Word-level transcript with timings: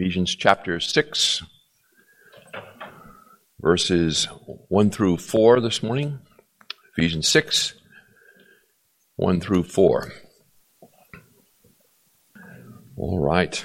Ephesians 0.00 0.34
chapter 0.34 0.80
6, 0.80 1.42
verses 3.60 4.24
1 4.68 4.90
through 4.90 5.18
4 5.18 5.60
this 5.60 5.82
morning. 5.82 6.20
Ephesians 6.96 7.28
6, 7.28 7.74
1 9.16 9.40
through 9.42 9.62
4. 9.62 10.10
All 12.96 13.18
right. 13.18 13.62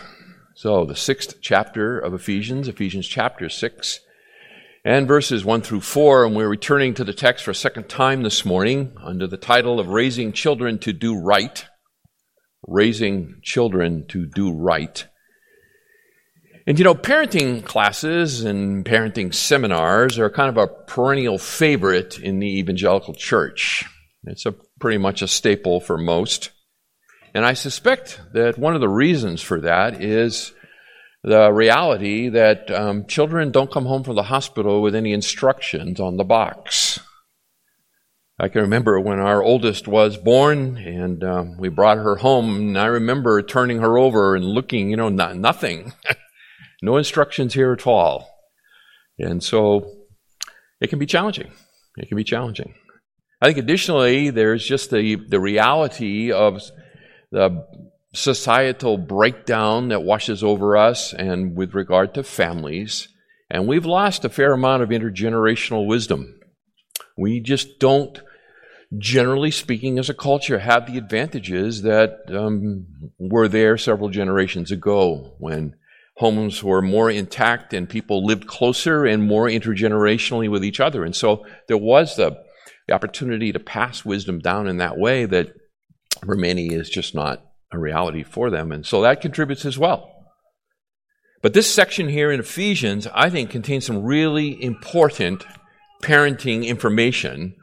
So, 0.56 0.84
the 0.84 0.94
sixth 0.94 1.36
chapter 1.40 1.98
of 1.98 2.14
Ephesians, 2.14 2.68
Ephesians 2.68 3.08
chapter 3.08 3.48
6, 3.48 4.02
and 4.84 5.08
verses 5.08 5.46
1 5.46 5.62
through 5.62 5.80
4. 5.80 6.26
And 6.26 6.36
we're 6.36 6.50
returning 6.50 6.94
to 6.96 7.06
the 7.06 7.14
text 7.14 7.46
for 7.46 7.52
a 7.52 7.56
second 7.56 7.88
time 7.88 8.24
this 8.24 8.44
morning 8.44 8.92
under 9.02 9.26
the 9.26 9.38
title 9.38 9.80
of 9.80 9.88
Raising 9.88 10.34
Children 10.34 10.80
to 10.80 10.92
Do 10.92 11.18
Right 11.18 11.66
raising 12.68 13.36
children 13.44 14.06
to 14.08 14.26
do 14.26 14.52
right. 14.52 15.08
And 16.68 16.80
you 16.80 16.84
know, 16.84 16.96
parenting 16.96 17.64
classes 17.64 18.44
and 18.44 18.84
parenting 18.84 19.34
seminars 19.34 20.18
are 20.18 20.32
kind 20.32 20.50
of 20.50 20.58
a 20.58 20.68
perennial 20.68 21.38
favorite 21.38 22.18
in 22.18 22.40
the 22.40 22.58
evangelical 22.58 23.14
church. 23.14 23.86
It's 24.24 24.48
a 24.48 24.56
pretty 24.80 24.98
much 24.98 25.22
a 25.22 25.28
staple 25.28 25.80
for 25.80 25.98
most. 25.98 26.50
And 27.36 27.46
I 27.46 27.54
suspect 27.54 28.20
that 28.34 28.58
one 28.58 28.74
of 28.74 28.82
the 28.82 28.90
reasons 28.90 29.42
for 29.42 29.62
that 29.62 30.02
is 30.02 30.54
the 31.24 31.52
reality 31.52 32.30
that 32.30 32.72
um, 32.72 33.06
children 33.06 33.52
don't 33.52 33.72
come 33.72 33.86
home 33.86 34.04
from 34.04 34.16
the 34.16 34.24
hospital 34.24 34.82
with 34.82 34.96
any 34.96 35.14
instructions 35.14 36.00
on 36.00 36.18
the 36.18 36.24
box. 36.24 37.00
I 38.40 38.48
can 38.48 38.62
remember 38.62 39.00
when 39.00 39.20
our 39.20 39.42
oldest 39.42 39.88
was 39.88 40.18
born 40.18 40.78
and 40.78 41.24
um, 41.24 41.58
we 41.58 41.70
brought 41.70 41.98
her 41.98 42.16
home, 42.16 42.56
and 42.56 42.78
I 42.78 42.88
remember 42.88 43.42
turning 43.42 43.80
her 43.80 43.98
over 43.98 44.36
and 44.36 44.44
looking, 44.46 44.90
you 44.90 44.98
know, 44.98 45.10
not, 45.10 45.38
nothing. 45.38 45.94
no 46.86 46.98
instructions 46.98 47.54
here 47.54 47.74
at 47.74 47.86
all. 47.86 48.30
And 49.20 49.44
so 49.44 49.92
it 50.80 50.88
can 50.88 51.00
be 51.00 51.06
challenging. 51.06 51.52
It 51.98 52.08
can 52.08 52.18
be 52.18 52.24
challenging. 52.24 52.76
I 53.42 53.48
think 53.48 53.58
additionally, 53.58 54.30
there's 54.30 54.66
just 54.66 54.92
the, 54.92 55.16
the 55.16 55.40
reality 55.40 56.32
of 56.32 56.62
the 57.32 57.66
societal 58.14 58.98
breakdown 58.98 59.90
that 59.90 60.04
washes 60.04 60.44
over 60.44 60.78
us 60.78 61.14
and 61.14 61.56
with 61.56 61.74
regard 61.74 62.14
to 62.14 62.24
families. 62.24 63.10
And 63.50 63.68
we've 63.68 63.86
lost 63.86 64.26
a 64.26 64.30
fair 64.30 64.54
amount 64.54 64.84
of 64.84 64.90
intergenerational 64.90 65.86
wisdom. 65.86 66.40
We 67.18 67.40
just 67.40 67.80
don't, 67.80 68.20
generally 68.98 69.52
speaking, 69.52 70.00
as 70.00 70.10
a 70.10 70.14
culture, 70.14 70.60
have 70.60 70.88
the 70.88 70.98
advantages 70.98 71.84
that 71.84 72.22
um, 72.30 72.88
were 73.20 73.48
there 73.48 73.78
several 73.78 74.10
generations 74.10 74.72
ago 74.72 75.36
when 75.40 75.76
homes 76.16 76.64
were 76.64 76.82
more 76.82 77.10
intact 77.10 77.74
and 77.74 77.90
people 77.90 78.26
lived 78.26 78.48
closer 78.48 79.06
and 79.06 79.28
more 79.28 79.48
intergenerationally 79.48 80.50
with 80.50 80.64
each 80.64 80.80
other. 80.80 81.04
And 81.04 81.16
so 81.16 81.46
there 81.68 81.78
was 81.78 82.16
the, 82.16 82.38
the 82.88 82.94
opportunity 82.94 83.52
to 83.52 83.60
pass 83.60 84.06
wisdom 84.06 84.40
down 84.40 84.68
in 84.68 84.78
that 84.78 84.98
way 84.98 85.26
that 85.26 85.54
for 86.26 86.36
many 86.36 86.68
is 86.68 86.90
just 86.90 87.14
not 87.14 87.46
a 87.72 87.80
reality 87.80 88.24
for 88.24 88.50
them. 88.50 88.72
And 88.72 88.86
so 88.86 89.02
that 89.02 89.22
contributes 89.22 89.66
as 89.66 89.78
well. 89.78 90.12
But 91.42 91.54
this 91.54 91.72
section 91.72 92.10
here 92.10 92.32
in 92.32 92.40
Ephesians, 92.40 93.08
I 93.14 93.30
think, 93.30 93.50
contains 93.50 93.86
some 93.86 94.04
really 94.04 94.62
important 94.64 95.46
parenting 96.02 96.66
information. 96.66 97.56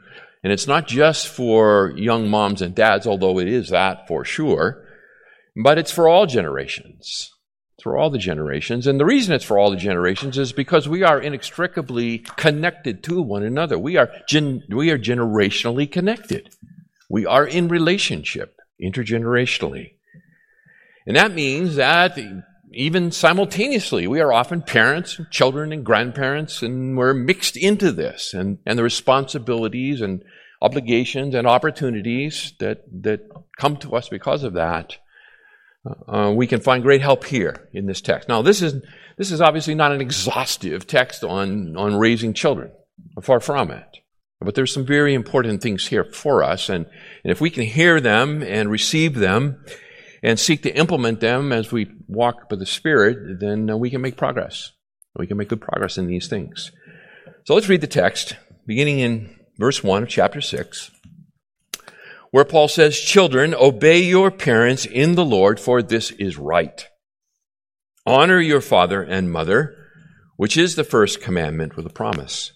And 0.43 0.53
it's 0.53 0.67
not 0.67 0.87
just 0.87 1.27
for 1.27 1.93
young 1.97 2.29
moms 2.29 2.61
and 2.61 2.75
dads, 2.75 3.07
although 3.07 3.39
it 3.39 3.47
is 3.47 3.69
that 3.69 4.07
for 4.07 4.23
sure, 4.23 4.85
but 5.55 5.77
it's 5.77 5.91
for 5.91 6.07
all 6.07 6.27
generations. 6.27 7.32
For 7.83 7.97
all 7.97 8.09
the 8.09 8.17
generations. 8.17 8.87
And 8.87 8.97
the 8.97 9.05
reason 9.05 9.33
it's 9.33 9.43
for 9.43 9.59
all 9.59 9.69
the 9.69 9.75
generations 9.75 10.37
is 10.37 10.53
because 10.53 10.87
we 10.87 11.03
are 11.03 11.19
inextricably 11.19 12.19
connected 12.19 13.03
to 13.03 13.21
one 13.21 13.43
another. 13.43 13.77
We 13.77 13.97
are, 13.97 14.09
gen- 14.25 14.63
we 14.69 14.89
are 14.89 14.97
generationally 14.97 15.91
connected. 15.91 16.55
We 17.09 17.25
are 17.25 17.45
in 17.45 17.67
relationship 17.67 18.61
intergenerationally. 18.81 19.95
And 21.05 21.17
that 21.17 21.33
means 21.33 21.75
that 21.75 22.17
even 22.71 23.11
simultaneously, 23.11 24.07
we 24.07 24.21
are 24.21 24.31
often 24.31 24.61
parents, 24.61 25.19
and 25.19 25.29
children, 25.29 25.73
and 25.73 25.85
grandparents, 25.85 26.61
and 26.61 26.97
we're 26.97 27.13
mixed 27.13 27.57
into 27.57 27.91
this, 27.91 28.33
and, 28.33 28.59
and 28.65 28.79
the 28.79 28.83
responsibilities 28.83 29.99
and 29.99 30.23
obligations 30.61 31.35
and 31.35 31.45
opportunities 31.45 32.53
that, 32.59 32.85
that 33.03 33.29
come 33.57 33.75
to 33.75 33.93
us 33.93 34.07
because 34.07 34.45
of 34.45 34.53
that. 34.53 34.95
Uh, 35.85 36.33
we 36.35 36.47
can 36.47 36.61
find 36.61 36.81
great 36.81 37.01
help 37.01 37.25
here 37.25 37.67
in 37.73 37.85
this 37.85 38.01
text. 38.01 38.29
Now, 38.29 38.41
this 38.41 38.61
is, 38.61 38.81
this 39.17 39.31
is 39.31 39.41
obviously 39.41 39.75
not 39.75 39.91
an 39.91 39.99
exhaustive 40.01 40.87
text 40.87 41.23
on, 41.23 41.75
on 41.75 41.97
raising 41.97 42.33
children, 42.33 42.71
far 43.21 43.39
from 43.39 43.69
it. 43.71 43.99
But 44.39 44.55
there's 44.55 44.73
some 44.73 44.85
very 44.85 45.13
important 45.13 45.61
things 45.61 45.87
here 45.87 46.03
for 46.03 46.43
us, 46.43 46.69
and, 46.69 46.85
and 47.23 47.31
if 47.31 47.39
we 47.39 47.49
can 47.49 47.63
hear 47.63 48.01
them 48.01 48.41
and 48.43 48.69
receive 48.69 49.15
them 49.15 49.63
and 50.21 50.39
seek 50.39 50.63
to 50.63 50.75
implement 50.75 51.19
them 51.19 51.51
as 51.51 51.71
we 51.71 51.91
walk 52.07 52.49
by 52.49 52.55
the 52.55 52.65
Spirit, 52.65 53.39
then 53.39 53.69
uh, 53.69 53.77
we 53.77 53.89
can 53.89 54.01
make 54.01 54.17
progress. 54.17 54.71
We 55.17 55.27
can 55.27 55.37
make 55.37 55.49
good 55.49 55.61
progress 55.61 55.97
in 55.97 56.07
these 56.07 56.27
things. 56.27 56.71
So 57.45 57.55
let's 57.55 57.69
read 57.69 57.81
the 57.81 57.87
text, 57.87 58.35
beginning 58.65 58.99
in 58.99 59.37
verse 59.59 59.83
1 59.83 60.03
of 60.03 60.09
chapter 60.09 60.41
6, 60.41 60.91
where 62.33 62.43
Paul 62.43 62.67
says, 62.67 62.99
Children, 62.99 63.53
obey 63.53 63.99
your 63.99 64.31
parents 64.31 64.87
in 64.87 65.13
the 65.13 65.23
Lord, 65.23 65.59
for 65.59 65.83
this 65.83 66.09
is 66.09 66.35
right. 66.35 66.87
Honor 68.07 68.39
your 68.39 68.59
father 68.59 69.03
and 69.03 69.31
mother, 69.31 69.75
which 70.35 70.57
is 70.57 70.73
the 70.73 70.83
first 70.83 71.21
commandment 71.21 71.77
with 71.77 71.85
a 71.85 71.91
promise, 71.91 72.51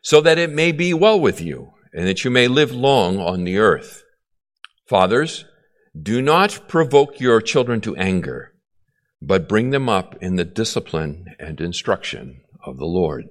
so 0.00 0.22
that 0.22 0.38
it 0.38 0.48
may 0.48 0.72
be 0.72 0.94
well 0.94 1.20
with 1.20 1.42
you, 1.42 1.74
and 1.92 2.08
that 2.08 2.24
you 2.24 2.30
may 2.30 2.48
live 2.48 2.72
long 2.72 3.18
on 3.18 3.44
the 3.44 3.58
earth. 3.58 4.02
Fathers, 4.88 5.44
do 6.00 6.22
not 6.22 6.66
provoke 6.66 7.20
your 7.20 7.42
children 7.42 7.82
to 7.82 7.94
anger, 7.96 8.54
but 9.20 9.50
bring 9.50 9.68
them 9.68 9.86
up 9.86 10.16
in 10.22 10.36
the 10.36 10.46
discipline 10.46 11.26
and 11.38 11.60
instruction 11.60 12.40
of 12.64 12.78
the 12.78 12.86
Lord. 12.86 13.26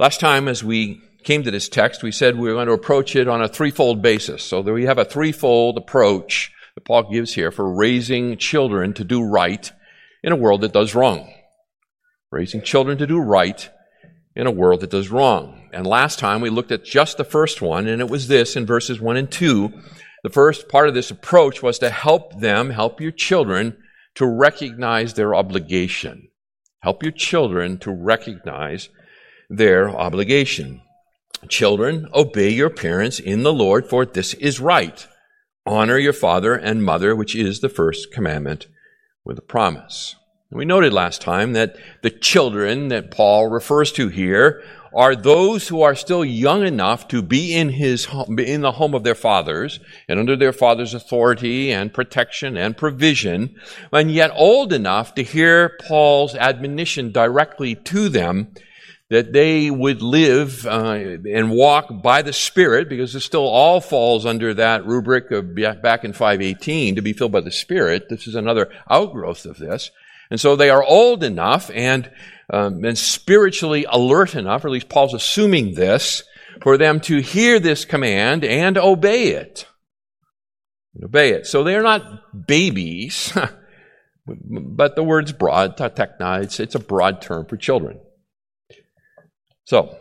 Last 0.00 0.18
time, 0.18 0.48
as 0.48 0.64
we 0.64 1.00
came 1.24 1.42
to 1.42 1.50
this 1.50 1.68
text, 1.68 2.02
we 2.02 2.12
said 2.12 2.36
we 2.36 2.48
were 2.48 2.54
going 2.54 2.66
to 2.66 2.72
approach 2.72 3.16
it 3.16 3.28
on 3.28 3.42
a 3.42 3.48
threefold 3.48 4.02
basis. 4.02 4.42
So 4.42 4.60
we 4.60 4.84
have 4.84 4.98
a 4.98 5.04
threefold 5.04 5.78
approach 5.78 6.52
that 6.74 6.84
Paul 6.84 7.10
gives 7.10 7.34
here 7.34 7.50
for 7.50 7.72
raising 7.72 8.36
children 8.36 8.94
to 8.94 9.04
do 9.04 9.22
right 9.22 9.70
in 10.22 10.32
a 10.32 10.36
world 10.36 10.60
that 10.62 10.72
does 10.72 10.94
wrong. 10.94 11.32
Raising 12.30 12.62
children 12.62 12.98
to 12.98 13.06
do 13.06 13.18
right 13.18 13.68
in 14.36 14.46
a 14.46 14.50
world 14.50 14.80
that 14.80 14.90
does 14.90 15.10
wrong. 15.10 15.68
And 15.72 15.86
last 15.86 16.18
time 16.18 16.40
we 16.40 16.50
looked 16.50 16.72
at 16.72 16.84
just 16.84 17.16
the 17.16 17.24
first 17.24 17.62
one, 17.62 17.86
and 17.86 18.00
it 18.00 18.10
was 18.10 18.28
this 18.28 18.56
in 18.56 18.66
verses 18.66 19.00
1 19.00 19.16
and 19.16 19.30
2 19.30 19.72
the 20.24 20.30
first 20.30 20.70
part 20.70 20.88
of 20.88 20.94
this 20.94 21.10
approach 21.10 21.62
was 21.62 21.78
to 21.80 21.90
help 21.90 22.40
them, 22.40 22.70
help 22.70 22.98
your 22.98 23.12
children 23.12 23.76
to 24.14 24.26
recognize 24.26 25.12
their 25.12 25.34
obligation. 25.34 26.28
Help 26.80 27.02
your 27.02 27.12
children 27.12 27.76
to 27.80 27.90
recognize 27.90 28.88
their 29.50 29.90
obligation. 29.90 30.80
Children, 31.48 32.08
obey 32.14 32.50
your 32.50 32.70
parents 32.70 33.18
in 33.18 33.42
the 33.42 33.52
Lord, 33.52 33.88
for 33.88 34.06
this 34.06 34.34
is 34.34 34.60
right. 34.60 35.06
Honor 35.66 35.98
your 35.98 36.12
father 36.12 36.54
and 36.54 36.84
mother, 36.84 37.14
which 37.14 37.34
is 37.34 37.60
the 37.60 37.68
first 37.68 38.12
commandment 38.12 38.66
with 39.24 39.38
a 39.38 39.42
promise. 39.42 40.16
We 40.50 40.64
noted 40.64 40.92
last 40.92 41.20
time 41.20 41.52
that 41.54 41.76
the 42.02 42.10
children 42.10 42.88
that 42.88 43.10
Paul 43.10 43.48
refers 43.48 43.90
to 43.92 44.08
here 44.08 44.62
are 44.94 45.16
those 45.16 45.66
who 45.66 45.82
are 45.82 45.96
still 45.96 46.24
young 46.24 46.64
enough 46.64 47.08
to 47.08 47.22
be 47.22 47.54
in 47.54 47.70
his 47.70 48.06
in 48.38 48.60
the 48.60 48.72
home 48.72 48.94
of 48.94 49.02
their 49.02 49.16
fathers 49.16 49.80
and 50.08 50.20
under 50.20 50.36
their 50.36 50.52
father's 50.52 50.94
authority 50.94 51.72
and 51.72 51.92
protection 51.92 52.56
and 52.56 52.76
provision, 52.76 53.56
and 53.92 54.12
yet 54.12 54.30
old 54.34 54.72
enough 54.72 55.14
to 55.16 55.24
hear 55.24 55.76
Paul's 55.88 56.36
admonition 56.36 57.10
directly 57.10 57.74
to 57.74 58.08
them 58.08 58.54
that 59.10 59.32
they 59.32 59.70
would 59.70 60.00
live 60.00 60.66
uh, 60.66 60.92
and 60.92 61.50
walk 61.50 62.02
by 62.02 62.22
the 62.22 62.32
Spirit, 62.32 62.88
because 62.88 63.14
it 63.14 63.20
still 63.20 63.46
all 63.46 63.80
falls 63.80 64.24
under 64.24 64.54
that 64.54 64.86
rubric 64.86 65.30
of 65.30 65.54
back 65.54 66.04
in 66.04 66.12
518 66.12 66.96
to 66.96 67.02
be 67.02 67.12
filled 67.12 67.32
by 67.32 67.40
the 67.40 67.50
Spirit. 67.50 68.08
This 68.08 68.26
is 68.26 68.34
another 68.34 68.72
outgrowth 68.88 69.44
of 69.44 69.58
this. 69.58 69.90
And 70.30 70.40
so 70.40 70.56
they 70.56 70.70
are 70.70 70.82
old 70.82 71.22
enough 71.22 71.70
and, 71.72 72.10
um, 72.52 72.82
and 72.84 72.96
spiritually 72.96 73.84
alert 73.88 74.34
enough, 74.34 74.64
or 74.64 74.68
at 74.68 74.72
least 74.72 74.88
Paul's 74.88 75.14
assuming 75.14 75.74
this, 75.74 76.22
for 76.62 76.78
them 76.78 77.00
to 77.00 77.20
hear 77.20 77.60
this 77.60 77.84
command 77.84 78.44
and 78.44 78.78
obey 78.78 79.28
it. 79.28 79.66
Obey 81.02 81.30
it. 81.30 81.46
So 81.46 81.62
they're 81.62 81.82
not 81.82 82.46
babies, 82.46 83.36
but 84.26 84.96
the 84.96 85.04
word's 85.04 85.32
broad, 85.32 85.74
it's, 85.78 86.60
it's 86.60 86.74
a 86.74 86.80
broad 86.80 87.20
term 87.20 87.46
for 87.46 87.56
children. 87.56 88.00
So, 89.64 89.98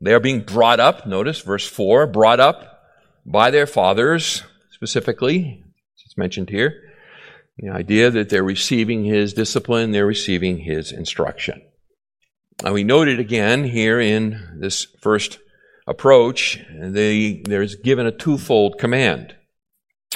they 0.00 0.12
are 0.12 0.20
being 0.20 0.40
brought 0.40 0.80
up, 0.80 1.06
notice 1.06 1.40
verse 1.40 1.66
4, 1.66 2.06
brought 2.06 2.40
up 2.40 2.82
by 3.24 3.50
their 3.50 3.66
fathers, 3.66 4.42
specifically, 4.70 5.64
it's 6.04 6.16
mentioned 6.16 6.50
here. 6.50 6.82
The 7.58 7.70
idea 7.70 8.10
that 8.10 8.28
they're 8.28 8.44
receiving 8.44 9.04
his 9.04 9.32
discipline, 9.32 9.92
they're 9.92 10.06
receiving 10.06 10.58
his 10.58 10.92
instruction. 10.92 11.62
Now, 12.62 12.72
we 12.72 12.84
noted 12.84 13.18
again 13.18 13.64
here 13.64 14.00
in 14.00 14.58
this 14.60 14.86
first 15.00 15.38
approach, 15.86 16.60
they, 16.70 17.42
there's 17.44 17.76
given 17.76 18.06
a 18.06 18.12
twofold 18.12 18.78
command. 18.78 19.34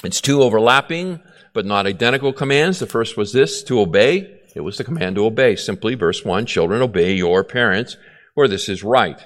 It's 0.03 0.21
two 0.21 0.41
overlapping 0.41 1.21
but 1.53 1.65
not 1.65 1.85
identical 1.85 2.33
commands. 2.33 2.79
The 2.79 2.87
first 2.87 3.17
was 3.17 3.33
this 3.33 3.63
to 3.63 3.79
obey. 3.79 4.39
It 4.55 4.61
was 4.61 4.77
the 4.77 4.83
command 4.83 5.15
to 5.15 5.25
obey. 5.25 5.55
Simply, 5.55 5.95
verse 5.95 6.23
1 6.23 6.45
Children, 6.45 6.81
obey 6.81 7.13
your 7.13 7.43
parents, 7.43 7.97
where 8.33 8.47
this 8.47 8.69
is 8.69 8.83
right. 8.83 9.19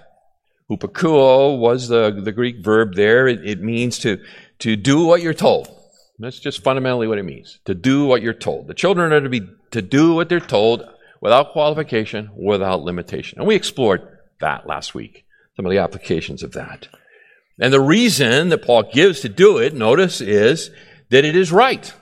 Hupakuo 0.69 1.57
was 1.57 1.88
the, 1.88 2.12
the 2.24 2.31
Greek 2.31 2.63
verb 2.63 2.96
there. 2.96 3.28
It, 3.28 3.48
it 3.48 3.62
means 3.62 4.00
to, 4.00 4.19
to 4.60 4.75
do 4.75 5.06
what 5.06 5.22
you're 5.22 5.34
told. 5.34 5.69
That's 6.18 6.40
just 6.40 6.63
fundamentally 6.63 7.07
what 7.07 7.18
it 7.18 7.24
means. 7.24 7.60
To 7.66 7.75
do 7.75 8.06
what 8.06 8.22
you're 8.22 8.34
told. 8.34 8.68
The 8.68 8.74
children 8.74 9.12
are 9.12 9.22
to 9.22 9.30
be 9.30 9.42
to 9.72 9.81
do 9.81 10.13
what 10.13 10.30
they're 10.30 10.40
told 10.40 10.88
without 11.22 11.52
qualification, 11.52 12.31
without 12.36 12.81
limitation. 12.81 13.40
And 13.40 13.48
we 13.48 13.56
explored 13.56 14.07
that 14.40 14.66
last 14.66 14.96
week, 14.96 15.25
some 15.56 15.66
of 15.66 15.72
the 15.72 15.80
applications 15.80 16.44
of 16.44 16.54
that. 16.54 16.88
And 17.60 17.74
the 17.74 17.81
reason 17.81 18.50
that 18.50 18.66
Paul 18.66 18.84
gives 18.84 19.22
to 19.22 19.30
do 19.30 19.58
it, 19.58 19.74
notice, 19.74 20.22
is 20.22 20.72
that 21.10 21.25
it 21.25 21.36
is 21.36 21.51
right. 21.51 21.94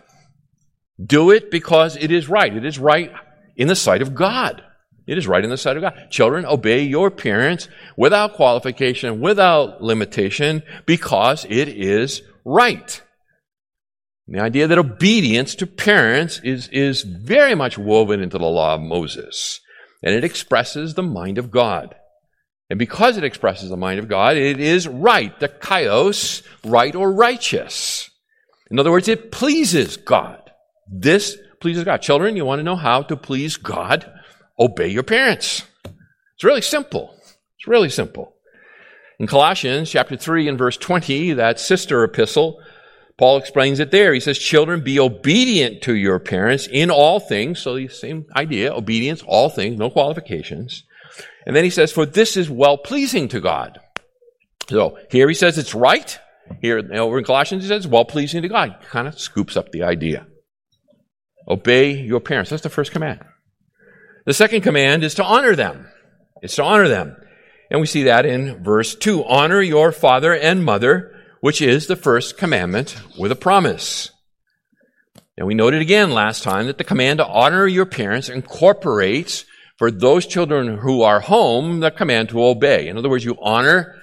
Do 1.03 1.31
it 1.31 1.51
because 1.51 1.95
it 1.95 2.11
is 2.11 2.29
right. 2.29 2.55
It 2.55 2.65
is 2.65 2.79
right 2.79 3.11
in 3.55 3.67
the 3.67 3.75
sight 3.75 4.01
of 4.01 4.15
God. 4.15 4.63
It 5.05 5.17
is 5.17 5.27
right 5.27 5.43
in 5.43 5.49
the 5.49 5.57
sight 5.57 5.75
of 5.75 5.81
God. 5.81 6.07
Children, 6.09 6.45
obey 6.45 6.83
your 6.83 7.11
parents 7.11 7.67
without 7.97 8.33
qualification, 8.33 9.19
without 9.19 9.81
limitation, 9.81 10.63
because 10.85 11.45
it 11.49 11.67
is 11.67 12.21
right. 12.45 13.01
The 14.27 14.39
idea 14.39 14.67
that 14.67 14.77
obedience 14.77 15.55
to 15.55 15.67
parents 15.67 16.39
is, 16.43 16.69
is 16.69 17.01
very 17.01 17.55
much 17.55 17.77
woven 17.77 18.21
into 18.21 18.37
the 18.37 18.45
law 18.45 18.75
of 18.75 18.81
Moses, 18.81 19.59
and 20.01 20.15
it 20.15 20.23
expresses 20.23 20.93
the 20.93 21.03
mind 21.03 21.37
of 21.37 21.51
God. 21.51 21.95
And 22.69 22.79
because 22.79 23.17
it 23.17 23.25
expresses 23.25 23.69
the 23.69 23.77
mind 23.77 23.99
of 23.99 24.07
God, 24.07 24.37
it 24.37 24.59
is 24.59 24.87
right, 24.87 25.37
dikaios, 25.39 26.43
right 26.63 26.95
or 26.95 27.11
righteous. 27.11 28.09
In 28.71 28.79
other 28.79 28.91
words, 28.91 29.09
it 29.09 29.31
pleases 29.31 29.97
God. 29.97 30.39
This 30.89 31.37
pleases 31.59 31.83
God. 31.83 32.01
Children, 32.01 32.37
you 32.37 32.45
want 32.45 32.59
to 32.59 32.63
know 32.63 32.77
how 32.77 33.03
to 33.03 33.17
please 33.17 33.57
God? 33.57 34.09
Obey 34.59 34.87
your 34.87 35.03
parents. 35.03 35.63
It's 36.35 36.43
really 36.43 36.61
simple. 36.61 37.15
It's 37.57 37.67
really 37.67 37.89
simple. 37.89 38.33
In 39.19 39.27
Colossians 39.27 39.89
chapter 39.89 40.17
3 40.17 40.47
and 40.47 40.57
verse 40.57 40.77
20, 40.77 41.33
that 41.33 41.59
sister 41.59 42.03
epistle, 42.03 42.61
Paul 43.17 43.37
explains 43.37 43.79
it 43.79 43.91
there. 43.91 44.13
He 44.13 44.19
says, 44.19 44.37
Children, 44.37 44.83
be 44.83 44.99
obedient 44.99 45.83
to 45.83 45.95
your 45.95 46.19
parents 46.19 46.67
in 46.67 46.89
all 46.89 47.19
things. 47.19 47.59
So 47.59 47.75
the 47.75 47.87
same 47.87 48.25
idea, 48.35 48.73
obedience, 48.73 49.23
all 49.25 49.49
things, 49.49 49.77
no 49.77 49.89
qualifications. 49.89 50.83
And 51.45 51.55
then 51.55 51.63
he 51.63 51.69
says, 51.69 51.91
For 51.91 52.05
this 52.05 52.35
is 52.37 52.49
well 52.49 52.77
pleasing 52.77 53.27
to 53.29 53.39
God. 53.39 53.79
So 54.69 54.97
here 55.11 55.27
he 55.27 55.35
says 55.35 55.57
it's 55.57 55.75
right. 55.75 56.19
Here 56.61 56.79
over 56.93 57.19
in 57.19 57.23
Colossians 57.23 57.63
he 57.63 57.69
says 57.69 57.87
well 57.87 58.05
pleasing 58.05 58.41
to 58.41 58.49
God. 58.49 58.77
Kind 58.89 59.07
of 59.07 59.19
scoops 59.19 59.55
up 59.55 59.71
the 59.71 59.83
idea. 59.83 60.27
Obey 61.47 62.01
your 62.01 62.19
parents. 62.19 62.49
That's 62.49 62.63
the 62.63 62.69
first 62.69 62.91
command. 62.91 63.19
The 64.25 64.33
second 64.33 64.61
command 64.61 65.03
is 65.03 65.15
to 65.15 65.23
honor 65.23 65.55
them. 65.55 65.87
It's 66.41 66.55
to 66.55 66.63
honor 66.63 66.87
them. 66.87 67.15
And 67.69 67.81
we 67.81 67.87
see 67.87 68.03
that 68.03 68.25
in 68.25 68.63
verse 68.63 68.95
2. 68.95 69.25
Honor 69.25 69.61
your 69.61 69.91
father 69.91 70.33
and 70.33 70.63
mother, 70.63 71.15
which 71.41 71.61
is 71.61 71.87
the 71.87 71.95
first 71.95 72.37
commandment 72.37 72.95
with 73.17 73.31
a 73.31 73.35
promise. 73.35 74.11
And 75.37 75.47
we 75.47 75.55
noted 75.55 75.81
again 75.81 76.11
last 76.11 76.43
time 76.43 76.67
that 76.67 76.77
the 76.77 76.83
command 76.83 77.17
to 77.17 77.27
honor 77.27 77.65
your 77.65 77.85
parents 77.85 78.29
incorporates 78.29 79.45
for 79.77 79.89
those 79.89 80.27
children 80.27 80.77
who 80.77 81.01
are 81.01 81.19
home 81.19 81.79
the 81.79 81.91
command 81.91 82.29
to 82.29 82.43
obey. 82.43 82.87
In 82.87 82.97
other 82.97 83.09
words, 83.09 83.25
you 83.25 83.37
honor 83.41 83.95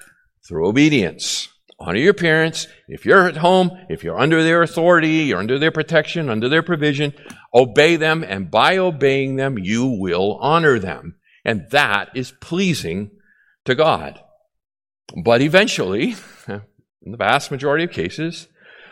through 0.46 0.68
obedience. 0.68 1.48
Honor 1.82 1.98
your 1.98 2.14
parents. 2.14 2.66
If 2.88 3.06
you're 3.06 3.26
at 3.26 3.38
home, 3.38 3.70
if 3.88 4.04
you're 4.04 4.18
under 4.18 4.44
their 4.44 4.62
authority, 4.62 5.24
you're 5.24 5.38
under 5.38 5.58
their 5.58 5.70
protection, 5.72 6.28
under 6.28 6.48
their 6.48 6.62
provision, 6.62 7.14
obey 7.54 7.96
them, 7.96 8.22
and 8.22 8.50
by 8.50 8.76
obeying 8.76 9.36
them, 9.36 9.58
you 9.58 9.86
will 9.86 10.36
honor 10.42 10.78
them. 10.78 11.16
And 11.42 11.70
that 11.70 12.10
is 12.14 12.34
pleasing 12.42 13.12
to 13.64 13.74
God. 13.74 14.20
But 15.24 15.40
eventually, 15.40 16.16
in 16.48 17.12
the 17.12 17.16
vast 17.16 17.50
majority 17.50 17.84
of 17.84 17.92
cases, 17.92 18.46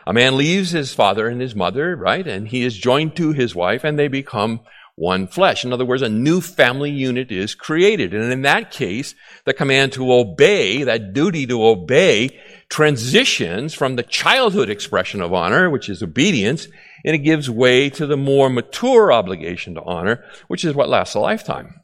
a 0.06 0.14
man 0.14 0.38
leaves 0.38 0.70
his 0.70 0.94
father 0.94 1.29
and 1.29 1.43
his 1.43 1.55
mother, 1.55 1.94
right? 1.94 2.26
And 2.26 2.49
he 2.49 2.62
is 2.62 2.75
joined 2.75 3.17
to 3.17 3.32
his 3.32 3.55
wife, 3.55 3.85
and 3.85 3.99
they 3.99 4.08
become 4.08 4.61
one 4.99 5.29
flesh. 5.29 5.64
In 5.64 5.73
other 5.73 5.85
words, 5.85 6.02
a 6.02 6.08
new 6.08 6.40
family 6.40 6.90
unit 6.90 7.31
is 7.31 7.55
created. 7.55 8.14
And 8.14 8.32
in 8.32 8.43
that 8.43 8.73
case, 8.73 9.14
the 9.44 9.55
command 9.55 9.93
to 9.93 10.12
obey, 10.12 10.82
that 10.82 11.12
duty 11.12 11.46
to 11.46 11.64
obey, 11.64 12.40
transitions 12.69 13.75
from 13.75 13.97
the 13.97 14.03
childhood 14.03 14.69
expression 14.69 15.20
of 15.20 15.32
honor, 15.32 15.70
which 15.70 15.88
is 15.88 16.03
obedience, 16.03 16.69
and 17.05 17.15
it 17.15 17.19
gives 17.19 17.49
way 17.49 17.88
to 17.91 18.06
the 18.06 18.17
more 18.17 18.50
mature 18.50 19.12
obligation 19.12 19.75
to 19.75 19.82
honor, 19.82 20.25
which 20.49 20.65
is 20.65 20.75
what 20.75 20.88
lasts 20.88 21.15
a 21.15 21.20
lifetime. 21.20 21.81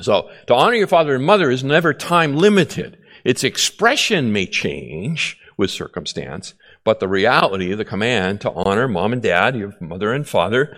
So, 0.00 0.30
to 0.48 0.54
honor 0.54 0.74
your 0.74 0.88
father 0.88 1.14
and 1.14 1.24
mother 1.24 1.50
is 1.50 1.62
never 1.62 1.94
time 1.94 2.36
limited. 2.36 2.98
Its 3.24 3.44
expression 3.44 4.32
may 4.32 4.46
change 4.46 5.38
with 5.56 5.70
circumstance, 5.70 6.54
but 6.84 7.00
the 7.00 7.08
reality 7.08 7.72
of 7.72 7.78
the 7.78 7.84
command 7.84 8.40
to 8.40 8.52
honor 8.52 8.88
mom 8.88 9.12
and 9.12 9.22
dad, 9.22 9.56
your 9.56 9.72
mother 9.80 10.12
and 10.12 10.28
father, 10.28 10.76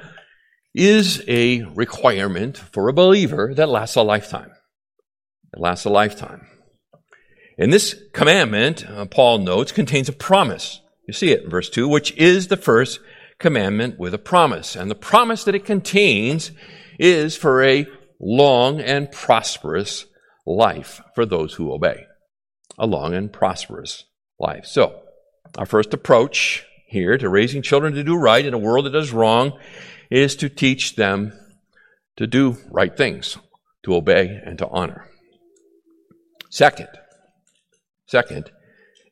is 0.75 1.25
a 1.27 1.63
requirement 1.75 2.59
for 2.59 2.89
a 2.89 2.93
believer 2.93 3.55
that 3.55 3.71
lasts 3.71 3.97
a 3.97 4.03
lifetime. 4.03 4.53
It 5.55 5.61
lasts 5.61 5.87
a 5.87 5.91
lifetime. 5.91 6.47
And 7.59 7.73
this 7.73 7.95
commandment, 8.13 8.89
uh, 8.89 9.07
Paul 9.07 9.39
notes, 9.39 9.73
contains 9.73 10.09
a 10.09 10.13
promise. 10.13 10.81
You 11.07 11.15
see 11.15 11.31
it 11.31 11.45
in 11.45 11.51
verse 11.51 11.71
2, 11.71 11.89
which 11.89 12.13
is 12.13 12.49
the 12.49 12.57
first 12.57 13.01
commandment 13.39 13.99
with 13.99 14.13
a 14.13 14.19
promise. 14.19 14.77
And 14.77 14.91
the 14.91 14.95
promise 14.95 15.45
that 15.45 15.55
it 15.55 15.65
contains 15.65 16.51
is 16.99 17.37
for 17.37 17.63
a 17.63 17.87
long 18.21 18.81
and 18.81 19.11
prosperous 19.11 20.07
life 20.47 21.01
for 21.15 21.25
those 21.25 21.55
who 21.55 21.73
obey. 21.73 22.07
A 22.79 22.87
long 22.87 23.15
and 23.15 23.33
prosperous 23.33 24.05
life. 24.39 24.67
So, 24.67 25.03
our 25.57 25.67
first 25.67 25.95
approach 25.95 26.67
here 26.87 27.17
to 27.17 27.29
raising 27.29 27.63
children 27.63 27.95
to 27.95 28.05
do 28.05 28.17
right 28.17 28.45
in 28.45 28.55
a 28.55 28.59
world 28.59 28.87
that 28.87 28.91
does 28.91 29.13
wrong 29.13 29.59
is 30.11 30.37
to 30.37 30.49
teach 30.49 30.97
them 30.97 31.33
to 32.17 32.27
do 32.27 32.57
right 32.71 32.97
things, 32.97 33.39
to 33.85 33.95
obey 33.95 34.41
and 34.45 34.59
to 34.59 34.69
honor. 34.69 35.09
Second, 36.51 36.89
second 38.07 38.51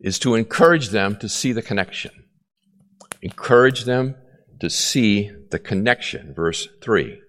is 0.00 0.18
to 0.20 0.34
encourage 0.34 0.88
them 0.88 1.16
to 1.16 1.28
see 1.28 1.52
the 1.52 1.62
connection. 1.62 2.10
Encourage 3.22 3.84
them 3.84 4.16
to 4.60 4.68
see 4.68 5.30
the 5.50 5.58
connection. 5.58 6.34
Verse 6.34 6.68
3. 6.82 7.20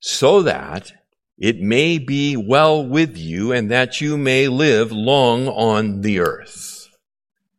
So 0.00 0.42
that 0.42 0.92
it 1.38 1.60
may 1.60 1.98
be 1.98 2.36
well 2.36 2.84
with 2.84 3.16
you 3.16 3.52
and 3.52 3.70
that 3.70 4.00
you 4.00 4.18
may 4.18 4.48
live 4.48 4.92
long 4.92 5.48
on 5.48 6.00
the 6.02 6.20
earth. 6.20 6.88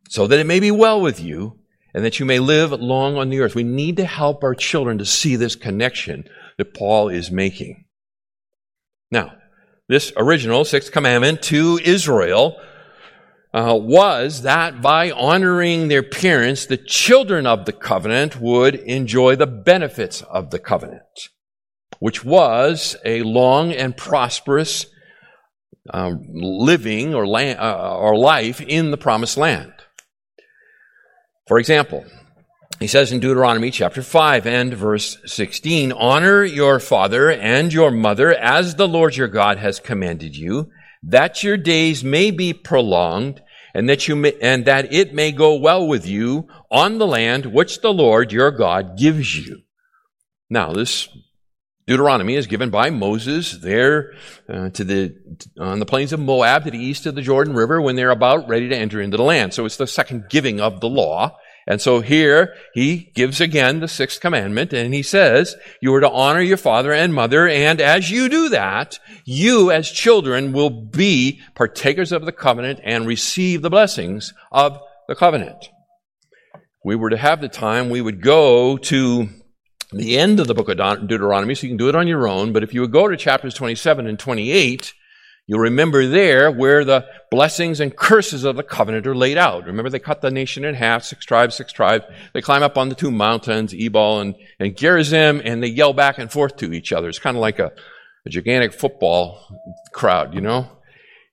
So 0.10 0.28
that 0.28 0.40
it 0.40 0.46
may 0.46 0.60
be 0.60 0.72
well 0.72 1.02
with 1.02 1.20
you 1.20 1.60
and 1.94 2.04
that 2.06 2.20
you 2.20 2.26
may 2.26 2.40
live 2.40 2.72
long 2.72 3.18
on 3.18 3.30
the 3.30 3.40
earth. 3.40 3.56
We 3.56 3.64
need 3.64 3.98
to 3.98 4.06
help 4.06 4.44
our 4.44 4.56
children 4.56 4.98
to 5.00 5.06
see 5.06 5.36
this 5.36 5.56
connection 5.56 6.26
that 6.58 6.74
Paul 6.74 7.10
is 7.10 7.32
making. 7.32 7.86
Now, 9.12 9.34
this 9.88 10.12
original 10.18 10.66
sixth 10.66 10.92
commandment 10.92 11.42
to 11.44 11.80
Israel 11.84 12.60
uh, 13.53 13.77
was 13.79 14.44
that 14.44 14.82
by 14.82 15.12
honoring 15.12 15.88
their 15.88 16.03
parents, 16.03 16.65
the 16.65 16.77
children 16.77 17.48
of 17.48 17.65
the 17.65 17.74
covenant 17.74 18.39
would 18.39 18.75
enjoy 18.75 19.36
the 19.36 19.48
benefits 19.48 20.22
of 20.22 20.51
the 20.51 20.60
covenant, 20.60 21.29
which 22.00 22.24
was 22.24 22.96
a 23.03 23.24
long 23.24 23.72
and 23.72 23.98
prosperous 23.98 24.86
uh, 25.91 26.13
living 26.32 27.15
or, 27.15 27.25
land, 27.25 27.60
uh, 27.60 27.98
or 27.98 28.15
life 28.15 28.62
in 28.62 28.91
the 28.91 28.98
promised 28.98 29.38
land. 29.38 29.74
For 31.48 31.58
example, 31.58 32.06
he 32.79 32.88
says 32.88 33.12
in 33.12 33.20
Deuteronomy 33.20 33.72
chapter 33.72 34.03
5 34.03 34.46
and 34.46 34.74
verse 34.74 35.18
16, 35.25 35.91
Honor 35.91 36.44
your 36.44 36.79
father 36.79 37.32
and 37.32 37.74
your 37.74 37.89
mother 37.89 38.32
as 38.32 38.75
the 38.75 38.88
Lord 38.88 39.18
your 39.18 39.27
God 39.27 39.58
has 39.58 39.79
commanded 39.79 40.38
you, 40.38 40.70
that 41.03 41.44
your 41.44 41.58
days 41.58 42.03
may 42.03 42.32
be 42.32 42.53
prolonged 42.53 43.41
and 43.74 43.88
that 43.89 44.08
you 44.08 44.15
may, 44.15 44.34
and 44.41 44.65
that 44.65 44.94
it 44.94 45.13
may 45.13 45.32
go 45.32 45.56
well 45.56 45.88
with 45.88 46.06
you 46.06 46.48
on 46.72 46.98
the 46.98 47.08
land 47.08 47.46
which 47.46 47.82
the 47.82 47.94
Lord 47.94 48.32
your 48.32 48.51
God 48.51 48.98
gives 48.98 49.38
you. 49.38 49.62
Now, 50.50 50.74
this 50.74 51.08
Deuteronomy 51.89 52.36
is 52.36 52.48
given 52.48 52.70
by 52.70 52.89
Moses 52.91 53.53
there 53.53 54.13
uh, 54.48 54.70
to 54.70 54.84
the 54.84 55.15
on 55.60 55.79
the 55.79 55.86
plains 55.86 56.13
of 56.13 56.20
Moab 56.20 56.65
to 56.65 56.72
the 56.72 56.77
east 56.77 57.08
of 57.08 57.15
the 57.15 57.22
Jordan 57.22 57.56
River 57.56 57.82
when 57.82 57.96
they're 57.96 58.12
about 58.12 58.48
ready 58.48 58.70
to 58.70 58.75
enter 58.75 59.01
into 59.01 59.18
the 59.18 59.24
land. 59.24 59.53
So 59.53 59.65
it's 59.65 59.77
the 59.77 59.88
second 59.88 60.25
giving 60.29 60.62
of 60.62 60.82
the 60.82 60.89
law. 60.89 61.38
And 61.68 61.80
so 61.80 62.01
here 62.01 62.56
he 62.74 63.12
gives 63.13 63.39
again 63.39 63.80
the 63.80 63.88
sixth 63.88 64.20
commandment 64.22 64.74
and 64.74 64.94
he 64.94 65.04
says, 65.04 65.56
you 65.82 65.94
are 65.94 66.00
to 66.00 66.10
honor 66.10 66.42
your 66.42 66.58
father 66.58 66.92
and 66.92 67.13
mother. 67.13 67.48
And 67.48 67.80
as 67.80 68.10
you 68.10 68.28
do 68.28 68.50
that, 68.50 69.00
you 69.25 69.72
as 69.72 69.92
children 69.92 70.51
will 70.51 70.70
be 70.70 71.42
partakers 71.56 72.12
of 72.12 72.25
the 72.25 72.32
covenant 72.32 72.80
and 72.84 73.06
receive 73.06 73.62
the 73.62 73.70
blessings 73.70 74.34
of 74.51 74.80
the 75.08 75.16
covenant. 75.16 75.70
We 76.84 76.96
were 76.96 77.10
to 77.10 77.18
have 77.18 77.42
the 77.42 77.50
time, 77.50 77.89
we 77.89 78.01
would 78.01 78.22
go 78.22 78.78
to 78.78 79.30
the 79.92 80.18
end 80.18 80.39
of 80.39 80.48
the 80.48 80.54
book 80.54 80.70
of 80.70 80.78
Deuteronomy, 80.78 81.56
so 81.56 81.63
you 81.63 81.72
can 81.72 81.78
do 81.78 81.89
it 81.89 81.96
on 81.96 82.08
your 82.08 82.28
own. 82.28 82.54
But 82.54 82.63
if 82.63 82.74
you 82.74 82.82
would 82.82 82.92
go 82.92 83.08
to 83.08 83.18
chapters 83.18 83.54
27 83.54 84.08
and 84.08 84.20
28, 84.20 84.94
You'll 85.50 85.62
remember 85.62 86.06
there 86.06 86.51
where 86.51 86.86
the 86.86 87.08
blessings 87.32 87.79
and 87.79 87.96
curses 87.96 88.44
of 88.44 88.56
the 88.56 88.62
covenant 88.62 89.08
are 89.08 89.15
laid 89.15 89.36
out. 89.39 89.65
Remember 89.65 89.89
they 89.89 89.98
cut 89.98 90.22
the 90.22 90.29
nation 90.29 90.63
in 90.63 90.75
half, 90.75 91.03
six 91.03 91.25
tribes, 91.25 91.56
six 91.56 91.74
tribes. 91.74 92.06
They 92.36 92.41
climb 92.44 92.62
up 92.62 92.77
on 92.77 92.89
the 92.89 92.94
two 92.94 93.10
mountains, 93.10 93.74
Ebal 93.74 94.20
and, 94.20 94.36
and 94.60 94.77
Gerizim, 94.77 95.41
and 95.44 95.63
they 95.63 95.70
yell 95.70 95.91
back 95.91 96.20
and 96.20 96.32
forth 96.32 96.58
to 96.58 96.72
each 96.72 96.94
other. 96.94 97.10
It's 97.10 97.18
kind 97.18 97.36
of 97.36 97.41
like 97.41 97.58
a, 97.58 97.72
a 98.27 98.29
gigantic 98.29 98.74
football 98.74 99.60
crowd, 99.91 100.36
you 100.36 100.41
know? 100.41 100.70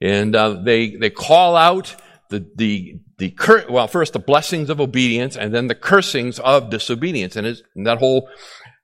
And 0.00 0.34
uh, 0.34 0.62
they, 0.62 0.96
they 0.96 1.10
call 1.10 1.54
out 1.54 1.94
the, 2.30 2.50
the, 2.56 2.98
the 3.18 3.32
cur- 3.32 3.66
well, 3.68 3.86
first 3.86 4.14
the 4.14 4.18
blessings 4.18 4.70
of 4.70 4.80
obedience 4.80 5.36
and 5.36 5.52
then 5.52 5.66
the 5.66 5.74
cursings 5.74 6.38
of 6.38 6.70
disobedience. 6.70 7.36
And, 7.36 7.46
and 7.46 7.86
that 7.86 7.98
whole 7.98 8.30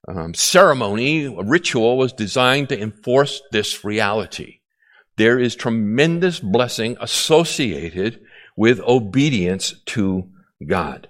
um, 0.08 0.34
ceremony, 0.34 1.34
ritual 1.42 1.96
was 1.96 2.12
designed 2.12 2.68
to 2.68 2.78
enforce 2.78 3.40
this 3.50 3.82
reality 3.82 4.58
there 5.16 5.38
is 5.38 5.54
tremendous 5.54 6.40
blessing 6.40 6.96
associated 7.00 8.20
with 8.56 8.80
obedience 8.80 9.74
to 9.86 10.30
God. 10.66 11.08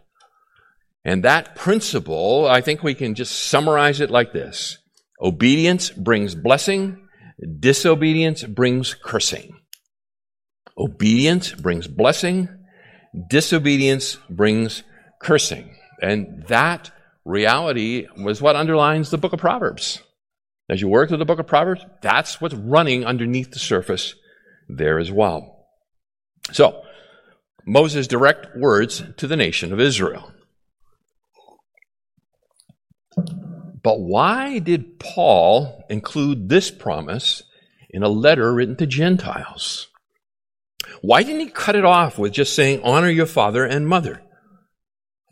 And 1.05 1.25
that 1.25 1.57
principle, 1.57 2.47
I 2.47 2.61
think 2.61 2.83
we 2.83 2.95
can 2.95 3.15
just 3.15 3.49
summarize 3.49 4.01
it 4.01 4.11
like 4.11 4.33
this. 4.33 4.79
Obedience 5.21 5.91
brings 5.91 6.35
blessing. 6.35 7.09
Disobedience 7.59 8.45
brings 8.45 8.95
cursing. 8.95 9.57
Obedience 10.79 11.53
brings 11.53 11.89
blessing. 11.89 12.49
Disobedience 13.29 14.17
brings 14.31 14.85
cursing. 15.21 15.77
And 16.01 16.45
that 16.49 16.91
reality 17.25 18.07
was 18.17 18.41
what 18.41 18.57
underlines 18.57 19.11
the 19.11 19.19
book 19.19 19.33
of 19.33 19.41
Proverbs. 19.41 20.01
As 20.73 20.81
you 20.81 20.89
work 20.89 21.11
through 21.11 21.19
the 21.19 21.27
book 21.27 21.39
of 21.39 21.47
Proverbs, 21.47 21.85
that's 22.01 22.41
what's 22.41 22.55
running 22.55 23.05
underneath 23.05 23.51
the 23.51 23.59
surface 23.59 24.15
there 24.71 24.99
as 24.99 25.13
well. 25.13 25.67
So, 26.51 26.83
Moses' 27.67 28.07
direct 28.07 28.57
words 28.57 29.03
to 29.19 29.27
the 29.27 29.37
nation 29.37 29.75
of 29.75 29.81
Israel. 29.81 30.33
But 33.83 34.01
why 34.01 34.61
did 34.61 34.99
Paul 34.99 35.85
include 35.91 36.49
this 36.49 36.71
promise 36.71 37.43
in 37.91 38.03
a 38.03 38.09
letter 38.09 38.51
written 38.55 38.77
to 38.77 38.87
Gentiles? 38.87 39.89
Why 41.03 41.23
didn't 41.23 41.41
he 41.41 41.51
cut 41.51 41.77
it 41.77 41.85
off 41.85 42.19
with 42.19 42.33
just 42.33 42.55
saying, 42.55 42.81
honor 42.83 43.11
your 43.11 43.27
father 43.27 43.67
and 43.67 43.87
mother? 43.87 44.23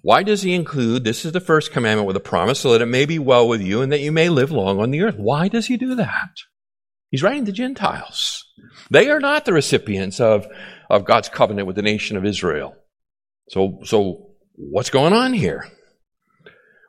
Why 0.02 0.22
does 0.22 0.42
he 0.42 0.54
include 0.54 1.04
this 1.04 1.24
is 1.24 1.32
the 1.32 1.40
first 1.40 1.72
commandment 1.72 2.06
with 2.06 2.16
a 2.16 2.20
promise 2.20 2.60
so 2.60 2.72
that 2.72 2.82
it 2.82 2.86
may 2.86 3.04
be 3.04 3.18
well 3.18 3.46
with 3.46 3.60
you 3.60 3.82
and 3.82 3.92
that 3.92 4.00
you 4.00 4.12
may 4.12 4.28
live 4.28 4.50
long 4.50 4.80
on 4.80 4.90
the 4.90 5.02
earth? 5.02 5.16
Why 5.18 5.48
does 5.48 5.66
he 5.66 5.76
do 5.76 5.94
that? 5.96 6.30
He's 7.10 7.22
writing 7.22 7.44
to 7.46 7.52
Gentiles. 7.52 8.44
They 8.90 9.10
are 9.10 9.20
not 9.20 9.44
the 9.44 9.52
recipients 9.52 10.20
of, 10.20 10.46
of 10.88 11.04
God's 11.04 11.28
covenant 11.28 11.66
with 11.66 11.76
the 11.76 11.82
nation 11.82 12.16
of 12.16 12.24
Israel. 12.24 12.76
So, 13.48 13.80
so 13.84 14.30
what's 14.54 14.90
going 14.90 15.12
on 15.12 15.32
here? 15.32 15.68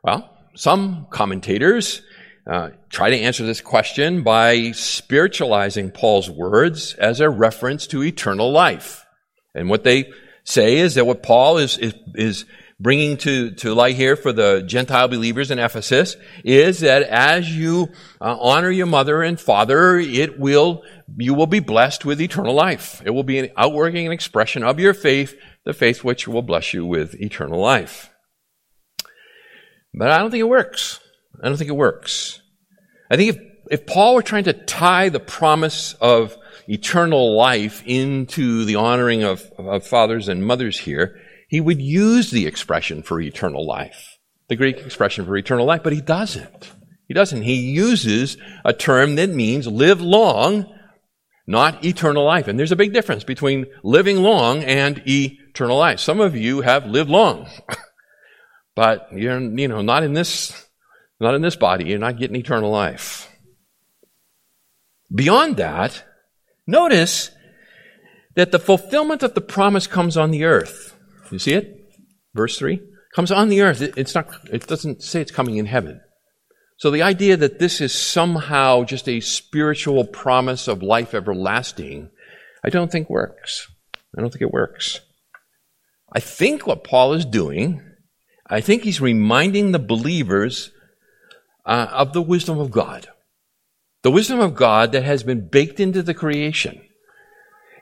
Well, 0.04 0.30
some 0.54 1.06
commentators 1.10 2.02
uh, 2.50 2.70
try 2.88 3.10
to 3.10 3.18
answer 3.18 3.44
this 3.44 3.60
question 3.60 4.22
by 4.22 4.72
spiritualizing 4.72 5.90
Paul's 5.90 6.30
words 6.30 6.94
as 6.94 7.20
a 7.20 7.30
reference 7.30 7.86
to 7.88 8.02
eternal 8.02 8.50
life. 8.50 9.04
And 9.54 9.68
what 9.68 9.84
they 9.84 10.12
say 10.44 10.78
is 10.78 10.94
that 10.94 11.06
what 11.06 11.22
Paul 11.22 11.58
is, 11.58 11.78
is, 11.78 11.94
is 12.14 12.44
bringing 12.82 13.16
to, 13.16 13.52
to 13.52 13.74
light 13.74 13.94
here 13.94 14.16
for 14.16 14.32
the 14.32 14.62
Gentile 14.66 15.06
believers 15.06 15.52
in 15.52 15.60
Ephesus 15.60 16.16
is 16.44 16.80
that 16.80 17.04
as 17.04 17.48
you 17.48 17.88
uh, 18.20 18.36
honor 18.40 18.70
your 18.70 18.86
mother 18.86 19.22
and 19.22 19.40
father, 19.40 19.98
it 19.98 20.38
will, 20.38 20.82
you 21.16 21.32
will 21.32 21.46
be 21.46 21.60
blessed 21.60 22.04
with 22.04 22.20
eternal 22.20 22.54
life. 22.54 23.00
It 23.04 23.10
will 23.10 23.22
be 23.22 23.38
an 23.38 23.50
outworking 23.56 24.04
and 24.04 24.12
expression 24.12 24.64
of 24.64 24.80
your 24.80 24.94
faith, 24.94 25.36
the 25.64 25.72
faith 25.72 26.02
which 26.02 26.26
will 26.26 26.42
bless 26.42 26.74
you 26.74 26.84
with 26.84 27.14
eternal 27.14 27.60
life. 27.60 28.10
But 29.94 30.10
I 30.10 30.18
don't 30.18 30.32
think 30.32 30.40
it 30.40 30.48
works. 30.48 30.98
I 31.40 31.48
don't 31.48 31.56
think 31.56 31.70
it 31.70 31.76
works. 31.76 32.42
I 33.08 33.16
think 33.16 33.36
if, 33.36 33.42
if 33.70 33.86
Paul 33.86 34.16
were 34.16 34.22
trying 34.22 34.44
to 34.44 34.54
tie 34.54 35.08
the 35.08 35.20
promise 35.20 35.94
of 36.00 36.36
eternal 36.68 37.36
life 37.36 37.82
into 37.86 38.64
the 38.64 38.76
honoring 38.76 39.22
of, 39.22 39.48
of 39.56 39.86
fathers 39.86 40.28
and 40.28 40.44
mothers 40.44 40.78
here, 40.78 41.20
he 41.52 41.60
would 41.60 41.82
use 41.82 42.30
the 42.30 42.46
expression 42.46 43.02
for 43.02 43.20
eternal 43.20 43.66
life, 43.66 44.18
the 44.48 44.56
Greek 44.56 44.78
expression 44.78 45.26
for 45.26 45.36
eternal 45.36 45.66
life, 45.66 45.82
but 45.84 45.92
he 45.92 46.00
doesn't. 46.00 46.72
He 47.08 47.12
doesn't. 47.12 47.42
He 47.42 47.56
uses 47.56 48.38
a 48.64 48.72
term 48.72 49.16
that 49.16 49.28
means 49.28 49.66
live 49.66 50.00
long, 50.00 50.64
not 51.46 51.84
eternal 51.84 52.24
life. 52.24 52.48
And 52.48 52.58
there's 52.58 52.72
a 52.72 52.76
big 52.76 52.94
difference 52.94 53.22
between 53.22 53.66
living 53.82 54.22
long 54.22 54.64
and 54.64 55.02
eternal 55.06 55.76
life. 55.76 56.00
Some 56.00 56.22
of 56.22 56.34
you 56.34 56.62
have 56.62 56.86
lived 56.86 57.10
long, 57.10 57.50
but 58.74 59.08
you're, 59.12 59.38
you 59.38 59.68
know, 59.68 59.82
not 59.82 60.04
in 60.04 60.14
this, 60.14 60.68
not 61.20 61.34
in 61.34 61.42
this 61.42 61.56
body. 61.56 61.84
You're 61.84 61.98
not 61.98 62.16
getting 62.16 62.36
eternal 62.36 62.70
life. 62.70 63.30
Beyond 65.14 65.58
that, 65.58 66.02
notice 66.66 67.30
that 68.36 68.52
the 68.52 68.58
fulfillment 68.58 69.22
of 69.22 69.34
the 69.34 69.42
promise 69.42 69.86
comes 69.86 70.16
on 70.16 70.30
the 70.30 70.44
earth. 70.44 70.91
You 71.32 71.38
see 71.38 71.54
it? 71.54 71.92
Verse 72.34 72.58
3 72.58 72.80
comes 73.14 73.30
on 73.30 73.48
the 73.48 73.62
earth. 73.62 73.82
It's 73.82 74.14
not, 74.14 74.28
it 74.50 74.66
doesn't 74.66 75.02
say 75.02 75.20
it's 75.20 75.30
coming 75.30 75.56
in 75.56 75.66
heaven. 75.66 76.00
So 76.78 76.90
the 76.90 77.02
idea 77.02 77.36
that 77.36 77.58
this 77.58 77.80
is 77.80 77.94
somehow 77.94 78.84
just 78.84 79.08
a 79.08 79.20
spiritual 79.20 80.04
promise 80.04 80.66
of 80.68 80.82
life 80.82 81.14
everlasting, 81.14 82.10
I 82.64 82.70
don't 82.70 82.90
think 82.90 83.08
works. 83.08 83.68
I 84.16 84.20
don't 84.20 84.30
think 84.30 84.42
it 84.42 84.52
works. 84.52 85.00
I 86.12 86.20
think 86.20 86.66
what 86.66 86.84
Paul 86.84 87.14
is 87.14 87.24
doing, 87.24 87.82
I 88.46 88.60
think 88.60 88.82
he's 88.82 89.00
reminding 89.00 89.72
the 89.72 89.78
believers 89.78 90.70
uh, 91.64 91.86
of 91.90 92.12
the 92.12 92.22
wisdom 92.22 92.58
of 92.58 92.70
God. 92.70 93.08
The 94.02 94.10
wisdom 94.10 94.40
of 94.40 94.54
God 94.54 94.92
that 94.92 95.04
has 95.04 95.22
been 95.22 95.48
baked 95.48 95.80
into 95.80 96.02
the 96.02 96.14
creation. 96.14 96.82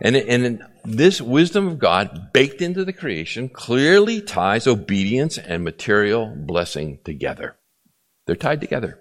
And, 0.00 0.16
and 0.16 0.62
this 0.85 1.21
wisdom 1.21 1.66
of 1.66 1.78
God 1.78 2.33
baked 2.33 2.62
into 2.62 2.85
the 2.85 2.92
creation 2.92 3.49
clearly 3.49 4.23
ties 4.23 4.66
obedience 4.66 5.37
and 5.37 5.62
material 5.62 6.35
blessing 6.35 7.00
together. 7.04 7.57
They're 8.26 8.37
tied 8.37 8.61
together. 8.61 9.00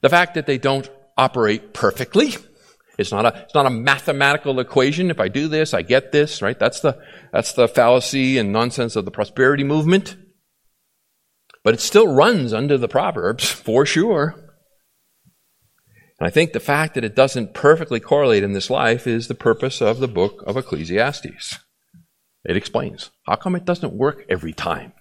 The 0.00 0.08
fact 0.08 0.34
that 0.34 0.46
they 0.46 0.58
don't 0.58 0.90
operate 1.16 1.72
perfectly, 1.72 2.34
it's 2.98 3.12
not 3.12 3.24
a, 3.24 3.42
it's 3.44 3.54
not 3.54 3.66
a 3.66 3.70
mathematical 3.70 4.58
equation. 4.58 5.10
If 5.10 5.20
I 5.20 5.28
do 5.28 5.46
this, 5.46 5.74
I 5.74 5.82
get 5.82 6.10
this, 6.10 6.42
right? 6.42 6.58
That's 6.58 6.80
the, 6.80 6.98
that's 7.32 7.52
the 7.52 7.68
fallacy 7.68 8.38
and 8.38 8.52
nonsense 8.52 8.96
of 8.96 9.04
the 9.04 9.10
prosperity 9.12 9.64
movement. 9.64 10.16
But 11.62 11.74
it 11.74 11.80
still 11.80 12.12
runs 12.12 12.52
under 12.52 12.76
the 12.76 12.88
Proverbs 12.88 13.48
for 13.48 13.86
sure. 13.86 14.41
And 16.22 16.28
I 16.28 16.30
think 16.30 16.52
the 16.52 16.60
fact 16.60 16.94
that 16.94 17.02
it 17.02 17.16
doesn't 17.16 17.52
perfectly 17.52 17.98
correlate 17.98 18.44
in 18.44 18.52
this 18.52 18.70
life 18.70 19.08
is 19.08 19.26
the 19.26 19.34
purpose 19.34 19.80
of 19.82 19.98
the 19.98 20.06
book 20.06 20.44
of 20.46 20.56
Ecclesiastes. 20.56 21.58
It 22.44 22.56
explains 22.56 23.10
how 23.26 23.34
come 23.34 23.56
it 23.56 23.64
doesn't 23.64 23.92
work 23.92 24.24
every 24.28 24.52
time? 24.52 24.92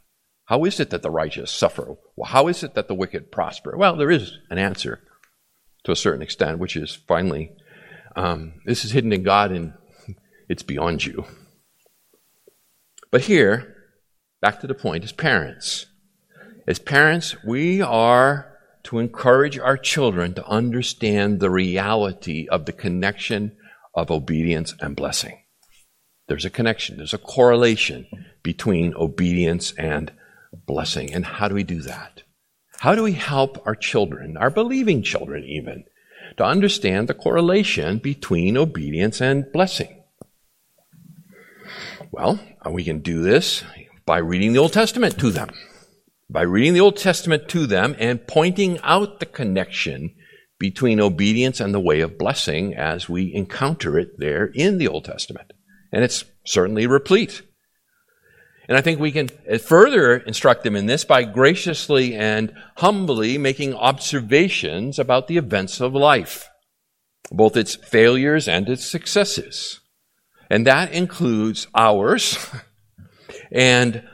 How 0.46 0.66
is 0.66 0.80
it 0.80 0.90
that 0.90 1.04
the 1.04 1.12
righteous 1.12 1.52
suffer? 1.52 1.96
Well, 2.16 2.32
how 2.32 2.48
is 2.48 2.64
it 2.64 2.74
that 2.74 2.88
the 2.88 2.96
wicked 2.96 3.32
prosper? 3.32 3.78
Well, 3.78 3.96
there 3.98 4.10
is 4.10 4.40
an 4.50 4.58
answer 4.58 5.04
to 5.84 5.92
a 5.92 5.96
certain 5.96 6.24
extent, 6.24 6.58
which 6.58 6.76
is 6.76 6.96
finally, 7.08 7.52
um, 8.16 8.54
this 8.66 8.84
is 8.84 8.90
hidden 8.90 9.14
in 9.14 9.22
God 9.22 9.52
and 9.52 9.74
it's 10.50 10.64
beyond 10.64 11.06
you. 11.06 11.26
But 13.12 13.22
here, 13.22 13.76
back 14.42 14.60
to 14.62 14.66
the 14.66 14.74
point, 14.74 15.04
as 15.04 15.12
parents, 15.12 15.86
As 16.68 16.80
parents, 16.80 17.36
we 17.44 17.80
are 17.80 18.51
to 18.84 19.00
encourage 19.00 19.58
our 19.58 19.78
children 19.78 20.34
to 20.34 20.46
understand 20.46 21.40
the 21.40 21.50
reality 21.50 22.48
of 22.50 22.66
the 22.66 22.72
connection 22.72 23.56
of 23.94 24.12
obedience 24.12 24.74
and 24.80 24.96
blessing. 24.96 25.38
There's 26.28 26.46
a 26.46 26.50
connection, 26.50 26.98
there's 26.98 27.14
a 27.14 27.18
correlation 27.18 28.08
between 28.42 28.94
obedience 28.96 29.74
and 29.78 30.12
blessing. 30.66 31.14
And 31.14 31.26
how 31.26 31.48
do 31.48 31.56
we 31.56 31.64
do 31.64 31.82
that? 31.82 32.24
How 32.80 32.96
do 32.96 33.04
we 33.04 33.14
help 33.14 33.62
our 33.68 33.76
children, 33.76 34.38
our 34.38 34.50
believing 34.50 35.04
children 35.04 35.44
even, 35.44 35.84
to 36.38 36.44
understand 36.44 37.08
the 37.08 37.14
correlation 37.14 38.00
between 38.00 38.58
obedience 38.58 39.22
and 39.22 39.52
blessing? 39.52 40.04
Well, 42.12 42.40
we 42.70 42.84
can 42.84 43.00
do 43.00 43.22
this 43.22 43.64
by 44.06 44.18
reading 44.18 44.54
the 44.54 44.60
Old 44.60 44.74
Testament 44.74 45.20
to 45.20 45.32
them. 45.32 45.50
By 46.32 46.44
reading 46.44 46.74
the 46.74 46.80
Old 46.80 46.96
Testament 46.96 47.50
to 47.50 47.68
them 47.68 47.94
and 48.00 48.26
pointing 48.26 48.80
out 48.84 49.20
the 49.20 49.26
connection 49.26 50.16
between 50.58 51.02
obedience 51.02 51.60
and 51.60 51.74
the 51.74 51.80
way 51.80 52.00
of 52.00 52.18
blessing 52.18 52.74
as 52.74 53.10
we 53.10 53.34
encounter 53.34 54.00
it 54.00 54.18
there 54.18 54.46
in 54.46 54.78
the 54.78 54.88
Old 54.88 55.04
Testament. 55.04 55.52
And 55.92 56.06
it's 56.06 56.24
certainly 56.46 56.88
replete. 56.88 57.42
And 58.70 58.78
I 58.78 58.82
think 58.82 58.98
we 58.98 59.12
can 59.12 59.28
further 59.60 60.16
instruct 60.20 60.64
them 60.64 60.78
in 60.78 60.86
this 60.86 61.04
by 61.04 61.24
graciously 61.24 62.16
and 62.16 62.54
humbly 62.78 63.38
making 63.38 63.74
observations 63.74 65.00
about 65.00 65.28
the 65.28 65.36
events 65.36 65.82
of 65.82 65.94
life, 65.94 66.48
both 67.30 67.58
its 67.58 67.76
failures 67.76 68.48
and 68.48 68.70
its 68.70 68.86
successes. 68.86 69.82
And 70.50 70.66
that 70.66 70.94
includes 70.94 71.68
ours 71.76 72.38
and 73.52 74.08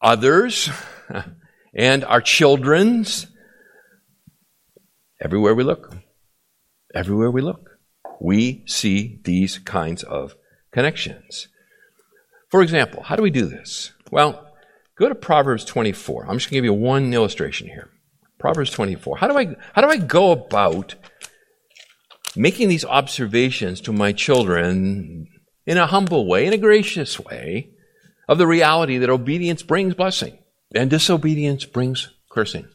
others 0.00 0.70
and 1.74 2.04
our 2.04 2.20
children's. 2.20 3.26
Everywhere 5.22 5.54
we 5.54 5.64
look, 5.64 5.94
everywhere 6.94 7.30
we 7.30 7.42
look, 7.42 7.78
we 8.20 8.64
see 8.66 9.20
these 9.24 9.58
kinds 9.58 10.02
of 10.02 10.34
connections. 10.72 11.48
For 12.48 12.62
example, 12.62 13.02
how 13.02 13.16
do 13.16 13.22
we 13.22 13.30
do 13.30 13.46
this? 13.46 13.92
Well, 14.10 14.52
go 14.96 15.08
to 15.08 15.14
Proverbs 15.14 15.64
24. 15.64 16.26
I'm 16.26 16.38
just 16.38 16.50
going 16.50 16.56
to 16.56 16.56
give 16.56 16.64
you 16.64 16.72
one 16.72 17.12
illustration 17.12 17.68
here. 17.68 17.90
Proverbs 18.38 18.70
24. 18.70 19.18
How 19.18 19.28
do 19.28 19.38
I 19.38 19.54
how 19.74 19.82
do 19.82 19.88
I 19.88 19.98
go 19.98 20.32
about 20.32 20.94
making 22.34 22.68
these 22.68 22.84
observations 22.84 23.80
to 23.82 23.92
my 23.92 24.12
children 24.12 25.28
in 25.66 25.76
a 25.76 25.86
humble 25.86 26.26
way, 26.26 26.46
in 26.46 26.54
a 26.54 26.58
gracious 26.58 27.20
way, 27.20 27.70
of 28.26 28.38
the 28.38 28.46
reality 28.46 28.96
that 28.98 29.10
obedience 29.10 29.62
brings 29.62 29.94
blessing 29.94 30.38
and 30.74 30.90
disobedience 30.90 31.64
brings 31.64 32.10
cursing? 32.30 32.68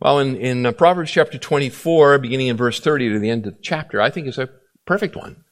Well, 0.00 0.18
in, 0.18 0.36
in 0.36 0.74
Proverbs 0.74 1.10
chapter 1.10 1.38
24, 1.38 2.18
beginning 2.18 2.48
in 2.48 2.56
verse 2.56 2.80
30 2.80 3.10
to 3.10 3.18
the 3.18 3.30
end 3.30 3.46
of 3.46 3.54
the 3.54 3.62
chapter, 3.62 4.00
I 4.00 4.10
think 4.10 4.26
is 4.26 4.38
a 4.38 4.50
perfect 4.86 5.16
one. 5.16 5.44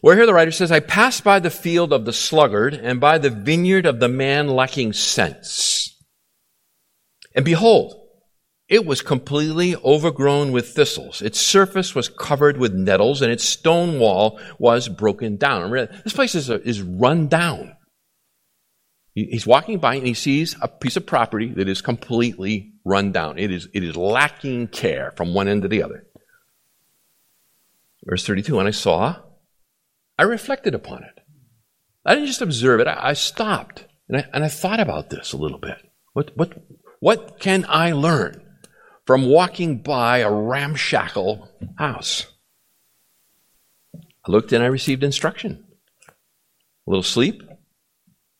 Where 0.00 0.16
here 0.16 0.26
the 0.26 0.34
writer 0.34 0.50
says, 0.50 0.72
I 0.72 0.80
passed 0.80 1.22
by 1.22 1.38
the 1.38 1.50
field 1.50 1.92
of 1.92 2.04
the 2.04 2.12
sluggard 2.12 2.74
and 2.74 3.00
by 3.00 3.18
the 3.18 3.30
vineyard 3.30 3.86
of 3.86 4.00
the 4.00 4.08
man 4.08 4.48
lacking 4.48 4.94
sense. 4.94 5.96
And 7.34 7.44
behold, 7.44 7.94
it 8.68 8.84
was 8.84 9.00
completely 9.00 9.76
overgrown 9.76 10.50
with 10.50 10.70
thistles. 10.70 11.22
Its 11.22 11.40
surface 11.40 11.94
was 11.94 12.08
covered 12.08 12.56
with 12.56 12.74
nettles 12.74 13.22
and 13.22 13.30
its 13.30 13.44
stone 13.44 14.00
wall 14.00 14.40
was 14.58 14.88
broken 14.88 15.36
down. 15.36 15.70
This 15.70 16.14
place 16.14 16.34
is, 16.34 16.50
is 16.50 16.82
run 16.82 17.28
down. 17.28 17.76
He's 19.14 19.46
walking 19.46 19.78
by 19.78 19.96
and 19.96 20.06
he 20.06 20.14
sees 20.14 20.56
a 20.62 20.68
piece 20.68 20.96
of 20.96 21.04
property 21.04 21.52
that 21.54 21.68
is 21.68 21.82
completely 21.82 22.72
run 22.84 23.12
down. 23.12 23.38
It 23.38 23.50
is, 23.50 23.68
it 23.74 23.84
is 23.84 23.94
lacking 23.94 24.68
care 24.68 25.12
from 25.16 25.34
one 25.34 25.48
end 25.48 25.62
to 25.62 25.68
the 25.68 25.82
other. 25.82 26.06
Verse 28.04 28.26
32, 28.26 28.58
and 28.58 28.66
I 28.66 28.72
saw 28.72 29.16
I 30.18 30.22
reflected 30.22 30.74
upon 30.74 31.04
it. 31.04 31.20
I 32.04 32.14
didn't 32.14 32.28
just 32.28 32.42
observe 32.42 32.80
it, 32.80 32.86
I, 32.86 33.08
I 33.08 33.12
stopped 33.12 33.86
and 34.08 34.18
I, 34.18 34.24
and 34.32 34.44
I 34.44 34.48
thought 34.48 34.80
about 34.80 35.10
this 35.10 35.32
a 35.32 35.36
little 35.36 35.58
bit. 35.58 35.76
What, 36.12 36.32
what, 36.36 36.52
what 37.00 37.38
can 37.38 37.64
I 37.68 37.92
learn 37.92 38.42
from 39.06 39.26
walking 39.26 39.78
by 39.78 40.18
a 40.18 40.30
ramshackle 40.30 41.48
house? 41.76 42.26
I 43.94 44.30
looked 44.30 44.52
and 44.52 44.62
I 44.62 44.68
received 44.68 45.02
instruction. 45.04 45.64
A 46.08 46.90
little 46.90 47.02
sleep, 47.02 47.42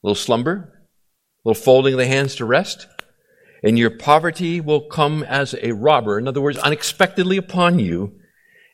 little 0.02 0.14
slumber, 0.14 0.88
little 1.44 1.60
folding 1.60 1.94
of 1.94 1.98
the 1.98 2.06
hands 2.06 2.36
to 2.36 2.44
rest, 2.44 2.86
and 3.62 3.78
your 3.78 3.90
poverty 3.90 4.60
will 4.60 4.88
come 4.88 5.22
as 5.22 5.54
a 5.62 5.72
robber, 5.72 6.18
in 6.18 6.26
other 6.26 6.40
words, 6.40 6.58
unexpectedly 6.58 7.36
upon 7.36 7.78
you, 7.78 8.18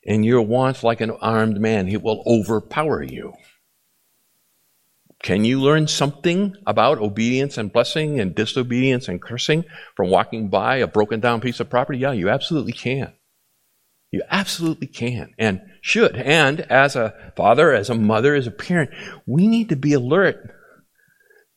and 0.06 0.24
your 0.24 0.42
wants 0.42 0.82
like 0.82 1.00
an 1.00 1.10
armed 1.10 1.60
man. 1.60 1.86
He 1.86 1.96
will 1.96 2.22
overpower 2.26 3.02
you. 3.02 3.34
Can 5.22 5.44
you 5.44 5.60
learn 5.60 5.88
something 5.88 6.54
about 6.66 6.98
obedience 6.98 7.58
and 7.58 7.72
blessing 7.72 8.20
and 8.20 8.34
disobedience 8.34 9.08
and 9.08 9.20
cursing 9.20 9.64
from 9.96 10.10
walking 10.10 10.48
by 10.48 10.76
a 10.76 10.86
broken 10.86 11.20
down 11.20 11.40
piece 11.40 11.60
of 11.60 11.68
property? 11.68 11.98
Yeah, 11.98 12.12
you 12.12 12.28
absolutely 12.30 12.72
can. 12.72 13.12
You 14.10 14.22
absolutely 14.30 14.86
can 14.86 15.34
and 15.38 15.60
should. 15.82 16.16
And 16.16 16.60
as 16.60 16.96
a 16.96 17.32
father, 17.36 17.74
as 17.74 17.90
a 17.90 17.94
mother, 17.94 18.34
as 18.34 18.46
a 18.46 18.52
parent, 18.52 18.90
we 19.26 19.48
need 19.48 19.68
to 19.68 19.76
be 19.76 19.92
alert 19.92 20.54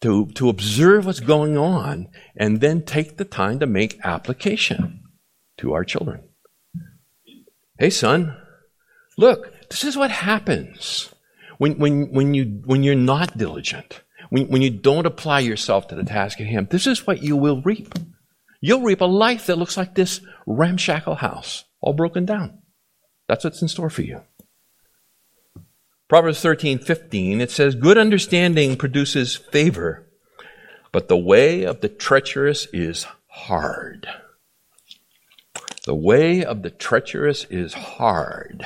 to, 0.02 0.28
to 0.28 0.50
observe 0.50 1.06
what's 1.06 1.20
going 1.20 1.58
on 1.58 2.10
and 2.36 2.60
then 2.60 2.84
take 2.84 3.18
the 3.18 3.26
time 3.26 3.60
to 3.60 3.68
make 3.68 4.00
application 4.04 5.04
to 5.58 5.74
our 5.74 5.84
children. 5.84 6.24
Hey, 7.78 7.90
son, 7.90 8.36
look, 9.18 9.54
this 9.70 9.84
is 9.84 9.96
what 9.98 10.12
happens 10.12 11.10
when, 11.58 11.78
when, 11.78 12.12
when, 12.12 12.34
you, 12.34 12.62
when 12.66 12.84
you're 12.84 12.96
not 12.96 13.38
diligent, 13.38 14.02
when, 14.30 14.48
when 14.48 14.62
you 14.62 14.72
don't 14.72 15.06
apply 15.06 15.40
yourself 15.40 15.88
to 15.88 15.96
the 15.96 16.04
task 16.04 16.42
at 16.42 16.48
hand. 16.48 16.70
This 16.70 16.88
is 16.88 17.06
what 17.06 17.22
you 17.22 17.36
will 17.38 17.62
reap. 17.62 17.94
You'll 18.60 18.82
reap 18.82 19.02
a 19.02 19.06
life 19.06 19.48
that 19.48 19.58
looks 19.58 19.78
like 19.78 19.96
this 19.96 20.22
ramshackle 20.46 21.16
house, 21.16 21.64
all 21.80 21.94
broken 21.94 22.26
down. 22.26 22.60
That's 23.28 23.44
what's 23.44 23.62
in 23.62 23.68
store 23.68 23.90
for 23.90 24.02
you. 24.02 24.22
Proverbs 26.12 26.42
13, 26.42 26.80
15, 26.80 27.40
it 27.40 27.52
says, 27.52 27.74
Good 27.74 27.98
understanding 27.98 28.76
produces 28.76 29.38
favor, 29.38 30.06
but 30.92 31.08
the 31.08 31.16
way 31.16 31.64
of 31.64 31.80
the 31.80 31.88
treacherous 31.88 32.68
is 32.74 33.08
hard. 33.28 34.06
The 35.86 35.96
way 35.96 36.44
of 36.44 36.64
the 36.64 36.70
treacherous 36.70 37.46
is 37.46 37.74
hard. 37.74 38.66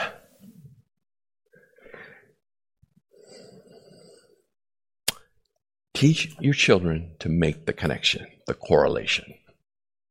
Teach 5.94 6.36
your 6.40 6.56
children 6.56 7.12
to 7.20 7.30
make 7.30 7.68
the 7.68 7.74
connection, 7.74 8.26
the 8.48 8.56
correlation 8.56 9.36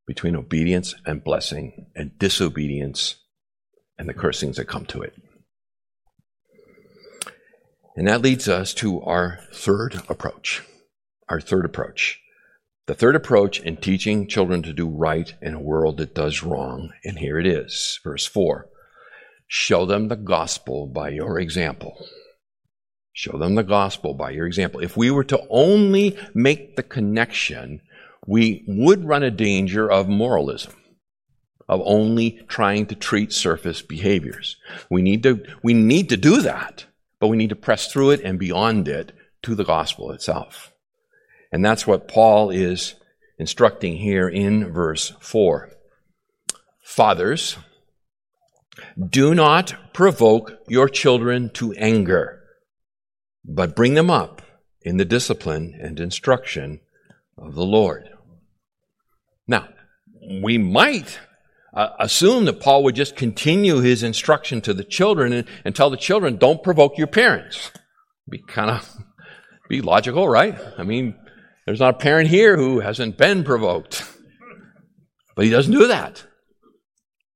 between 0.07 0.37
obedience 0.37 0.95
and 1.05 1.25
blessing 1.25 1.87
and 1.97 2.17
disobedience 2.17 3.17
and 3.99 4.09
the 4.09 4.15
cursings 4.15 4.57
that 4.57 4.69
come 4.69 4.87
to 4.87 5.03
it. 5.03 5.15
And 7.97 8.09
that 8.09 8.23
leads 8.23 8.49
us 8.49 8.75
to 8.75 9.01
our 9.03 9.41
third 9.53 10.01
approach. 10.09 10.63
Our 11.29 11.41
third 11.41 11.65
approach. 11.65 12.21
The 12.87 12.95
third 12.95 13.17
approach 13.17 13.61
in 13.61 13.79
teaching 13.79 14.29
children 14.29 14.63
to 14.65 14.73
do 14.73 14.89
right 14.89 15.33
in 15.41 15.55
a 15.55 15.61
world 15.61 15.97
that 15.99 16.15
does 16.15 16.43
wrong, 16.43 16.91
and 17.03 17.19
here 17.19 17.39
it 17.39 17.47
is, 17.47 17.99
verse 18.05 18.27
4 18.27 18.69
Show 19.47 19.87
them 19.87 20.09
the 20.09 20.17
gospel 20.17 20.87
by 20.87 21.11
your 21.11 21.39
example. 21.39 22.07
Show 23.13 23.39
them 23.39 23.55
the 23.55 23.63
gospel 23.63 24.13
by 24.13 24.31
your 24.31 24.47
example. 24.47 24.81
If 24.81 24.97
we 24.97 25.11
were 25.11 25.25
to 25.25 25.41
only 25.49 26.19
make 26.35 26.77
the 26.77 26.83
connection, 26.83 27.81
we 28.27 28.65
would 28.67 29.05
run 29.05 29.23
a 29.23 29.31
danger 29.31 29.91
of 29.91 30.09
moralism, 30.09 30.75
of 31.69 31.81
only 31.85 32.45
trying 32.49 32.87
to 32.87 32.95
treat 32.95 33.33
surface 33.33 33.83
behaviors. 33.83 34.57
We 34.91 35.01
need 35.01 35.23
to, 35.23 35.45
we 35.63 35.75
need 35.75 36.09
to 36.09 36.17
do 36.17 36.43
that, 36.43 36.87
but 37.25 37.29
we 37.29 37.39
need 37.39 37.49
to 37.49 37.57
press 37.57 37.91
through 37.91 38.11
it 38.11 38.21
and 38.21 38.39
beyond 38.39 38.87
it 38.87 39.11
to 39.41 39.55
the 39.55 39.65
gospel 39.65 40.13
itself. 40.13 40.75
And 41.51 41.65
that's 41.65 41.87
what 41.87 42.07
Paul 42.07 42.51
is 42.51 42.97
instructing 43.39 43.97
here 43.97 44.29
in 44.29 44.71
verse 44.71 45.15
4. 45.21 45.71
Fathers, 46.83 47.57
do 49.09 49.35
not 49.35 49.95
provoke 49.95 50.59
your 50.69 50.87
children 50.87 51.49
to 51.55 51.73
anger, 51.79 52.43
but 53.43 53.75
bring 53.75 53.95
them 53.95 54.11
up 54.11 54.43
in 54.83 54.99
the 54.99 55.07
discipline 55.07 55.79
and 55.81 55.99
instruction 55.99 56.81
of 57.39 57.55
the 57.55 57.65
Lord. 57.65 58.07
Now, 59.47 59.71
we 60.43 60.59
might 60.59 61.19
uh, 61.75 61.89
assume 61.99 62.45
that 62.45 62.61
Paul 62.61 62.85
would 62.85 62.95
just 62.95 63.17
continue 63.17 63.81
his 63.81 64.03
instruction 64.03 64.61
to 64.63 64.73
the 64.73 64.85
children 64.85 65.33
and, 65.33 65.49
and 65.65 65.75
tell 65.75 65.91
the 65.91 65.97
children, 65.97 66.37
don't 66.37 66.63
provoke 66.63 66.97
your 66.97 67.09
parents. 67.09 67.73
Be 68.29 68.39
kind 68.39 68.71
of, 68.71 68.97
be 69.69 69.81
logical, 69.81 70.29
right? 70.29 70.59
I 70.79 70.85
mean, 70.85 71.17
There's 71.67 71.81
not 71.81 71.95
a 71.95 71.99
parent 71.99 72.29
here 72.29 72.57
who 72.57 72.81
hasn't 72.81 73.17
been 73.17 73.43
provoked. 73.43 74.05
But 75.35 75.47
he 75.47 75.51
doesn't 75.51 75.73
do 75.73 75.89
that. 75.89 76.25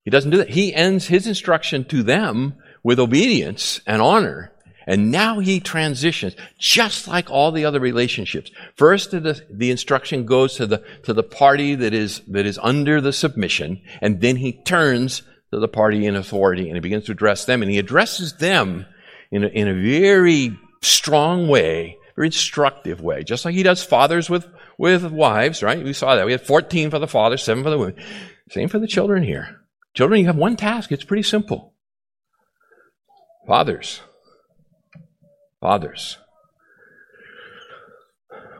He 0.05 0.11
doesn't 0.11 0.31
do 0.31 0.39
that. 0.39 0.51
He 0.51 0.75
ends 0.75 1.07
his 1.07 1.27
instruction 1.27 1.85
to 1.87 2.03
them 2.03 2.55
with 2.85 2.99
obedience 3.01 3.81
and 3.87 4.01
honor. 4.01 4.53
And 4.89 5.11
now 5.11 5.39
he 5.39 5.61
transitions, 5.61 6.35
just 6.59 7.07
like 7.07 7.31
all 7.31 7.53
the 7.53 7.67
other 7.67 7.79
relationships. 7.79 8.51
First, 8.75 9.11
the, 9.11 9.45
the 9.51 9.71
instruction 9.71 10.25
goes 10.25 10.55
to 10.55 10.67
the, 10.67 10.83
to 11.03 11.13
the 11.13 11.23
party 11.23 11.75
that 11.75 11.93
is, 11.93 12.23
that 12.29 12.47
is 12.47 12.59
under 12.63 12.99
the 13.03 13.13
submission, 13.13 13.83
and 14.01 14.23
then 14.23 14.37
he 14.37 14.53
turns 14.65 15.23
to 15.53 15.61
the 15.61 15.69
party 15.69 16.07
in 16.07 16.17
authority 16.17 16.69
and 16.69 16.77
he 16.77 16.81
begins 16.81 17.05
to 17.05 17.13
address 17.13 17.45
them, 17.45 17.61
and 17.61 17.71
he 17.71 17.79
addresses 17.79 18.39
them 18.39 18.87
in 19.31 19.45
a, 19.45 19.49
in 19.49 19.69
a 19.69 19.75
very 19.75 20.59
strong 20.81 21.49
way, 21.49 21.99
very 22.17 22.29
instructive 22.29 23.03
way, 23.03 23.23
just 23.23 23.45
like 23.45 23.55
he 23.55 23.63
does 23.63 23.85
fathers 23.85 24.31
with, 24.31 24.47
with 24.79 25.05
wives, 25.05 25.63
right? 25.63 25.85
We 25.85 25.93
saw 25.93 26.17
that. 26.17 26.25
We 26.25 26.33
had 26.33 26.41
14 26.41 26.89
for 26.89 26.99
the 26.99 27.07
fathers, 27.07 27.43
7 27.43 27.63
for 27.63 27.69
the 27.69 27.77
women. 27.77 27.97
Same 28.53 28.71
for 28.71 28.79
the 28.79 28.87
children 28.87 29.23
here. 29.23 29.61
Children, 29.93 30.21
you 30.21 30.27
have 30.29 30.37
one 30.37 30.57
task. 30.57 30.93
It's 30.93 31.05
pretty 31.05 31.25
simple. 31.25 31.75
Fathers. 33.47 34.01
Fathers. 35.61 36.19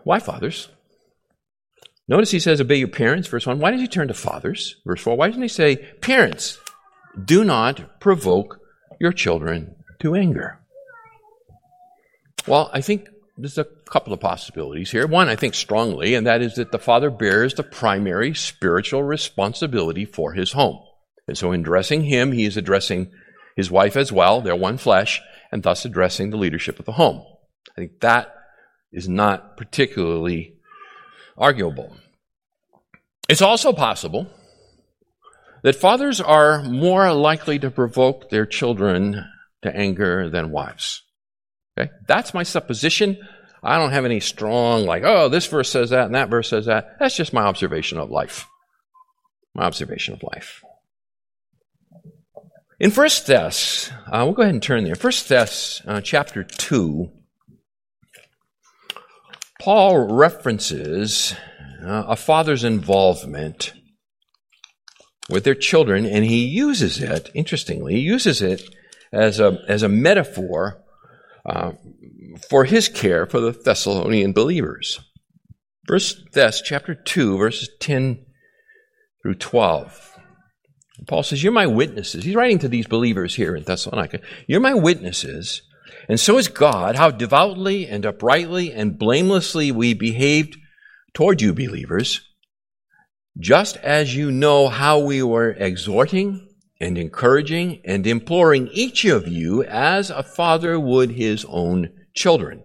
Why 0.05 0.19
fathers? 0.19 0.69
Notice 2.09 2.31
he 2.31 2.41
says, 2.41 2.61
Obey 2.61 2.77
your 2.77 2.89
parents, 2.89 3.29
verse 3.29 3.47
1. 3.47 3.59
Why 3.59 3.71
does 3.71 3.81
he 3.81 3.87
turn 3.87 4.09
to 4.09 4.15
fathers? 4.15 4.77
Verse 4.87 5.03
4. 5.03 5.17
Why 5.17 5.29
doesn't 5.29 5.43
he 5.43 5.49
say, 5.49 5.77
Parents, 6.01 6.59
do 7.23 7.45
not 7.45 8.01
provoke 8.01 8.61
your 9.01 9.13
children 9.13 9.77
to 10.01 10.15
anger? 10.15 10.59
Well, 12.47 12.71
I 12.73 12.81
think 12.81 13.09
there's 13.37 13.59
a 13.59 13.67
couple 13.91 14.13
of 14.13 14.21
possibilities 14.21 14.91
here. 14.91 15.07
One, 15.07 15.29
I 15.29 15.37
think 15.37 15.55
strongly, 15.55 16.15
and 16.15 16.27
that 16.27 16.41
is 16.41 16.55
that 16.55 16.73
the 16.73 16.79
father 16.79 17.11
bears 17.11 17.55
the 17.55 17.63
primary 17.63 18.35
spiritual 18.35 19.03
responsibility 19.03 20.05
for 20.05 20.33
his 20.33 20.53
home. 20.53 20.81
And 21.29 21.37
so, 21.37 21.53
in 21.53 21.61
addressing 21.61 22.05
him, 22.05 22.33
he 22.33 22.47
is 22.47 22.57
addressing 22.57 23.13
his 23.55 23.71
wife 23.71 23.97
as 23.97 24.11
well. 24.11 24.41
They're 24.41 24.57
one 24.57 24.79
flesh, 24.79 25.21
and 25.53 25.63
thus 25.63 25.85
addressing 25.85 26.31
the 26.31 26.37
leadership 26.37 26.79
of 26.79 26.85
the 26.85 26.93
home. 26.93 27.25
I 27.71 27.81
think 27.81 28.01
that 28.01 28.35
is 28.93 29.09
not 29.09 29.57
particularly 29.57 30.55
arguable. 31.37 31.97
It's 33.29 33.43
also 33.43 33.73
possible 33.73 34.29
that 35.63 35.77
fathers 35.77 36.21
are 36.21 36.63
more 36.63 37.13
likely 37.13 37.59
to 37.59 37.71
provoke 37.71 38.31
their 38.31 38.47
children 38.47 39.25
to 39.63 39.77
anger 39.77 40.31
than 40.31 40.51
wives. 40.51 41.03
Okay? 41.79 41.91
That's 42.07 42.35
my 42.35 42.43
supposition. 42.43 43.19
I 43.63 43.77
don't 43.79 43.93
have 43.93 44.05
any 44.05 44.21
strong, 44.21 44.87
like, 44.87 45.03
oh, 45.05 45.29
this 45.29 45.47
verse 45.47 45.71
says 45.71 45.91
that 45.91 46.07
and 46.07 46.15
that 46.15 46.31
verse 46.31 46.49
says 46.49 46.67
that. 46.67 46.97
That's 46.99 47.17
just 47.17 47.33
my 47.33 47.43
observation 47.43 47.99
of 47.99 48.11
life. 48.11 48.47
My 49.55 49.65
observation 49.65 50.15
of 50.15 50.23
life. 50.23 50.63
In 52.81 52.93
First 52.93 53.27
Thess, 53.27 53.91
uh, 54.07 54.23
we'll 54.25 54.35
go 54.35 54.43
ahead 54.43 54.55
and 54.55 54.63
turn 54.63 54.85
there. 54.85 54.95
First 54.95 55.27
Thess, 55.27 55.83
uh, 55.85 56.01
chapter 56.01 56.45
two. 56.45 57.11
Paul 59.61 60.15
references 60.15 61.35
uh, 61.85 62.05
a 62.07 62.15
father's 62.15 62.63
involvement 62.63 63.73
with 65.29 65.43
their 65.43 65.57
children, 65.57 66.07
and 66.07 66.25
he 66.25 66.47
uses 66.47 67.03
it, 67.03 67.31
interestingly, 67.35 67.95
he 67.95 68.01
uses 68.01 68.41
it 68.41 68.63
as 69.13 69.41
a, 69.41 69.59
as 69.67 69.83
a 69.83 69.89
metaphor 69.89 70.81
uh, 71.45 71.73
for 72.49 72.65
his 72.65 72.89
care 72.89 73.27
for 73.27 73.41
the 73.41 73.51
Thessalonian 73.51 74.33
believers. 74.33 75.01
First 75.89 76.29
Thess, 76.33 76.63
chapter 76.63 76.95
2, 76.95 77.39
verses 77.39 77.71
10 77.81 78.25
through 79.21 79.35
12. 79.35 80.18
Paul 81.07 81.23
says, 81.23 81.43
You're 81.43 81.53
my 81.53 81.67
witnesses. 81.67 82.25
He's 82.25 82.35
writing 82.35 82.59
to 82.61 82.69
these 82.69 82.87
believers 82.87 83.35
here 83.35 83.55
in 83.55 83.63
Thessalonica. 83.63 84.21
You're 84.47 84.61
my 84.61 84.75
witnesses, 84.75 85.63
and 86.09 86.19
so 86.19 86.39
is 86.39 86.49
God, 86.49 86.97
how 86.97 87.11
devoutly 87.11 87.87
and 87.87 88.05
uprightly 88.05 88.73
and 88.73 88.99
blamelessly 88.99 89.71
we 89.73 89.95
behaved 89.95 90.57
toward 91.15 91.41
you, 91.43 91.53
believers, 91.53 92.21
just 93.39 93.77
as 93.79 94.15
you 94.15 94.31
know 94.31 94.69
how 94.69 94.99
we 94.99 95.23
were 95.23 95.51
exhorting 95.51 96.49
and 96.81 96.97
encouraging 96.97 97.81
and 97.85 98.07
imploring 98.07 98.69
each 98.73 99.05
of 99.05 99.27
you 99.27 99.65
as 99.65 100.11
a 100.11 100.23
father 100.23 100.79
would 100.79 101.11
his 101.13 101.45
own 101.49 101.91
children, 102.15 102.63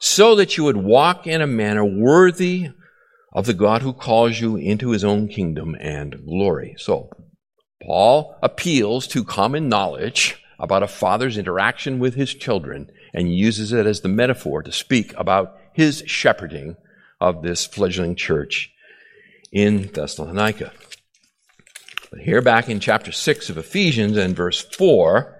so 0.00 0.34
that 0.34 0.56
you 0.56 0.64
would 0.64 0.76
walk 0.76 1.26
in 1.26 1.40
a 1.40 1.46
manner 1.46 1.84
worthy 1.84 2.68
of 3.32 3.46
the 3.46 3.54
God 3.54 3.82
who 3.82 3.92
calls 3.92 4.40
you 4.40 4.56
into 4.56 4.90
his 4.90 5.04
own 5.04 5.28
kingdom 5.28 5.76
and 5.80 6.24
glory. 6.24 6.74
So, 6.78 7.10
Paul 7.86 8.36
appeals 8.42 9.06
to 9.08 9.24
common 9.24 9.68
knowledge 9.68 10.42
about 10.58 10.82
a 10.82 10.88
father's 10.88 11.36
interaction 11.36 11.98
with 11.98 12.14
his 12.14 12.32
children 12.32 12.90
and 13.12 13.34
uses 13.34 13.72
it 13.72 13.86
as 13.86 14.00
the 14.00 14.08
metaphor 14.08 14.62
to 14.62 14.72
speak 14.72 15.12
about 15.16 15.58
his 15.72 16.02
shepherding 16.06 16.76
of 17.20 17.42
this 17.42 17.66
fledgling 17.66 18.14
church 18.14 18.70
in 19.52 19.88
Thessalonica. 19.92 20.72
But 22.10 22.20
here, 22.20 22.40
back 22.40 22.68
in 22.68 22.80
chapter 22.80 23.12
6 23.12 23.50
of 23.50 23.58
Ephesians 23.58 24.16
and 24.16 24.36
verse 24.36 24.62
4, 24.76 25.36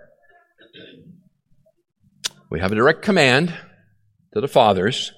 we 2.51 2.61
have 2.61 2.73
a 2.73 2.77
direct 2.77 3.03
command 3.03 3.55
to 4.33 4.41
the 4.41 4.49
fathers 4.49 5.13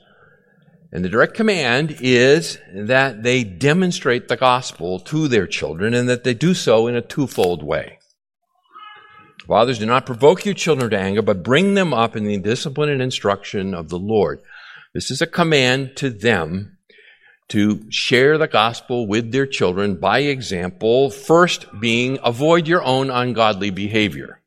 and 0.97 1.05
the 1.05 1.11
direct 1.11 1.35
command 1.35 1.99
is 2.01 2.57
that 2.73 3.23
they 3.23 3.45
demonstrate 3.45 4.29
the 4.29 4.37
gospel 4.39 4.99
to 5.01 5.29
their 5.29 5.47
children 5.47 5.93
and 5.93 6.09
that 6.09 6.25
they 6.25 6.33
do 6.33 6.55
so 6.55 6.87
in 6.87 6.97
a 6.97 7.03
twofold 7.03 7.63
way. 7.63 7.99
Fathers, 9.47 9.79
do 9.79 9.85
not 9.85 10.07
provoke 10.07 10.47
your 10.47 10.55
children 10.55 10.89
to 10.89 10.99
anger, 10.99 11.21
but 11.21 11.43
bring 11.43 11.75
them 11.75 11.93
up 11.93 12.17
in 12.17 12.25
the 12.25 12.39
discipline 12.39 12.89
and 12.89 13.03
instruction 13.03 13.75
of 13.75 13.91
the 13.91 13.99
Lord. 13.99 14.41
This 14.95 15.11
is 15.11 15.21
a 15.21 15.27
command 15.27 15.97
to 15.97 16.09
them 16.09 16.79
to 17.49 17.85
share 17.91 18.39
the 18.39 18.49
gospel 18.49 19.07
with 19.07 19.33
their 19.33 19.47
children 19.47 19.97
by 19.97 20.21
example, 20.21 21.11
first 21.11 21.67
being 21.79 22.19
avoid 22.25 22.67
your 22.67 22.83
own 22.83 23.11
ungodly 23.11 23.69
behavior. 23.69 24.41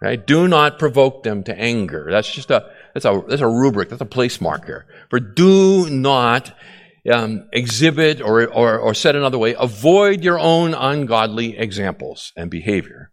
Right? 0.00 0.24
Do 0.24 0.46
not 0.46 0.78
provoke 0.78 1.24
them 1.24 1.42
to 1.42 1.58
anger. 1.58 2.06
That's 2.08 2.32
just 2.32 2.52
a 2.52 2.70
that's 2.94 3.04
a, 3.04 3.22
that's 3.28 3.42
a 3.42 3.48
rubric, 3.48 3.88
that's 3.88 4.00
a 4.00 4.06
place 4.06 4.40
marker. 4.40 4.86
For 5.10 5.20
do 5.20 5.90
not 5.90 6.56
um, 7.12 7.48
exhibit 7.52 8.20
or, 8.20 8.46
or, 8.46 8.78
or 8.78 8.94
said 8.94 9.16
another 9.16 9.38
way, 9.38 9.54
avoid 9.58 10.22
your 10.22 10.38
own 10.38 10.74
ungodly 10.74 11.58
examples 11.58 12.32
and 12.36 12.50
behavior. 12.50 13.10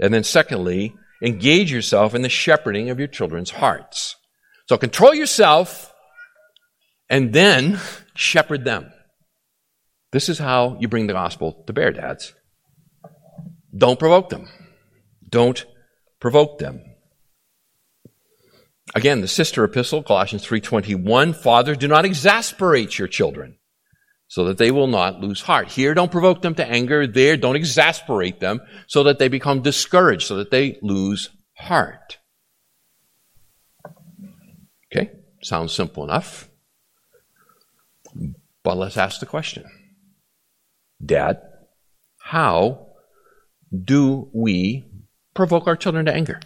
And 0.00 0.12
then 0.12 0.24
secondly, 0.24 0.94
engage 1.22 1.70
yourself 1.70 2.14
in 2.14 2.22
the 2.22 2.28
shepherding 2.28 2.90
of 2.90 2.98
your 2.98 3.08
children's 3.08 3.50
hearts. 3.50 4.16
So 4.68 4.76
control 4.76 5.14
yourself 5.14 5.92
and 7.08 7.32
then 7.32 7.78
shepherd 8.14 8.64
them. 8.64 8.92
This 10.10 10.28
is 10.28 10.38
how 10.38 10.78
you 10.80 10.88
bring 10.88 11.06
the 11.06 11.12
gospel 11.12 11.64
to 11.66 11.72
bear, 11.72 11.92
dads. 11.92 12.34
Don't 13.76 13.98
provoke 13.98 14.30
them. 14.30 14.48
Don't 15.28 15.66
provoke 16.18 16.58
them. 16.58 16.82
Again, 18.94 19.20
the 19.20 19.28
sister 19.28 19.64
epistle, 19.64 20.02
Colossians 20.02 20.44
3:21, 20.44 21.34
fathers, 21.34 21.76
do 21.76 21.88
not 21.88 22.04
exasperate 22.04 22.98
your 22.98 23.08
children 23.08 23.58
so 24.28 24.44
that 24.44 24.58
they 24.58 24.70
will 24.70 24.86
not 24.86 25.20
lose 25.20 25.42
heart. 25.42 25.68
Here, 25.68 25.94
don't 25.94 26.12
provoke 26.12 26.42
them 26.42 26.54
to 26.56 26.66
anger. 26.66 27.06
There, 27.06 27.36
don't 27.36 27.56
exasperate 27.56 28.40
them 28.40 28.60
so 28.86 29.02
that 29.04 29.18
they 29.18 29.28
become 29.28 29.62
discouraged, 29.62 30.26
so 30.26 30.36
that 30.36 30.50
they 30.50 30.78
lose 30.82 31.30
heart. 31.54 32.18
Okay, 34.92 35.10
sounds 35.42 35.72
simple 35.72 36.04
enough. 36.04 36.48
But 38.62 38.76
let's 38.76 38.96
ask 38.96 39.20
the 39.20 39.26
question 39.26 39.64
Dad, 41.04 41.40
how 42.18 42.88
do 43.72 44.28
we 44.32 44.84
provoke 45.34 45.66
our 45.66 45.76
children 45.76 46.06
to 46.06 46.12
anger? 46.14 46.40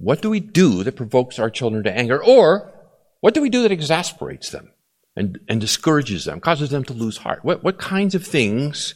What 0.00 0.22
do 0.22 0.30
we 0.30 0.40
do 0.40 0.82
that 0.82 0.96
provokes 0.96 1.38
our 1.38 1.50
children 1.50 1.84
to 1.84 1.92
anger? 1.92 2.24
Or 2.24 2.72
what 3.20 3.34
do 3.34 3.42
we 3.42 3.50
do 3.50 3.62
that 3.62 3.70
exasperates 3.70 4.48
them 4.48 4.72
and, 5.14 5.38
and 5.46 5.60
discourages 5.60 6.24
them, 6.24 6.40
causes 6.40 6.70
them 6.70 6.84
to 6.84 6.94
lose 6.94 7.18
heart? 7.18 7.44
What, 7.44 7.62
what 7.62 7.78
kinds 7.78 8.14
of 8.14 8.26
things 8.26 8.94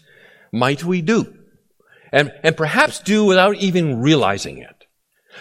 might 0.51 0.83
we 0.83 1.03
do? 1.03 1.37
And, 2.11 2.33
and 2.43 2.57
perhaps 2.57 3.01
do 3.01 3.27
without 3.27 3.57
even 3.57 4.01
realizing 4.01 4.59
it. 4.59 4.87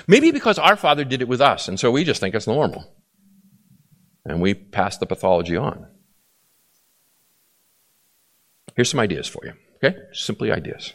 Maybe 0.05 0.31
because 0.31 0.59
our 0.59 0.75
father 0.75 1.05
did 1.05 1.21
it 1.21 1.29
with 1.29 1.39
us, 1.39 1.69
and 1.69 1.79
so 1.79 1.91
we 1.91 2.03
just 2.03 2.19
think 2.19 2.35
it's 2.35 2.47
normal. 2.47 2.91
And 4.25 4.41
we 4.41 4.53
pass 4.55 4.97
the 4.97 5.05
pathology 5.05 5.55
on. 5.55 5.87
Here's 8.75 8.89
some 8.89 8.99
ideas 8.99 9.27
for 9.27 9.45
you, 9.45 9.53
okay? 9.77 9.97
Simply 10.11 10.51
ideas. 10.51 10.93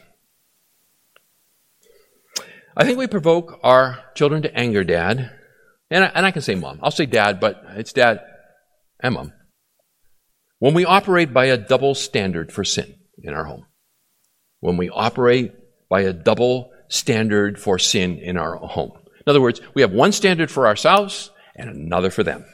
I 2.79 2.85
think 2.85 2.97
we 2.97 3.07
provoke 3.07 3.59
our 3.61 3.99
children 4.15 4.41
to 4.43 4.57
anger, 4.57 4.83
Dad. 4.83 5.35
And 5.91 6.03
I, 6.03 6.07
and 6.07 6.25
I 6.25 6.31
can 6.31 6.41
say 6.41 6.55
mom. 6.55 6.79
I'll 6.81 6.91
say 6.91 7.05
dad, 7.05 7.39
but 7.39 7.61
it's 7.75 7.93
dad 7.93 8.21
and 9.01 9.15
mom, 9.15 9.33
when 10.59 10.73
we 10.73 10.85
operate 10.85 11.33
by 11.33 11.45
a 11.45 11.57
double 11.57 11.95
standard 11.95 12.51
for 12.51 12.63
sin 12.63 12.95
in 13.23 13.33
our 13.33 13.45
home, 13.45 13.65
when 14.59 14.77
we 14.77 14.89
operate 14.89 15.51
by 15.89 16.01
a 16.01 16.13
double 16.13 16.71
standard 16.89 17.59
for 17.59 17.79
sin 17.79 18.17
in 18.17 18.37
our 18.37 18.55
home. 18.55 18.91
In 18.95 19.29
other 19.29 19.41
words, 19.41 19.61
we 19.73 19.81
have 19.81 19.91
one 19.91 20.11
standard 20.11 20.51
for 20.51 20.67
ourselves 20.67 21.31
and 21.55 21.69
another 21.69 22.09
for 22.09 22.23
them. 22.23 22.45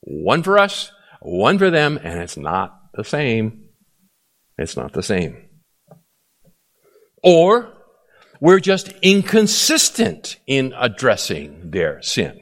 One 0.00 0.42
for 0.42 0.58
us, 0.58 0.90
one 1.20 1.58
for 1.58 1.70
them, 1.70 1.98
and 2.02 2.20
it's 2.20 2.36
not 2.36 2.74
the 2.94 3.04
same. 3.04 3.68
It's 4.56 4.76
not 4.76 4.92
the 4.92 5.02
same. 5.02 5.48
Or 7.22 7.73
we're 8.44 8.60
just 8.60 8.88
inconsistent 9.00 10.38
in 10.46 10.74
addressing 10.76 11.70
their 11.70 12.02
sin. 12.02 12.38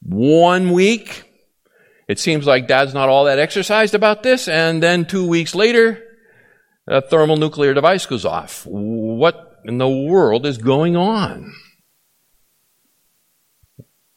One 0.00 0.72
week, 0.72 1.30
it 2.08 2.18
seems 2.18 2.46
like 2.46 2.66
dad's 2.66 2.94
not 2.94 3.10
all 3.10 3.26
that 3.26 3.38
exercised 3.38 3.94
about 3.94 4.22
this, 4.22 4.48
and 4.48 4.82
then 4.82 5.04
two 5.04 5.28
weeks 5.28 5.54
later, 5.54 6.02
a 6.88 7.02
thermonuclear 7.02 7.74
device 7.74 8.06
goes 8.06 8.24
off. 8.24 8.64
What 8.64 9.60
in 9.66 9.76
the 9.76 9.86
world 9.86 10.46
is 10.46 10.56
going 10.56 10.96
on? 10.96 11.52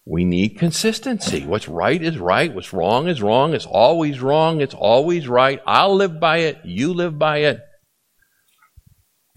We 0.06 0.24
need 0.24 0.58
consistency. 0.58 1.46
What's 1.46 1.68
right 1.68 2.02
is 2.02 2.18
right. 2.18 2.56
What's 2.56 2.72
wrong 2.72 3.10
is 3.10 3.22
wrong. 3.22 3.54
It's 3.54 3.66
always 3.66 4.22
wrong. 4.22 4.62
It's 4.62 4.76
always 4.76 5.28
right. 5.28 5.60
I'll 5.68 5.94
live 5.94 6.22
by 6.22 6.38
it. 6.38 6.60
You 6.64 6.94
live 6.94 7.20
by 7.20 7.40
it. 7.40 7.60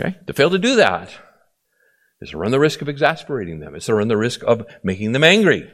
Okay? 0.00 0.16
To 0.26 0.32
fail 0.32 0.50
to 0.50 0.58
do 0.58 0.76
that 0.76 1.12
is 2.20 2.30
to 2.30 2.38
run 2.38 2.50
the 2.50 2.60
risk 2.60 2.82
of 2.82 2.88
exasperating 2.88 3.60
them. 3.60 3.74
It's 3.74 3.86
to 3.86 3.94
run 3.94 4.08
the 4.08 4.16
risk 4.16 4.42
of 4.44 4.66
making 4.82 5.12
them 5.12 5.24
angry. 5.24 5.70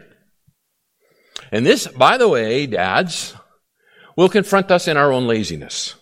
And 1.50 1.64
this, 1.66 1.86
by 1.86 2.18
the 2.18 2.28
way, 2.28 2.66
dads, 2.66 3.34
will 4.16 4.28
confront 4.28 4.70
us 4.70 4.88
in 4.88 4.96
our 4.96 5.12
own 5.12 5.26
laziness. 5.26 5.94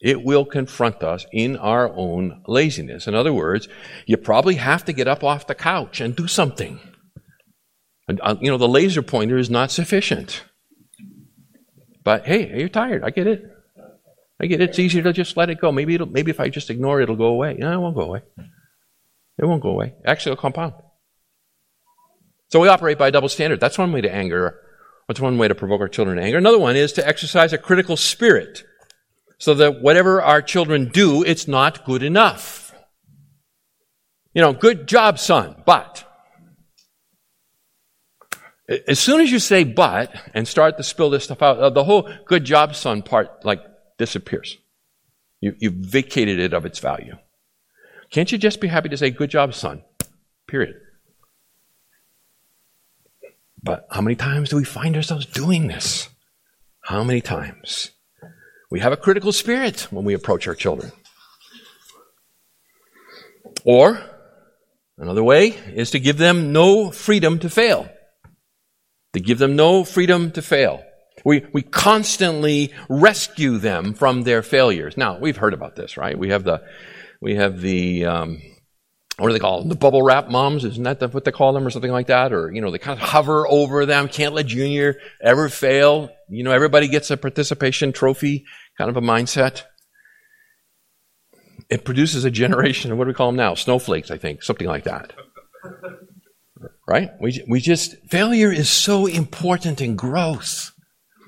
It 0.00 0.22
will 0.22 0.44
confront 0.44 1.02
us 1.02 1.26
in 1.32 1.56
our 1.56 1.92
own 1.94 2.42
laziness. 2.46 3.06
In 3.08 3.14
other 3.14 3.32
words, 3.32 3.68
you 4.06 4.16
probably 4.16 4.54
have 4.54 4.84
to 4.84 4.92
get 4.92 5.08
up 5.08 5.24
off 5.24 5.46
the 5.46 5.54
couch 5.54 6.00
and 6.00 6.14
do 6.14 6.28
something. 6.28 6.78
And, 8.06 8.20
uh, 8.22 8.36
you 8.40 8.50
know, 8.50 8.58
the 8.58 8.68
laser 8.68 9.02
pointer 9.02 9.36
is 9.36 9.50
not 9.50 9.70
sufficient. 9.70 10.44
But 12.04 12.26
hey, 12.26 12.58
you're 12.58 12.68
tired. 12.68 13.02
I 13.04 13.10
get 13.10 13.26
it. 13.26 13.42
I 14.40 14.46
get. 14.46 14.60
It's 14.60 14.78
easier 14.78 15.02
to 15.02 15.12
just 15.12 15.36
let 15.36 15.50
it 15.50 15.60
go. 15.60 15.72
Maybe 15.72 15.94
it'll, 15.94 16.06
maybe 16.06 16.30
if 16.30 16.40
I 16.40 16.48
just 16.48 16.70
ignore 16.70 17.00
it, 17.00 17.04
it'll 17.04 17.16
go 17.16 17.26
away. 17.26 17.54
No, 17.54 17.72
it 17.72 17.78
won't 17.78 17.96
go 17.96 18.02
away. 18.02 18.22
It 19.38 19.46
won't 19.46 19.62
go 19.62 19.70
away. 19.70 19.94
Actually, 20.04 20.32
it'll 20.32 20.42
compound. 20.42 20.74
So 22.48 22.60
we 22.60 22.68
operate 22.68 22.98
by 22.98 23.08
a 23.08 23.10
double 23.10 23.28
standard. 23.28 23.60
That's 23.60 23.78
one 23.78 23.92
way 23.92 24.00
to 24.00 24.12
anger. 24.12 24.60
That's 25.06 25.20
one 25.20 25.38
way 25.38 25.48
to 25.48 25.54
provoke 25.54 25.80
our 25.80 25.88
children 25.88 26.16
to 26.16 26.22
anger. 26.22 26.38
Another 26.38 26.58
one 26.58 26.76
is 26.76 26.92
to 26.94 27.06
exercise 27.06 27.52
a 27.52 27.58
critical 27.58 27.96
spirit 27.96 28.64
so 29.38 29.54
that 29.54 29.80
whatever 29.80 30.20
our 30.22 30.42
children 30.42 30.88
do, 30.88 31.22
it's 31.22 31.48
not 31.48 31.84
good 31.84 32.02
enough. 32.02 32.74
You 34.34 34.42
know, 34.42 34.52
good 34.52 34.86
job, 34.86 35.18
son, 35.18 35.62
but. 35.64 36.04
As 38.86 38.98
soon 38.98 39.20
as 39.20 39.32
you 39.32 39.38
say 39.38 39.64
but 39.64 40.14
and 40.34 40.46
start 40.46 40.76
to 40.76 40.82
spill 40.82 41.08
this 41.10 41.24
stuff 41.24 41.42
out, 41.42 41.58
uh, 41.58 41.70
the 41.70 41.84
whole 41.84 42.08
good 42.26 42.44
job, 42.44 42.74
son 42.74 43.02
part, 43.02 43.44
like, 43.44 43.62
disappears. 43.98 44.58
You, 45.40 45.54
you've 45.58 45.74
vacated 45.74 46.38
it 46.38 46.52
of 46.54 46.64
its 46.64 46.78
value. 46.78 47.16
Can't 48.10 48.32
you 48.32 48.38
just 48.38 48.60
be 48.60 48.68
happy 48.68 48.88
to 48.88 48.96
say, 48.96 49.10
good 49.10 49.30
job, 49.30 49.54
son? 49.54 49.82
Period. 50.46 50.76
But 53.62 53.86
how 53.90 54.00
many 54.00 54.16
times 54.16 54.50
do 54.50 54.56
we 54.56 54.64
find 54.64 54.96
ourselves 54.96 55.26
doing 55.26 55.68
this? 55.68 56.08
How 56.80 57.04
many 57.04 57.20
times? 57.20 57.90
We 58.70 58.80
have 58.80 58.92
a 58.92 58.96
critical 58.96 59.32
spirit 59.32 59.88
when 59.90 60.04
we 60.04 60.14
approach 60.14 60.46
our 60.46 60.54
children. 60.54 60.92
Or, 63.64 64.00
another 64.96 65.24
way 65.24 65.48
is 65.74 65.90
to 65.90 66.00
give 66.00 66.18
them 66.18 66.52
no 66.52 66.90
freedom 66.90 67.38
to 67.40 67.50
fail. 67.50 67.90
To 69.12 69.20
give 69.20 69.38
them 69.38 69.56
no 69.56 69.84
freedom 69.84 70.30
to 70.32 70.42
fail. 70.42 70.82
We, 71.28 71.44
we 71.52 71.60
constantly 71.60 72.72
rescue 72.88 73.58
them 73.58 73.92
from 73.92 74.22
their 74.22 74.42
failures. 74.42 74.96
Now, 74.96 75.18
we've 75.18 75.36
heard 75.36 75.52
about 75.52 75.76
this, 75.76 75.98
right? 75.98 76.18
We 76.18 76.30
have 76.30 76.42
the, 76.42 76.62
we 77.20 77.34
have 77.34 77.60
the, 77.60 78.06
um, 78.06 78.40
what 79.18 79.26
do 79.26 79.34
they 79.34 79.38
call 79.38 79.58
them? 79.58 79.68
The 79.68 79.74
bubble 79.74 80.02
wrap 80.02 80.30
moms? 80.30 80.64
Isn't 80.64 80.84
that 80.84 81.12
what 81.12 81.26
they 81.26 81.30
call 81.30 81.52
them 81.52 81.66
or 81.66 81.70
something 81.70 81.90
like 81.90 82.06
that? 82.06 82.32
Or, 82.32 82.50
you 82.50 82.62
know, 82.62 82.70
they 82.70 82.78
kind 82.78 82.98
of 82.98 83.06
hover 83.06 83.46
over 83.46 83.84
them. 83.84 84.08
Can't 84.08 84.32
let 84.32 84.46
junior 84.46 84.96
ever 85.22 85.50
fail. 85.50 86.08
You 86.30 86.44
know, 86.44 86.50
everybody 86.50 86.88
gets 86.88 87.10
a 87.10 87.16
participation 87.18 87.92
trophy 87.92 88.46
kind 88.78 88.88
of 88.88 88.96
a 88.96 89.02
mindset. 89.02 89.64
It 91.68 91.84
produces 91.84 92.24
a 92.24 92.30
generation 92.30 92.90
of 92.90 92.96
what 92.96 93.04
do 93.04 93.08
we 93.08 93.14
call 93.14 93.28
them 93.28 93.36
now? 93.36 93.52
Snowflakes, 93.52 94.10
I 94.10 94.16
think, 94.16 94.42
something 94.42 94.66
like 94.66 94.84
that. 94.84 95.12
Right? 96.88 97.10
We, 97.20 97.44
we 97.46 97.60
just, 97.60 97.96
failure 98.08 98.50
is 98.50 98.70
so 98.70 99.04
important 99.04 99.82
in 99.82 99.94
growth. 99.94 100.72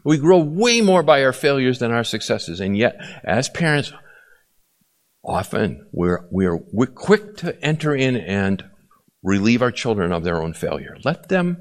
We 0.04 0.18
grow 0.18 0.38
way 0.38 0.80
more 0.80 1.02
by 1.02 1.24
our 1.24 1.32
failures 1.32 1.78
than 1.78 1.92
our 1.92 2.04
successes. 2.04 2.60
And 2.60 2.76
yet, 2.76 2.96
as 3.24 3.48
parents, 3.48 3.92
often 5.24 5.88
we're, 5.92 6.26
we're, 6.30 6.58
we're 6.72 6.86
quick 6.86 7.36
to 7.38 7.62
enter 7.64 7.94
in 7.94 8.16
and 8.16 8.64
relieve 9.22 9.62
our 9.62 9.70
children 9.70 10.12
of 10.12 10.24
their 10.24 10.42
own 10.42 10.54
failure. 10.54 10.96
Let 11.04 11.28
them 11.28 11.58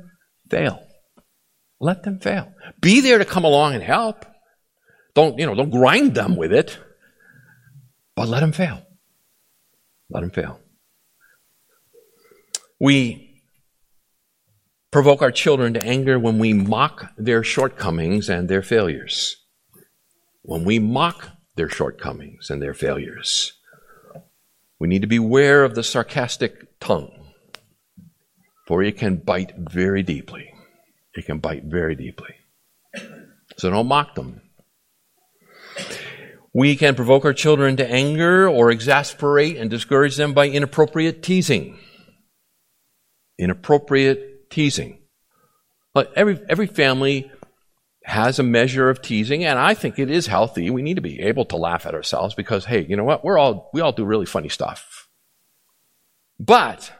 fail. 0.50 0.86
Let 1.80 2.04
them 2.04 2.20
fail. 2.20 2.54
Be 2.82 3.02
there 3.02 3.18
to 3.18 3.26
come 3.26 3.44
along 3.46 3.74
and 3.74 3.84
help. 3.84 4.26
Don't, 5.16 5.38
you 5.40 5.46
know, 5.46 5.56
don't 5.56 5.70
grind 5.70 6.16
them 6.16 6.36
with 6.36 6.54
it, 6.54 6.78
but 8.16 8.28
let 8.28 8.42
them 8.42 8.52
fail. 8.52 8.86
Let 10.10 10.22
them 10.22 10.32
fail. 10.32 10.60
We 12.80 13.29
provoke 14.92 15.22
our 15.22 15.32
children 15.32 15.74
to 15.74 15.84
anger 15.86 16.18
when 16.18 16.40
we 16.40 16.54
mock 16.54 17.12
their 17.18 17.44
shortcomings 17.44 18.30
and 18.30 18.50
their 18.50 18.62
failures. 18.62 19.38
When 20.42 20.64
we 20.64 20.80
mock 20.80 21.30
their 21.56 21.70
shortcomings 21.70 22.50
and 22.50 22.62
their 22.62 22.74
failures. 22.74 23.54
We 24.80 24.88
need 24.88 25.02
to 25.02 25.08
beware 25.08 25.66
of 25.66 25.76
the 25.76 25.84
sarcastic 25.84 26.80
tongue, 26.80 27.34
for 28.66 28.82
it 28.82 28.98
can 28.98 29.18
bite 29.18 29.54
very 29.58 30.02
deeply. 30.02 30.54
It 31.14 31.26
can 31.26 31.40
bite 31.40 31.66
very 31.66 31.96
deeply. 31.96 32.34
So 33.58 33.70
don't 33.70 33.88
mock 33.88 34.16
them. 34.16 34.42
We 36.54 36.78
can 36.78 36.96
provoke 36.96 37.26
our 37.26 37.34
children 37.34 37.76
to 37.76 37.92
anger 37.92 38.48
or 38.48 38.72
exasperate 38.72 39.58
and 39.58 39.70
discourage 39.70 40.16
them 40.16 40.34
by 40.34 40.48
inappropriate 40.48 41.22
teasing. 41.22 41.78
Inappropriate 43.38 44.39
teasing. 44.50 45.00
But 45.94 46.12
every, 46.16 46.40
every 46.50 46.68
family 46.68 47.32
has 48.04 48.40
a 48.40 48.44
measure 48.44 48.90
of 48.90 49.02
teasing, 49.02 49.44
and 49.46 49.60
I 49.60 49.74
think 49.74 50.00
it 50.00 50.10
is 50.10 50.28
healthy. 50.28 50.70
We 50.70 50.82
need 50.82 50.96
to 50.96 51.02
be 51.02 51.20
able 51.22 51.46
to 51.46 51.58
laugh 51.58 51.86
at 51.86 51.96
ourselves 51.96 52.34
because, 52.36 52.66
hey, 52.66 52.86
you 52.88 52.96
know 52.96 53.04
what? 53.04 53.24
We're 53.24 53.38
all, 53.38 53.70
we 53.74 53.82
all 53.82 53.92
do 53.92 54.06
really 54.06 54.26
funny 54.26 54.50
stuff. 54.50 55.08
But 56.40 56.94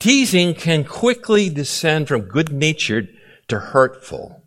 teasing 0.00 0.54
can 0.54 0.84
quickly 0.84 1.50
descend 1.50 2.08
from 2.08 2.22
good 2.22 2.52
natured 2.52 3.08
to 3.48 3.58
hurtful. 3.58 4.42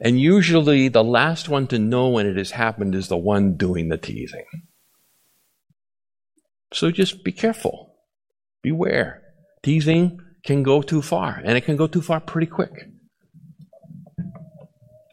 And 0.00 0.20
usually 0.20 0.88
the 0.88 1.04
last 1.04 1.48
one 1.48 1.66
to 1.68 1.78
know 1.78 2.08
when 2.08 2.26
it 2.26 2.36
has 2.36 2.52
happened 2.52 2.94
is 2.94 3.08
the 3.08 3.16
one 3.16 3.56
doing 3.56 3.88
the 3.88 3.96
teasing. 3.98 4.44
So 6.72 6.90
just 6.90 7.24
be 7.24 7.32
careful. 7.32 7.94
Beware. 8.62 9.22
Teasing 9.62 10.20
can 10.44 10.62
go 10.62 10.82
too 10.82 11.02
far, 11.02 11.40
and 11.44 11.56
it 11.56 11.62
can 11.62 11.76
go 11.76 11.86
too 11.86 12.02
far 12.02 12.20
pretty 12.20 12.46
quick. 12.46 12.72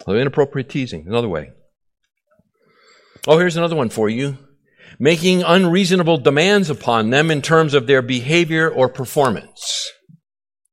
So 0.05 0.13
inappropriate 0.13 0.69
teasing, 0.69 1.07
another 1.07 1.29
way. 1.29 1.51
Oh, 3.27 3.37
here's 3.37 3.57
another 3.57 3.75
one 3.75 3.89
for 3.89 4.09
you. 4.09 4.37
Making 4.99 5.43
unreasonable 5.43 6.17
demands 6.17 6.69
upon 6.69 7.11
them 7.11 7.31
in 7.31 7.41
terms 7.41 7.73
of 7.73 7.87
their 7.87 8.01
behavior 8.01 8.69
or 8.69 8.89
performance 8.89 9.91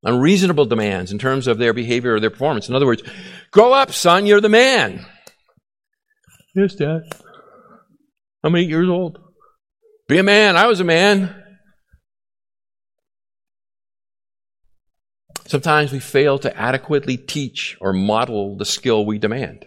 unreasonable 0.03 0.67
demands 0.67 1.13
in 1.13 1.19
terms 1.19 1.47
of 1.47 1.59
their 1.59 1.73
behavior 1.73 2.15
or 2.15 2.21
their 2.21 2.31
performance. 2.31 2.69
In 2.69 2.75
other 2.75 2.87
words, 2.87 3.03
grow 3.51 3.73
up, 3.73 3.93
son, 3.93 4.27
you're 4.27 4.41
the 4.41 4.49
man. 4.49 5.05
Yes, 6.55 6.75
Dad. 6.75 7.03
I'm 8.43 8.57
eight 8.57 8.69
years 8.69 8.89
old. 8.89 9.19
Be 10.09 10.19
a 10.19 10.23
man. 10.23 10.57
I 10.57 10.67
was 10.67 10.81
a 10.81 10.85
man. 10.85 11.38
Sometimes 15.49 15.93
we 15.93 15.99
fail 15.99 16.39
to 16.41 16.55
adequately 16.55 17.17
teach 17.17 17.79
or 17.81 17.95
model 17.95 18.59
the 18.59 18.67
skill 18.67 19.07
we 19.07 19.19
demand. 19.19 19.65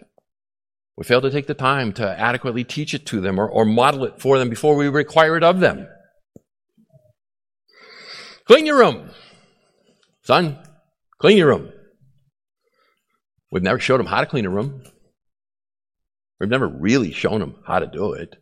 We 0.96 1.06
fail 1.06 1.22
to 1.22 1.32
take 1.32 1.48
the 1.48 1.56
time 1.56 1.92
to 1.94 2.08
adequately 2.08 2.64
teach 2.64 2.94
it 2.94 3.08
to 3.08 3.20
them 3.20 3.40
or, 3.40 3.50
or 3.50 3.66
model 3.66 4.04
it 4.04 4.22
for 4.22 4.38
them 4.38 4.48
before 4.48 4.76
we 4.76 4.88
require 4.90 5.36
it 5.38 5.44
of 5.44 5.60
them. 5.60 5.88
Clean 8.46 8.68
your 8.68 8.78
room. 8.78 9.10
Son, 10.22 10.60
clean 11.18 11.38
your 11.38 11.48
room. 11.48 11.74
We've 13.50 13.64
never 13.64 13.80
showed 13.80 13.98
them 13.98 14.06
how 14.06 14.20
to 14.20 14.28
clean 14.28 14.46
a 14.46 14.52
room. 14.52 14.84
We've 16.40 16.48
never 16.48 16.68
really 16.68 17.12
shown 17.12 17.40
them 17.40 17.56
how 17.66 17.80
to 17.80 17.88
do 17.88 18.14
it. 18.14 18.36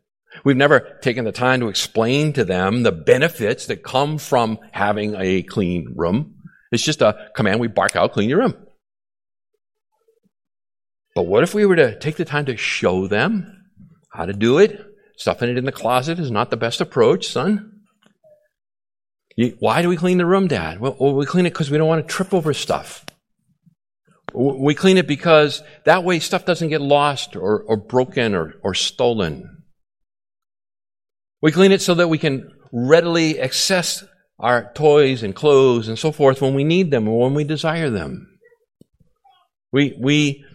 We've 0.44 0.58
never 0.58 0.98
taken 1.02 1.24
the 1.24 1.32
time 1.32 1.62
to 1.62 1.70
explain 1.70 2.34
to 2.34 2.44
them 2.44 2.84
the 2.84 2.92
benefits 2.92 3.68
that 3.68 3.82
come 3.82 4.18
from 4.18 4.60
having 4.74 5.16
a 5.18 5.44
clean 5.44 5.94
room. 5.96 6.36
It's 6.72 6.84
just 6.84 7.02
a 7.02 7.30
command 7.36 7.60
we 7.60 7.68
bark 7.68 7.96
out, 7.96 8.14
clean 8.14 8.30
your 8.30 8.40
room. 8.40 8.56
But 11.16 11.24
what 11.24 11.44
if 11.44 11.54
we 11.54 11.66
were 11.66 11.76
to 11.76 11.98
take 12.00 12.18
the 12.18 12.26
time 12.26 12.46
to 12.46 12.56
show 12.58 13.08
them 13.08 13.66
how 14.12 14.26
to 14.26 14.34
do 14.34 14.60
it? 14.60 14.80
Stuffing 15.18 15.50
it 15.50 15.58
in 15.58 15.66
the 15.66 15.72
closet 15.72 16.20
is 16.20 16.32
not 16.32 16.50
the 16.50 16.58
best 16.58 16.80
approach, 16.80 17.28
son. 17.28 17.82
why 19.60 19.82
do 19.82 19.90
we 19.90 19.98
clean 19.98 20.18
the 20.18 20.26
room, 20.26 20.48
Dad? 20.48 20.80
Well, 20.80 20.96
we 21.14 21.26
clean 21.26 21.46
it 21.46 21.54
because 21.54 21.70
we 21.70 21.78
don't 21.78 21.88
want 21.88 22.08
to 22.08 22.14
trip 22.14 22.34
over 22.34 22.54
stuff. 22.54 23.06
We 24.34 24.76
clean 24.76 24.98
it 24.98 25.08
because 25.08 25.64
that 25.86 26.04
way 26.04 26.20
stuff 26.20 26.46
doesn't 26.46 26.70
get 26.70 26.82
lost 26.82 27.36
or, 27.36 27.64
or 27.64 27.76
broken 27.78 28.36
or, 28.36 28.54
or 28.64 28.74
stolen. 28.74 29.64
We 31.42 31.52
clean 31.52 31.72
it 31.72 31.82
so 31.82 31.96
that 31.96 32.10
we 32.10 32.18
can 32.18 32.52
readily 32.72 33.40
access 33.40 34.04
our 34.40 34.72
toys 34.74 35.22
and 35.24 35.36
clothes 35.36 35.88
and 35.88 36.00
so 36.00 36.12
forth 36.12 36.42
when 36.42 36.54
we 36.54 36.64
need 36.64 36.92
them 36.92 37.08
or 37.08 37.22
when 37.22 37.34
we 37.34 37.44
desire 37.44 37.90
them. 37.90 38.40
We, 39.72 39.96
we, 40.00 40.46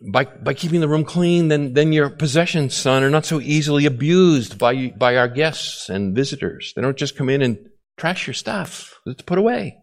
by, 0.00 0.24
by 0.24 0.54
keeping 0.54 0.80
the 0.80 0.88
room 0.88 1.04
clean, 1.04 1.48
then, 1.48 1.74
then 1.74 1.92
your 1.92 2.10
possessions, 2.10 2.74
son, 2.74 3.02
are 3.02 3.10
not 3.10 3.26
so 3.26 3.40
easily 3.40 3.86
abused 3.86 4.58
by, 4.58 4.88
by 4.96 5.16
our 5.16 5.28
guests 5.28 5.88
and 5.88 6.14
visitors. 6.14 6.72
They 6.74 6.82
don't 6.82 6.96
just 6.96 7.16
come 7.16 7.28
in 7.28 7.42
and 7.42 7.58
trash 7.96 8.26
your 8.26 8.34
stuff. 8.34 8.94
It's 9.06 9.22
put 9.22 9.38
away. 9.38 9.78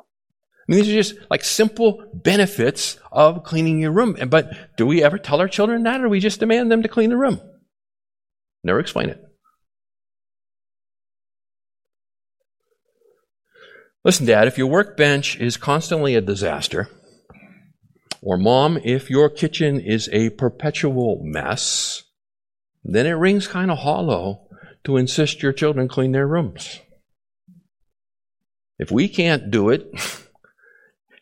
I 0.00 0.64
mean, 0.68 0.78
these 0.78 0.88
are 0.88 0.92
just 0.92 1.14
like 1.28 1.44
simple 1.44 2.04
benefits 2.14 2.98
of 3.10 3.42
cleaning 3.42 3.80
your 3.80 3.92
room. 3.92 4.16
But 4.28 4.76
do 4.76 4.86
we 4.86 5.02
ever 5.02 5.18
tell 5.18 5.40
our 5.40 5.48
children 5.48 5.82
that, 5.82 6.00
or 6.00 6.04
do 6.04 6.08
we 6.08 6.20
just 6.20 6.40
demand 6.40 6.70
them 6.70 6.82
to 6.82 6.88
clean 6.88 7.10
the 7.10 7.16
room? 7.16 7.40
Never 8.64 8.78
explain 8.78 9.08
it. 9.08 9.20
Listen, 14.04 14.26
Dad, 14.26 14.48
if 14.48 14.58
your 14.58 14.66
workbench 14.66 15.38
is 15.38 15.56
constantly 15.56 16.16
a 16.16 16.20
disaster, 16.20 16.88
or 18.20 18.36
Mom, 18.36 18.78
if 18.78 19.08
your 19.08 19.28
kitchen 19.28 19.78
is 19.78 20.08
a 20.12 20.30
perpetual 20.30 21.20
mess, 21.22 22.02
then 22.82 23.06
it 23.06 23.12
rings 23.12 23.46
kind 23.46 23.70
of 23.70 23.78
hollow 23.78 24.48
to 24.84 24.96
insist 24.96 25.42
your 25.42 25.52
children 25.52 25.86
clean 25.86 26.10
their 26.10 26.26
rooms. 26.26 26.80
If 28.78 28.90
we 28.90 29.08
can't 29.08 29.52
do 29.52 29.70
it, 29.70 29.88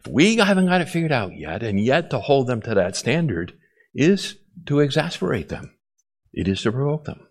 we 0.08 0.36
haven't 0.36 0.66
got 0.66 0.80
it 0.80 0.88
figured 0.88 1.12
out 1.12 1.36
yet, 1.36 1.62
and 1.62 1.78
yet 1.78 2.08
to 2.10 2.20
hold 2.20 2.46
them 2.46 2.62
to 2.62 2.74
that 2.74 2.96
standard 2.96 3.52
is 3.94 4.36
to 4.64 4.80
exasperate 4.80 5.50
them. 5.50 5.74
It 6.32 6.48
is 6.48 6.62
to 6.62 6.72
provoke 6.72 7.04
them. 7.04 7.26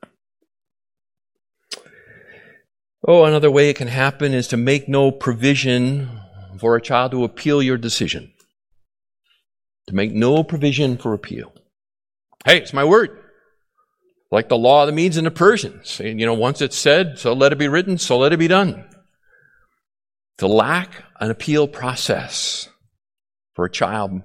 Oh, 3.07 3.23
another 3.23 3.49
way 3.49 3.69
it 3.69 3.77
can 3.77 3.87
happen 3.87 4.33
is 4.33 4.47
to 4.49 4.57
make 4.57 4.89
no 4.89 5.11
provision 5.11 6.19
for 6.59 6.75
a 6.75 6.81
child 6.81 7.11
to 7.11 7.23
appeal 7.23 7.61
your 7.63 7.77
decision. 7.77 8.33
To 9.87 9.95
make 9.95 10.11
no 10.11 10.43
provision 10.43 10.97
for 10.97 11.13
appeal. 11.13 11.53
Hey, 12.45 12.57
it's 12.57 12.73
my 12.73 12.83
word. 12.83 13.17
Like 14.31 14.49
the 14.49 14.57
law 14.57 14.83
of 14.83 14.87
the 14.87 14.93
Medes 14.93 15.17
and 15.17 15.25
the 15.25 15.31
Persians. 15.31 15.99
You 15.99 16.25
know, 16.25 16.33
once 16.33 16.61
it's 16.61 16.77
said, 16.77 17.17
so 17.17 17.33
let 17.33 17.51
it 17.53 17.57
be 17.57 17.67
written, 17.67 17.97
so 17.97 18.17
let 18.17 18.33
it 18.33 18.37
be 18.37 18.47
done. 18.47 18.85
To 20.39 20.47
lack 20.47 21.03
an 21.19 21.31
appeal 21.31 21.67
process 21.67 22.69
for 23.55 23.65
a 23.65 23.71
child 23.71 24.21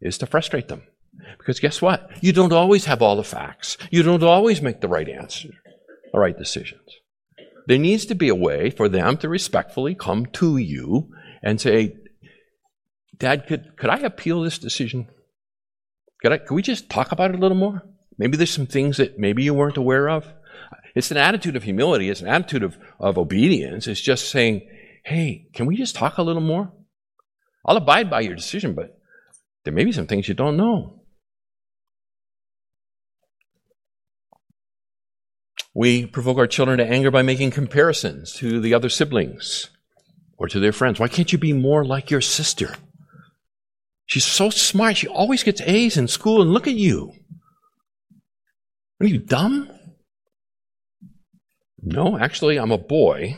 is 0.00 0.18
to 0.18 0.26
frustrate 0.26 0.68
them. 0.68 0.82
Because 1.38 1.60
guess 1.60 1.80
what? 1.80 2.10
You 2.20 2.32
don't 2.32 2.52
always 2.52 2.86
have 2.86 3.02
all 3.02 3.16
the 3.16 3.24
facts. 3.24 3.78
You 3.90 4.02
don't 4.02 4.22
always 4.22 4.60
make 4.60 4.80
the 4.80 4.88
right 4.88 5.08
answer, 5.08 5.50
the 6.12 6.18
right 6.18 6.36
decisions. 6.36 6.80
There 7.66 7.78
needs 7.78 8.06
to 8.06 8.14
be 8.14 8.28
a 8.28 8.34
way 8.34 8.70
for 8.70 8.88
them 8.88 9.16
to 9.18 9.28
respectfully 9.28 9.94
come 9.94 10.26
to 10.26 10.56
you 10.56 11.10
and 11.42 11.60
say, 11.60 11.96
Dad, 13.16 13.46
could, 13.46 13.76
could 13.76 13.90
I 13.90 13.98
appeal 13.98 14.42
this 14.42 14.58
decision? 14.58 15.08
Could, 16.22 16.32
I, 16.32 16.38
could 16.38 16.54
we 16.54 16.62
just 16.62 16.90
talk 16.90 17.12
about 17.12 17.30
it 17.30 17.36
a 17.36 17.40
little 17.40 17.56
more? 17.56 17.82
Maybe 18.18 18.36
there's 18.36 18.50
some 18.50 18.66
things 18.66 18.96
that 18.98 19.18
maybe 19.18 19.42
you 19.42 19.54
weren't 19.54 19.76
aware 19.76 20.08
of. 20.08 20.26
It's 20.94 21.10
an 21.10 21.16
attitude 21.16 21.56
of 21.56 21.64
humility. 21.64 22.10
It's 22.10 22.20
an 22.20 22.28
attitude 22.28 22.62
of, 22.62 22.76
of 23.00 23.18
obedience. 23.18 23.86
It's 23.86 24.00
just 24.00 24.30
saying, 24.30 24.68
hey, 25.04 25.48
can 25.52 25.66
we 25.66 25.76
just 25.76 25.96
talk 25.96 26.18
a 26.18 26.22
little 26.22 26.42
more? 26.42 26.72
I'll 27.66 27.76
abide 27.76 28.10
by 28.10 28.20
your 28.20 28.34
decision, 28.34 28.74
but 28.74 28.98
there 29.64 29.72
may 29.72 29.84
be 29.84 29.92
some 29.92 30.06
things 30.06 30.28
you 30.28 30.34
don't 30.34 30.56
know. 30.56 31.03
We 35.74 36.06
provoke 36.06 36.38
our 36.38 36.46
children 36.46 36.78
to 36.78 36.86
anger 36.86 37.10
by 37.10 37.22
making 37.22 37.50
comparisons 37.50 38.32
to 38.34 38.60
the 38.60 38.74
other 38.74 38.88
siblings 38.88 39.70
or 40.38 40.46
to 40.48 40.60
their 40.60 40.72
friends. 40.72 41.00
Why 41.00 41.08
can't 41.08 41.32
you 41.32 41.38
be 41.38 41.52
more 41.52 41.84
like 41.84 42.10
your 42.10 42.20
sister? 42.20 42.76
She's 44.06 44.24
so 44.24 44.50
smart. 44.50 44.98
She 44.98 45.08
always 45.08 45.42
gets 45.42 45.60
A's 45.62 45.96
in 45.96 46.06
school, 46.06 46.40
and 46.42 46.52
look 46.52 46.68
at 46.68 46.74
you. 46.74 47.12
Are 49.00 49.06
you 49.06 49.18
dumb? 49.18 49.70
No, 51.82 52.18
actually, 52.18 52.58
I'm 52.58 52.70
a 52.70 52.78
boy, 52.78 53.36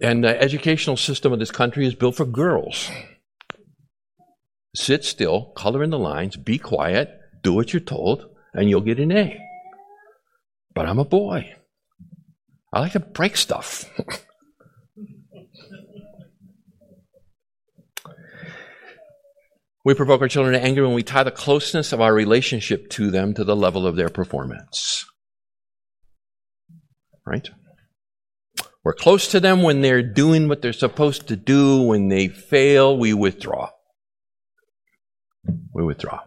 and 0.00 0.24
the 0.24 0.40
educational 0.40 0.96
system 0.96 1.32
of 1.32 1.38
this 1.38 1.50
country 1.50 1.86
is 1.86 1.94
built 1.94 2.16
for 2.16 2.24
girls. 2.24 2.90
Sit 4.74 5.04
still, 5.04 5.52
color 5.56 5.84
in 5.84 5.90
the 5.90 5.98
lines, 5.98 6.36
be 6.36 6.58
quiet, 6.58 7.16
do 7.42 7.52
what 7.52 7.72
you're 7.72 7.80
told, 7.80 8.28
and 8.54 8.68
you'll 8.70 8.80
get 8.80 8.98
an 8.98 9.12
A. 9.12 9.40
But 10.74 10.86
I'm 10.86 10.98
a 10.98 11.04
boy. 11.04 11.54
I 12.72 12.80
like 12.80 12.92
to 12.92 13.00
break 13.00 13.36
stuff. 13.36 13.88
we 19.84 19.94
provoke 19.94 20.20
our 20.22 20.28
children 20.28 20.54
to 20.54 20.62
anger 20.64 20.82
when 20.84 20.94
we 20.94 21.04
tie 21.04 21.22
the 21.22 21.30
closeness 21.30 21.92
of 21.92 22.00
our 22.00 22.12
relationship 22.12 22.90
to 22.90 23.10
them 23.10 23.34
to 23.34 23.44
the 23.44 23.54
level 23.54 23.86
of 23.86 23.94
their 23.96 24.08
performance. 24.08 25.04
Right? 27.24 27.48
We're 28.82 28.94
close 28.94 29.28
to 29.28 29.40
them 29.40 29.62
when 29.62 29.80
they're 29.80 30.02
doing 30.02 30.48
what 30.48 30.60
they're 30.60 30.72
supposed 30.72 31.28
to 31.28 31.36
do. 31.36 31.82
When 31.82 32.08
they 32.08 32.28
fail, 32.28 32.98
we 32.98 33.14
withdraw. 33.14 33.70
We 35.72 35.84
withdraw. 35.84 36.20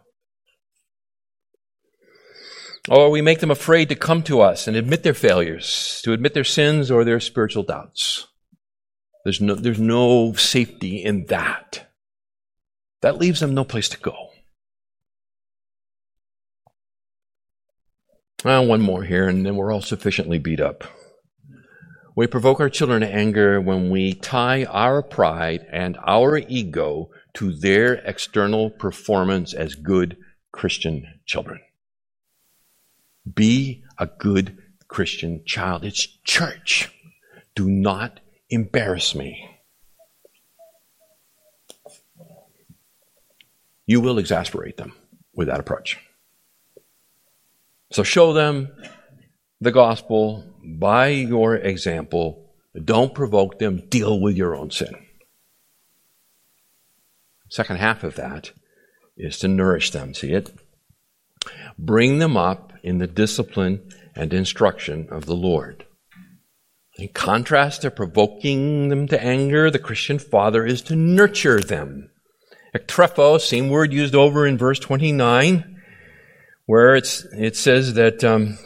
Or 2.89 3.09
we 3.09 3.21
make 3.21 3.39
them 3.39 3.51
afraid 3.51 3.89
to 3.89 3.95
come 3.95 4.23
to 4.23 4.41
us 4.41 4.67
and 4.67 4.77
admit 4.77 5.03
their 5.03 5.13
failures, 5.13 6.01
to 6.03 6.13
admit 6.13 6.33
their 6.33 6.43
sins 6.43 6.89
or 6.89 7.03
their 7.03 7.19
spiritual 7.19 7.63
doubts. 7.63 8.27
There's 9.25 9.41
no, 9.41 9.55
there's 9.55 9.79
no 9.79 10.33
safety 10.33 11.03
in 11.03 11.25
that. 11.25 11.91
That 13.01 13.17
leaves 13.17 13.41
them 13.41 13.53
no 13.53 13.65
place 13.65 13.89
to 13.89 13.99
go. 13.99 14.15
Well, 18.45 18.65
one 18.65 18.81
more 18.81 19.03
here, 19.03 19.27
and 19.27 19.45
then 19.45 19.55
we're 19.57 19.73
all 19.73 19.81
sufficiently 19.81 20.37
beat 20.37 20.61
up. 20.61 20.85
We 22.15 22.25
provoke 22.25 22.59
our 22.59 22.69
children 22.69 23.01
to 23.01 23.07
anger 23.07 23.59
when 23.59 23.89
we 23.89 24.13
tie 24.13 24.63
our 24.63 25.03
pride 25.03 25.65
and 25.71 25.97
our 26.05 26.37
ego 26.37 27.09
to 27.33 27.51
their 27.51 27.95
external 27.95 28.69
performance 28.69 29.53
as 29.53 29.75
good 29.75 30.17
Christian 30.51 31.05
children. 31.25 31.59
Be 33.33 33.83
a 33.97 34.07
good 34.07 34.57
Christian 34.87 35.43
child. 35.45 35.83
It's 35.83 36.05
church. 36.23 36.91
Do 37.55 37.69
not 37.69 38.19
embarrass 38.49 39.15
me. 39.15 39.49
You 43.85 44.01
will 44.01 44.17
exasperate 44.17 44.77
them 44.77 44.93
with 45.33 45.47
that 45.47 45.59
approach. 45.59 45.97
So 47.91 48.03
show 48.03 48.33
them 48.33 48.69
the 49.61 49.71
gospel 49.71 50.43
by 50.63 51.07
your 51.07 51.55
example. 51.55 52.51
Don't 52.83 53.13
provoke 53.13 53.59
them, 53.59 53.87
deal 53.87 54.19
with 54.19 54.35
your 54.35 54.55
own 54.55 54.71
sin. 54.71 54.93
Second 57.49 57.77
half 57.77 58.03
of 58.03 58.15
that 58.15 58.51
is 59.15 59.39
to 59.39 59.47
nourish 59.47 59.91
them. 59.91 60.13
See 60.13 60.33
it? 60.33 60.51
Bring 61.79 62.19
them 62.19 62.35
up 62.35 62.73
in 62.87 62.99
the 62.99 63.07
discipline 63.07 63.81
and 64.15 64.33
instruction 64.33 65.09
of 65.11 65.25
the 65.25 65.35
Lord. 65.35 65.85
In 66.95 67.09
contrast 67.09 67.81
to 67.81 67.91
provoking 67.91 68.87
them 68.87 69.07
to 69.09 69.21
anger, 69.21 69.69
the 69.69 69.77
Christian 69.77 70.17
father 70.17 70.65
is 70.65 70.81
to 70.83 70.95
nurture 70.95 71.59
them. 71.59 72.09
Ektrepho, 72.73 73.39
same 73.39 73.69
word 73.69 73.91
used 73.91 74.15
over 74.15 74.47
in 74.47 74.57
verse 74.57 74.79
29, 74.79 75.81
where 76.65 76.95
it's, 76.95 77.25
it 77.33 77.57
says 77.57 77.95
that 77.95 78.23
um, 78.23 78.57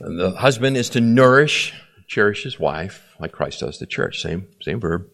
the 0.00 0.32
husband 0.32 0.76
is 0.76 0.88
to 0.90 1.00
nourish, 1.00 1.74
cherish 2.06 2.42
his 2.42 2.58
wife, 2.58 3.04
like 3.20 3.32
Christ 3.32 3.60
does 3.60 3.78
the 3.78 3.86
church. 3.86 4.22
Same, 4.22 4.48
same 4.62 4.80
verb. 4.80 5.06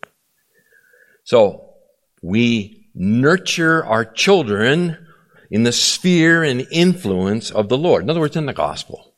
So, 1.25 1.70
we 2.22 2.87
nurture 2.95 3.85
our 3.85 4.05
children 4.05 5.04
in 5.55 5.63
the 5.63 5.71
sphere 5.71 6.43
and 6.43 6.67
influence 6.73 7.49
of 7.53 7.69
the 7.69 7.79
Lord. 7.79 8.03
In 8.03 8.11
other 8.11 8.19
words, 8.19 8.35
in 8.35 8.47
the 8.47 8.53
gospel. 8.53 9.15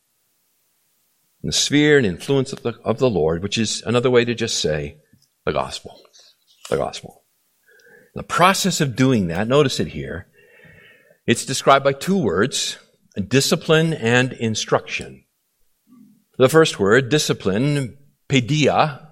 In 1.43 1.47
the 1.47 1.53
sphere 1.53 1.97
and 1.97 2.05
influence 2.05 2.53
of 2.53 2.63
the, 2.63 2.75
of 2.85 2.99
the 2.99 3.09
Lord, 3.09 3.43
which 3.43 3.57
is 3.57 3.83
another 3.87 4.11
way 4.11 4.23
to 4.27 4.35
just 4.35 4.59
say 4.59 4.99
the 5.47 5.55
gospel. 5.55 5.99
The 6.69 6.77
gospel. 6.77 7.25
The 8.15 8.23
process 8.23 8.83
of 8.83 8.97
doing 8.97 9.29
that, 9.29 9.49
notice 9.49 9.81
it 9.81 9.89
here, 9.89 10.27
it's 11.27 11.47
described 11.47 11.85
by 11.85 11.95
two 11.95 12.19
words, 12.19 12.77
discipline 13.17 13.95
and 13.95 14.35
instruction. 14.35 15.25
The 16.37 16.51
first 16.51 16.79
word, 16.79 17.09
discipline, 17.09 17.97
paideia, 18.29 19.07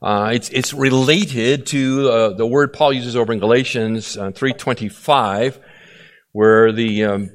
uh, 0.00 0.30
it's, 0.32 0.50
it's 0.50 0.72
related 0.72 1.66
to 1.66 2.08
uh, 2.08 2.28
the 2.34 2.46
word 2.46 2.72
Paul 2.72 2.92
uses 2.92 3.16
over 3.16 3.32
in 3.32 3.40
Galatians 3.40 4.16
uh, 4.16 4.30
3.25, 4.30 5.58
where 6.32 6.72
the 6.72 7.04
um, 7.04 7.30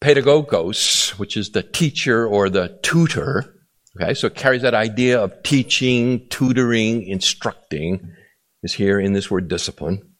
pedagogos, 0.00 1.10
which 1.18 1.36
is 1.36 1.50
the 1.50 1.62
teacher 1.62 2.26
or 2.26 2.48
the 2.48 2.78
tutor, 2.82 3.54
okay, 3.96 4.14
so 4.14 4.26
it 4.26 4.34
carries 4.34 4.62
that 4.62 4.74
idea 4.74 5.20
of 5.20 5.42
teaching, 5.42 6.28
tutoring, 6.28 7.04
instructing, 7.06 8.12
is 8.62 8.74
here 8.74 8.98
in 9.00 9.12
this 9.12 9.30
word 9.30 9.48
discipline. 9.48 10.14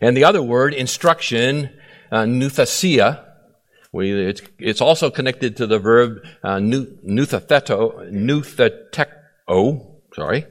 And 0.00 0.16
the 0.16 0.24
other 0.24 0.42
word, 0.42 0.74
instruction, 0.74 1.70
uh, 2.10 2.22
nouthesia, 2.22 3.24
we, 3.92 4.12
it's, 4.12 4.42
it's 4.58 4.80
also 4.80 5.10
connected 5.10 5.56
to 5.58 5.66
the 5.66 5.78
verb 5.78 6.18
uh, 6.44 6.56
nuthateko, 6.56 8.06
sorry, 10.14 10.46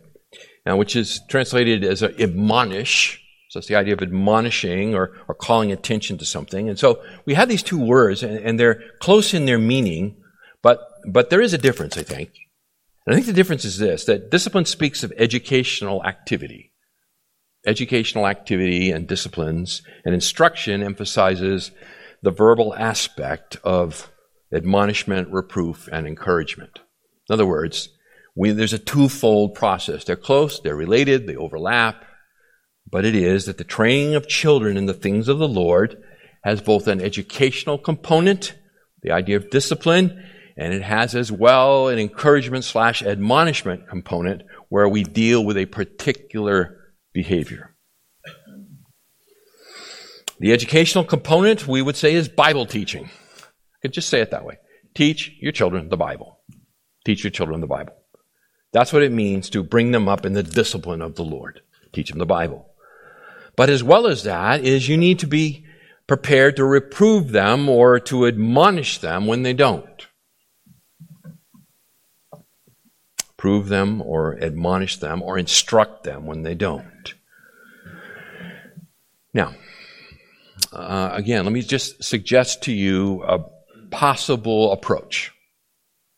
uh, 0.65 0.75
which 0.75 0.95
is 0.95 1.21
translated 1.29 1.83
as 1.83 2.01
admonish. 2.01 3.23
So 3.57 3.59
it's 3.59 3.67
the 3.69 3.75
idea 3.75 3.95
of 3.95 4.03
admonishing 4.03 4.93
or, 4.93 5.13
or 5.27 5.33
calling 5.33 5.71
attention 5.71 6.19
to 6.19 6.25
something. 6.25 6.69
And 6.69 6.77
so 6.77 7.01
we 7.25 7.33
have 7.33 7.49
these 7.49 7.63
two 7.63 7.83
words, 7.83 8.21
and, 8.21 8.37
and 8.37 8.59
they're 8.59 8.83
close 8.99 9.33
in 9.33 9.47
their 9.47 9.57
meaning, 9.57 10.15
but, 10.61 10.79
but 11.09 11.31
there 11.31 11.41
is 11.41 11.55
a 11.55 11.57
difference, 11.57 11.97
I 11.97 12.03
think. 12.03 12.33
And 13.07 13.15
I 13.15 13.17
think 13.17 13.25
the 13.25 13.33
difference 13.33 13.65
is 13.65 13.79
this, 13.79 14.05
that 14.05 14.29
discipline 14.29 14.65
speaks 14.65 15.03
of 15.03 15.11
educational 15.17 16.05
activity. 16.05 16.71
Educational 17.65 18.27
activity 18.27 18.91
and 18.91 19.07
disciplines, 19.07 19.81
and 20.05 20.13
instruction 20.13 20.83
emphasizes 20.83 21.71
the 22.21 22.29
verbal 22.29 22.75
aspect 22.75 23.57
of 23.63 24.11
admonishment, 24.53 25.29
reproof, 25.31 25.89
and 25.91 26.05
encouragement. 26.05 26.77
In 27.27 27.33
other 27.33 27.47
words, 27.47 27.89
we, 28.35 28.51
there's 28.51 28.73
a 28.73 28.77
twofold 28.77 29.55
process. 29.55 30.03
They're 30.03 30.15
close, 30.15 30.59
they're 30.59 30.75
related, 30.75 31.25
they 31.25 31.35
overlap, 31.35 32.03
but 32.89 33.05
it 33.05 33.15
is 33.15 33.45
that 33.45 33.57
the 33.57 33.63
training 33.63 34.15
of 34.15 34.27
children 34.27 34.77
in 34.77 34.85
the 34.85 34.93
things 34.93 35.27
of 35.27 35.39
the 35.39 35.47
Lord 35.47 36.01
has 36.43 36.61
both 36.61 36.87
an 36.87 37.01
educational 37.01 37.77
component, 37.77 38.55
the 39.01 39.11
idea 39.11 39.37
of 39.37 39.49
discipline, 39.49 40.23
and 40.55 40.73
it 40.73 40.81
has 40.81 41.15
as 41.15 41.31
well 41.31 41.87
an 41.87 41.99
encouragement 41.99 42.63
slash 42.63 43.03
admonishment 43.03 43.87
component 43.87 44.43
where 44.69 44.87
we 44.87 45.03
deal 45.03 45.43
with 45.43 45.57
a 45.57 45.65
particular 45.65 46.77
behavior. 47.13 47.75
The 50.39 50.53
educational 50.53 51.03
component, 51.03 51.67
we 51.67 51.81
would 51.81 51.95
say, 51.95 52.13
is 52.13 52.29
Bible 52.29 52.65
teaching. 52.65 53.05
I 53.05 53.77
could 53.81 53.93
just 53.93 54.09
say 54.09 54.21
it 54.21 54.31
that 54.31 54.45
way. 54.45 54.57
Teach 54.93 55.31
your 55.39 55.51
children 55.51 55.89
the 55.89 55.97
Bible. 55.97 56.39
Teach 57.05 57.23
your 57.23 57.31
children 57.31 57.61
the 57.61 57.67
Bible. 57.67 57.93
That's 58.71 58.93
what 58.93 59.03
it 59.03 59.11
means 59.11 59.49
to 59.51 59.63
bring 59.63 59.91
them 59.91 60.07
up 60.07 60.25
in 60.25 60.33
the 60.33 60.43
discipline 60.43 61.01
of 61.01 61.15
the 61.15 61.23
Lord. 61.23 61.61
Teach 61.93 62.09
them 62.09 62.19
the 62.19 62.25
Bible. 62.25 62.69
But 63.57 63.69
as 63.69 63.83
well 63.83 64.07
as 64.07 64.23
that 64.23 64.63
is 64.63 64.87
you 64.87 64.95
need 64.95 65.19
to 65.19 65.27
be 65.27 65.65
prepared 66.05 66.55
to 66.55 66.63
reprove 66.63 67.31
them 67.31 67.67
or 67.67 67.99
to 67.99 68.25
admonish 68.25 68.99
them 68.99 69.25
when 69.25 69.41
they 69.41 69.51
don't. 69.51 70.07
Prove 73.35 73.67
them 73.67 74.01
or 74.01 74.41
admonish 74.41 74.97
them 74.97 75.21
or 75.21 75.37
instruct 75.37 76.03
them 76.03 76.25
when 76.25 76.43
they 76.43 76.55
don't. 76.55 77.13
Now, 79.33 79.55
uh, 80.71 81.09
again, 81.13 81.43
let 81.43 81.51
me 81.51 81.61
just 81.61 82.03
suggest 82.03 82.63
to 82.63 82.71
you 82.71 83.23
a 83.23 83.39
possible 83.89 84.71
approach. 84.71 85.33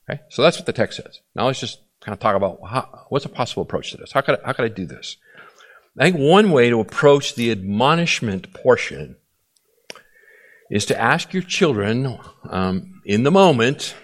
Okay? 0.09 0.21
So 0.29 0.41
that's 0.41 0.57
what 0.57 0.65
the 0.65 0.73
text 0.73 0.97
says. 0.97 1.21
Now 1.35 1.45
let's 1.45 1.59
just 1.59 1.79
kind 2.01 2.13
of 2.13 2.19
talk 2.19 2.35
about 2.35 2.59
how, 2.67 3.05
what's 3.09 3.25
a 3.25 3.29
possible 3.29 3.63
approach 3.63 3.91
to 3.91 3.97
this. 3.97 4.11
How 4.11 4.21
could 4.21 4.39
I, 4.39 4.47
how 4.47 4.53
could 4.53 4.65
I 4.65 4.73
do 4.73 4.85
this? 4.85 5.17
I 5.97 6.05
think 6.05 6.17
one 6.17 6.51
way 6.51 6.69
to 6.69 6.79
approach 6.79 7.35
the 7.35 7.51
admonishment 7.51 8.53
portion 8.53 9.17
is 10.69 10.85
to 10.85 10.99
ask 10.99 11.33
your 11.33 11.43
children 11.43 12.19
um, 12.49 13.01
in 13.05 13.23
the 13.23 13.31
moment, 13.31 13.95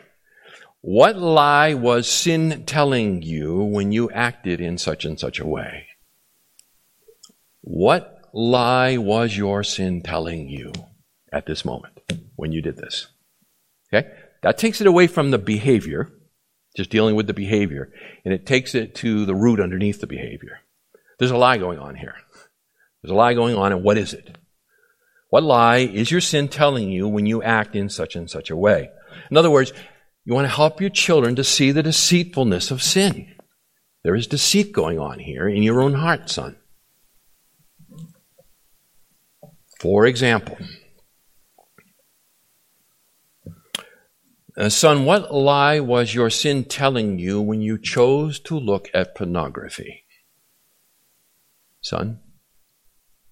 what 0.81 1.17
lie 1.17 1.73
was 1.73 2.09
sin 2.09 2.65
telling 2.65 3.21
you 3.21 3.63
when 3.63 3.91
you 3.91 4.09
acted 4.11 4.61
in 4.61 4.77
such 4.77 5.05
and 5.05 5.19
such 5.19 5.39
a 5.39 5.47
way? 5.47 5.87
What 7.61 8.29
lie 8.33 8.97
was 8.97 9.37
your 9.37 9.63
sin 9.63 10.01
telling 10.01 10.49
you 10.49 10.73
at 11.31 11.45
this 11.45 11.65
moment 11.65 11.99
when 12.35 12.51
you 12.51 12.61
did 12.61 12.77
this? 12.77 13.07
Okay? 13.93 14.09
That 14.41 14.57
takes 14.57 14.81
it 14.81 14.87
away 14.87 15.07
from 15.07 15.31
the 15.31 15.39
behavior 15.39 16.11
just 16.75 16.89
dealing 16.89 17.15
with 17.15 17.27
the 17.27 17.33
behavior, 17.33 17.91
and 18.23 18.33
it 18.33 18.45
takes 18.45 18.75
it 18.75 18.95
to 18.95 19.25
the 19.25 19.35
root 19.35 19.59
underneath 19.59 20.01
the 20.01 20.07
behavior. 20.07 20.59
There's 21.17 21.31
a 21.31 21.37
lie 21.37 21.57
going 21.57 21.79
on 21.79 21.95
here. 21.95 22.15
There's 23.01 23.11
a 23.11 23.15
lie 23.15 23.33
going 23.33 23.55
on, 23.55 23.71
and 23.71 23.83
what 23.83 23.97
is 23.97 24.13
it? 24.13 24.37
What 25.29 25.43
lie 25.43 25.77
is 25.77 26.11
your 26.11 26.21
sin 26.21 26.47
telling 26.47 26.91
you 26.91 27.07
when 27.07 27.25
you 27.25 27.43
act 27.43 27.75
in 27.75 27.89
such 27.89 28.15
and 28.15 28.29
such 28.29 28.49
a 28.49 28.55
way? 28.55 28.89
In 29.29 29.37
other 29.37 29.51
words, 29.51 29.73
you 30.23 30.33
want 30.33 30.45
to 30.45 30.53
help 30.53 30.81
your 30.81 30.89
children 30.89 31.35
to 31.35 31.43
see 31.43 31.71
the 31.71 31.83
deceitfulness 31.83 32.71
of 32.71 32.81
sin. 32.81 33.35
There 34.03 34.15
is 34.15 34.27
deceit 34.27 34.71
going 34.71 34.99
on 34.99 35.19
here 35.19 35.47
in 35.47 35.63
your 35.63 35.81
own 35.81 35.93
heart, 35.93 36.29
son. 36.29 36.57
For 39.79 40.05
example, 40.05 40.57
Uh, 44.57 44.69
son, 44.69 45.03
what 45.03 45.33
lie 45.33 45.81
was 45.81 46.15
your 46.15 46.29
sin 46.29 46.63
telling 46.63 47.19
you 47.19 47.41
when 47.41 47.61
you 47.61 47.77
chose 47.77 48.39
to 48.39 48.57
look 48.57 48.89
at 48.93 49.13
pornography? 49.13 50.04
Son, 51.85 52.19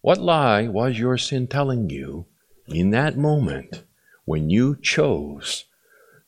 what 0.01 0.19
lie 0.19 0.67
was 0.67 0.99
your 0.99 1.17
sin 1.17 1.47
telling 1.47 1.89
you 1.89 2.27
in 2.67 2.91
that 2.91 3.17
moment 3.17 3.83
when 4.25 4.51
you 4.51 4.75
chose 4.79 5.65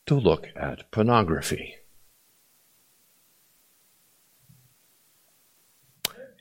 to 0.08 0.16
look 0.16 0.48
at 0.56 0.90
pornography? 0.90 1.76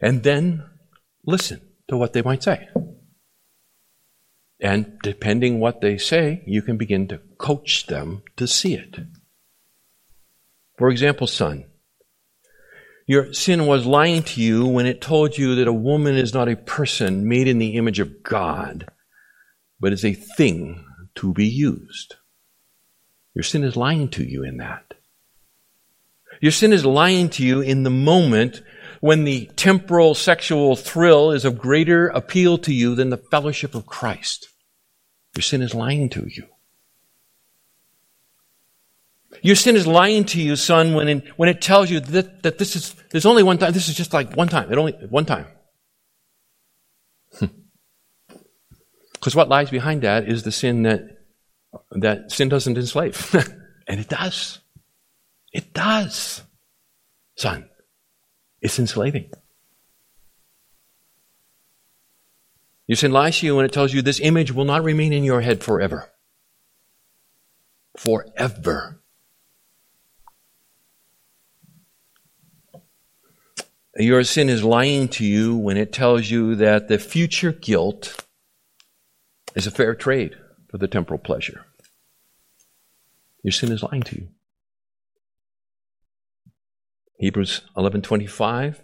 And 0.00 0.22
then 0.22 0.64
listen 1.26 1.60
to 1.88 1.98
what 1.98 2.14
they 2.14 2.22
might 2.22 2.42
say. 2.42 2.66
And 4.58 4.98
depending 5.02 5.60
what 5.60 5.82
they 5.82 5.98
say, 5.98 6.42
you 6.46 6.62
can 6.62 6.78
begin 6.78 7.08
to 7.08 7.20
coach 7.36 7.88
them 7.88 8.22
to 8.36 8.46
see 8.46 8.72
it. 8.72 9.00
For 10.78 10.88
example, 10.88 11.26
son, 11.26 11.66
your 13.06 13.32
sin 13.32 13.66
was 13.66 13.86
lying 13.86 14.22
to 14.22 14.40
you 14.40 14.66
when 14.66 14.86
it 14.86 15.00
told 15.00 15.36
you 15.36 15.56
that 15.56 15.68
a 15.68 15.72
woman 15.72 16.16
is 16.16 16.32
not 16.32 16.48
a 16.48 16.56
person 16.56 17.28
made 17.28 17.48
in 17.48 17.58
the 17.58 17.76
image 17.76 17.98
of 17.98 18.22
God, 18.22 18.88
but 19.78 19.92
is 19.92 20.04
a 20.04 20.14
thing 20.14 20.84
to 21.16 21.32
be 21.32 21.46
used. 21.46 22.16
Your 23.34 23.42
sin 23.42 23.64
is 23.64 23.76
lying 23.76 24.08
to 24.10 24.24
you 24.24 24.42
in 24.42 24.56
that. 24.58 24.94
Your 26.40 26.52
sin 26.52 26.72
is 26.72 26.86
lying 26.86 27.28
to 27.30 27.44
you 27.44 27.60
in 27.60 27.82
the 27.82 27.90
moment 27.90 28.62
when 29.00 29.24
the 29.24 29.50
temporal 29.56 30.14
sexual 30.14 30.76
thrill 30.76 31.30
is 31.30 31.44
of 31.44 31.58
greater 31.58 32.08
appeal 32.08 32.58
to 32.58 32.72
you 32.72 32.94
than 32.94 33.10
the 33.10 33.22
fellowship 33.30 33.74
of 33.74 33.86
Christ. 33.86 34.48
Your 35.36 35.42
sin 35.42 35.62
is 35.62 35.74
lying 35.74 36.08
to 36.10 36.26
you. 36.28 36.46
Your 39.44 39.56
sin 39.56 39.76
is 39.76 39.86
lying 39.86 40.24
to 40.24 40.40
you, 40.40 40.56
son, 40.56 40.94
when, 40.94 41.06
in, 41.06 41.22
when 41.36 41.50
it 41.50 41.60
tells 41.60 41.90
you 41.90 42.00
that, 42.00 42.42
that 42.44 42.56
this 42.56 42.74
is, 42.76 42.94
there's 43.10 43.26
only 43.26 43.42
one 43.42 43.58
time, 43.58 43.74
this 43.74 43.90
is 43.90 43.94
just 43.94 44.14
like 44.14 44.34
one 44.34 44.48
time, 44.48 44.72
it 44.72 44.78
only, 44.78 44.92
one 45.10 45.26
time. 45.26 45.46
Hmm. 47.38 47.46
Because 49.12 49.36
what 49.36 49.50
lies 49.50 49.68
behind 49.68 50.00
that 50.00 50.26
is 50.26 50.44
the 50.44 50.50
sin 50.50 50.84
that, 50.84 51.18
that 51.90 52.32
sin 52.32 52.48
doesn't 52.48 52.78
enslave. 52.78 53.34
and 53.86 54.00
it 54.00 54.08
does. 54.08 54.60
It 55.52 55.74
does. 55.74 56.40
Son, 57.36 57.68
it's 58.62 58.78
enslaving. 58.78 59.30
Your 62.86 62.96
sin 62.96 63.12
lies 63.12 63.40
to 63.40 63.46
you 63.46 63.56
when 63.56 63.66
it 63.66 63.74
tells 63.74 63.92
you 63.92 64.00
this 64.00 64.20
image 64.20 64.52
will 64.52 64.64
not 64.64 64.84
remain 64.84 65.12
in 65.12 65.22
your 65.22 65.42
head 65.42 65.62
forever. 65.62 66.10
Forever. 67.98 69.02
Your 73.96 74.24
sin 74.24 74.48
is 74.48 74.64
lying 74.64 75.08
to 75.08 75.24
you 75.24 75.56
when 75.56 75.76
it 75.76 75.92
tells 75.92 76.28
you 76.28 76.56
that 76.56 76.88
the 76.88 76.98
future 76.98 77.52
guilt 77.52 78.24
is 79.54 79.66
a 79.66 79.70
fair 79.70 79.94
trade 79.94 80.34
for 80.68 80.78
the 80.78 80.88
temporal 80.88 81.20
pleasure. 81.20 81.64
Your 83.44 83.52
sin 83.52 83.70
is 83.70 83.84
lying 83.84 84.02
to 84.04 84.16
you. 84.16 84.28
Hebrews 87.18 87.60
11:25 87.76 88.82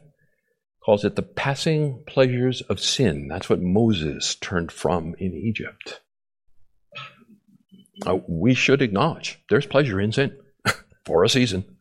calls 0.84 1.04
it 1.04 1.16
the 1.16 1.22
passing 1.22 2.04
pleasures 2.06 2.60
of 2.62 2.78
sin. 2.78 3.26
That's 3.26 3.50
what 3.50 3.60
Moses 3.60 4.36
turned 4.36 4.70
from 4.70 5.14
in 5.18 5.34
Egypt. 5.34 6.00
Uh, 8.06 8.18
we 8.28 8.54
should 8.54 8.80
acknowledge 8.80 9.40
there's 9.50 9.66
pleasure 9.66 10.00
in 10.00 10.12
sin 10.12 10.38
for 11.04 11.24
a 11.24 11.28
season. 11.28 11.76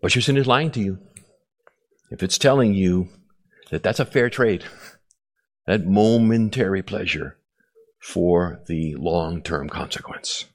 But 0.00 0.14
your 0.14 0.22
sin 0.22 0.36
is 0.36 0.46
lying 0.46 0.70
to 0.72 0.80
you. 0.80 0.98
If 2.10 2.22
it's 2.22 2.38
telling 2.38 2.74
you 2.74 3.08
that 3.70 3.82
that's 3.82 4.00
a 4.00 4.04
fair 4.04 4.30
trade, 4.30 4.64
that 5.66 5.86
momentary 5.86 6.82
pleasure 6.82 7.36
for 8.00 8.62
the 8.66 8.94
long 8.94 9.42
term 9.42 9.68
consequence. 9.68 10.46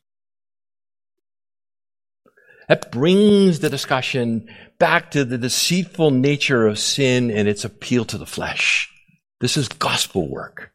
That 2.70 2.92
brings 2.92 3.60
the 3.60 3.70
discussion 3.70 4.50
back 4.80 5.12
to 5.12 5.26
the 5.26 5.38
deceitful 5.38 6.12
nature 6.12 6.66
of 6.66 6.80
sin 6.80 7.30
and 7.30 7.48
its 7.48 7.66
appeal 7.66 8.06
to 8.06 8.18
the 8.18 8.26
flesh. 8.26 8.90
This 9.40 9.58
is 9.58 9.68
gospel 9.68 10.30
work. 10.30 10.73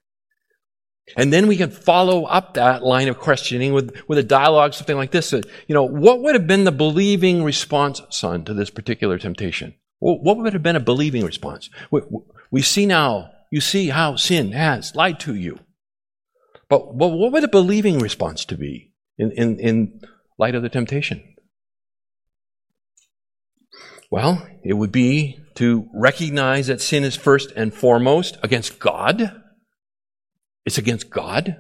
And 1.16 1.32
then 1.32 1.46
we 1.46 1.56
can 1.56 1.70
follow 1.70 2.24
up 2.24 2.54
that 2.54 2.82
line 2.82 3.09
of 3.09 3.18
questioning 3.18 3.72
with, 3.72 3.96
with 4.09 4.18
a 4.18 4.22
dialogue, 4.22 4.74
something 4.74 4.96
like 4.96 5.11
this. 5.11 5.32
You 5.32 5.42
know, 5.68 5.84
what 5.84 6.20
would 6.22 6.34
have 6.34 6.46
been 6.46 6.64
the 6.64 6.72
believing 6.72 7.42
response, 7.42 8.02
son, 8.11 8.44
to 8.44 8.54
this 8.54 8.70
particular 8.70 9.18
temptation? 9.18 9.74
What 10.00 10.36
would 10.36 10.52
have 10.52 10.62
been 10.62 10.76
a 10.76 10.80
believing 10.80 11.24
response? 11.24 11.70
We, 11.90 12.02
we 12.50 12.62
see 12.62 12.86
now, 12.86 13.30
you 13.50 13.61
see 13.61 13.88
how 13.88 14.16
sin 14.16 14.52
has 14.52 14.94
lied 14.94 15.18
to 15.20 15.34
you. 15.34 15.59
But, 16.68 16.98
but 16.98 17.09
what 17.09 17.32
would 17.32 17.44
a 17.44 17.48
believing 17.48 17.98
response 17.98 18.44
to 18.46 18.56
be 18.56 18.92
in, 19.16 19.32
in, 19.32 19.59
in 19.59 20.00
light 20.38 20.54
of 20.54 20.62
the 20.62 20.68
temptation? 20.68 21.34
Well, 24.11 24.46
it 24.62 24.74
would 24.74 24.92
be 24.92 25.40
to 25.56 25.88
recognize 25.92 26.68
that 26.68 26.80
sin 26.80 27.04
is 27.04 27.16
first 27.16 27.50
and 27.56 27.74
foremost 27.74 28.38
against 28.42 28.78
God 28.78 29.38
it's 30.68 30.76
against 30.76 31.08
God. 31.08 31.56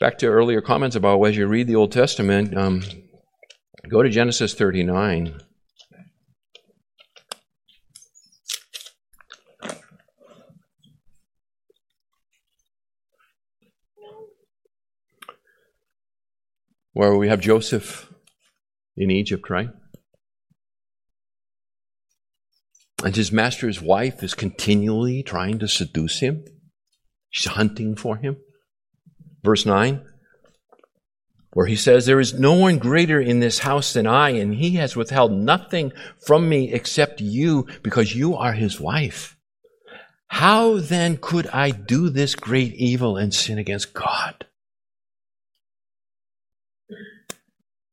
Back 0.00 0.16
to 0.18 0.26
earlier 0.26 0.62
comments 0.62 0.96
about 0.96 1.22
as 1.22 1.36
you 1.36 1.46
read 1.46 1.66
the 1.66 1.76
Old 1.76 1.92
Testament, 1.92 2.56
um, 2.56 2.82
go 3.90 4.02
to 4.02 4.08
Genesis 4.08 4.54
39. 4.54 5.38
Where 16.94 17.18
we 17.18 17.28
have 17.28 17.40
Joseph 17.40 18.10
in 18.96 19.10
Egypt, 19.10 19.50
right? 19.50 19.68
And 23.02 23.16
his 23.16 23.32
master's 23.32 23.82
wife 23.82 24.22
is 24.22 24.34
continually 24.34 25.22
trying 25.22 25.58
to 25.58 25.68
seduce 25.68 26.20
him. 26.20 26.44
She's 27.30 27.52
hunting 27.52 27.96
for 27.96 28.16
him. 28.16 28.36
Verse 29.42 29.66
9, 29.66 30.04
where 31.52 31.66
he 31.66 31.74
says, 31.74 32.06
There 32.06 32.20
is 32.20 32.34
no 32.34 32.54
one 32.54 32.78
greater 32.78 33.20
in 33.20 33.40
this 33.40 33.60
house 33.60 33.92
than 33.92 34.06
I, 34.06 34.30
and 34.30 34.54
he 34.54 34.76
has 34.76 34.94
withheld 34.94 35.32
nothing 35.32 35.92
from 36.24 36.48
me 36.48 36.72
except 36.72 37.20
you, 37.20 37.66
because 37.82 38.14
you 38.14 38.36
are 38.36 38.52
his 38.52 38.78
wife. 38.78 39.36
How 40.28 40.78
then 40.78 41.18
could 41.18 41.46
I 41.48 41.70
do 41.70 42.08
this 42.08 42.34
great 42.34 42.72
evil 42.74 43.16
and 43.16 43.34
sin 43.34 43.58
against 43.58 43.92
God? 43.92 44.46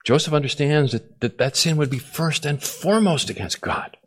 Joseph 0.05 0.33
understands 0.33 0.93
that 0.93 1.19
that, 1.19 1.37
that 1.37 1.55
sin 1.55 1.77
would 1.77 1.89
be 1.89 1.99
first 1.99 2.45
and 2.45 2.63
foremost 2.63 3.29
against 3.29 3.59
God. 3.59 3.97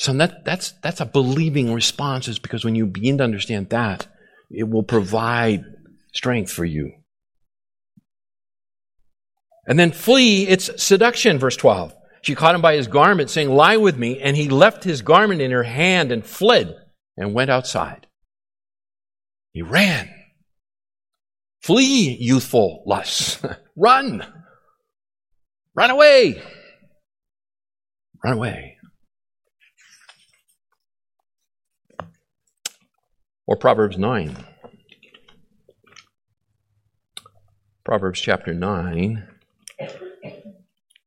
So 0.00 0.14
that, 0.14 0.46
that's, 0.46 0.72
that's 0.82 1.02
a 1.02 1.04
believing 1.04 1.74
response 1.74 2.26
is 2.26 2.38
because 2.38 2.64
when 2.64 2.74
you 2.74 2.86
begin 2.86 3.18
to 3.18 3.24
understand 3.24 3.68
that, 3.68 4.06
it 4.50 4.66
will 4.66 4.82
provide 4.82 5.62
strength 6.14 6.50
for 6.50 6.64
you. 6.64 6.92
And 9.66 9.78
then 9.78 9.92
flee, 9.92 10.48
it's 10.48 10.82
seduction, 10.82 11.38
verse 11.38 11.54
12. 11.56 11.94
She 12.22 12.34
caught 12.34 12.54
him 12.54 12.62
by 12.62 12.76
his 12.76 12.86
garment, 12.86 13.28
saying, 13.28 13.50
Lie 13.50 13.76
with 13.76 13.98
me. 13.98 14.18
And 14.20 14.38
he 14.38 14.48
left 14.48 14.84
his 14.84 15.02
garment 15.02 15.42
in 15.42 15.50
her 15.50 15.64
hand 15.64 16.12
and 16.12 16.24
fled 16.24 16.74
and 17.18 17.34
went 17.34 17.50
outside. 17.50 18.06
He 19.52 19.60
ran. 19.60 20.08
Flee, 21.60 22.16
youthful 22.18 22.84
lusts. 22.86 23.38
Run. 23.76 24.24
Run 25.74 25.90
away. 25.90 26.42
Run 28.24 28.38
away. 28.38 28.78
Or 33.50 33.56
Proverbs 33.56 33.98
9. 33.98 34.36
Proverbs 37.84 38.20
chapter 38.20 38.54
9, 38.54 39.26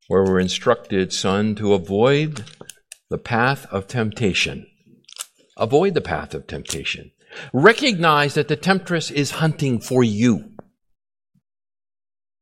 where 0.09 0.23
we're 0.25 0.41
instructed, 0.41 1.13
son, 1.13 1.55
to 1.55 1.73
avoid 1.73 2.43
the 3.09 3.17
path 3.17 3.65
of 3.71 3.87
temptation. 3.87 4.67
Avoid 5.55 5.93
the 5.93 6.01
path 6.01 6.33
of 6.33 6.45
temptation. 6.45 7.11
Recognize 7.53 8.33
that 8.33 8.49
the 8.49 8.57
temptress 8.57 9.09
is 9.09 9.31
hunting 9.31 9.79
for 9.79 10.03
you. 10.03 10.51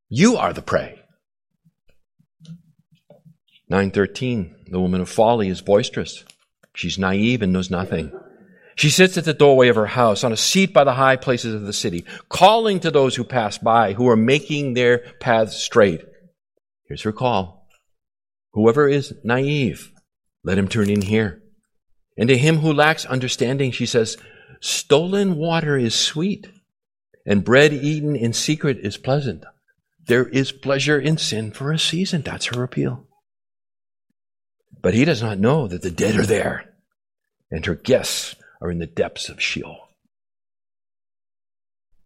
You 0.09 0.35
are 0.35 0.51
the 0.51 0.63
prey. 0.63 0.99
913, 3.69 4.65
the 4.71 4.79
woman 4.79 5.01
of 5.01 5.09
folly 5.09 5.47
is 5.47 5.61
boisterous. 5.61 6.25
She's 6.73 6.97
naive 6.97 7.43
and 7.43 7.53
knows 7.53 7.69
nothing. 7.69 8.11
She 8.81 8.89
sits 8.89 9.15
at 9.15 9.25
the 9.25 9.35
doorway 9.35 9.67
of 9.67 9.75
her 9.75 9.85
house 9.85 10.23
on 10.23 10.31
a 10.33 10.35
seat 10.35 10.73
by 10.73 10.83
the 10.83 10.95
high 10.95 11.15
places 11.15 11.53
of 11.53 11.61
the 11.61 11.71
city, 11.71 12.03
calling 12.29 12.79
to 12.79 12.89
those 12.89 13.15
who 13.15 13.23
pass 13.23 13.59
by, 13.59 13.93
who 13.93 14.09
are 14.09 14.15
making 14.15 14.73
their 14.73 15.05
paths 15.19 15.55
straight. 15.55 16.03
Here's 16.87 17.03
her 17.03 17.11
call. 17.11 17.67
Whoever 18.53 18.89
is 18.89 19.13
naive, 19.23 19.91
let 20.43 20.57
him 20.57 20.67
turn 20.67 20.89
in 20.89 21.03
here. 21.03 21.43
And 22.17 22.27
to 22.29 22.35
him 22.35 22.57
who 22.57 22.73
lacks 22.73 23.05
understanding, 23.05 23.71
she 23.71 23.85
says, 23.85 24.17
stolen 24.61 25.35
water 25.35 25.77
is 25.77 25.93
sweet 25.93 26.49
and 27.23 27.45
bread 27.45 27.73
eaten 27.73 28.15
in 28.15 28.33
secret 28.33 28.79
is 28.79 28.97
pleasant. 28.97 29.45
There 30.07 30.27
is 30.27 30.51
pleasure 30.51 30.99
in 30.99 31.19
sin 31.19 31.51
for 31.51 31.71
a 31.71 31.77
season. 31.77 32.23
That's 32.23 32.47
her 32.47 32.63
appeal. 32.63 33.05
But 34.81 34.95
he 34.95 35.05
does 35.05 35.21
not 35.21 35.37
know 35.37 35.67
that 35.67 35.83
the 35.83 35.91
dead 35.91 36.15
are 36.15 36.25
there 36.25 36.73
and 37.51 37.63
her 37.67 37.75
guests 37.75 38.37
are 38.61 38.71
in 38.71 38.79
the 38.79 38.85
depths 38.85 39.29
of 39.29 39.41
Sheol. 39.41 39.89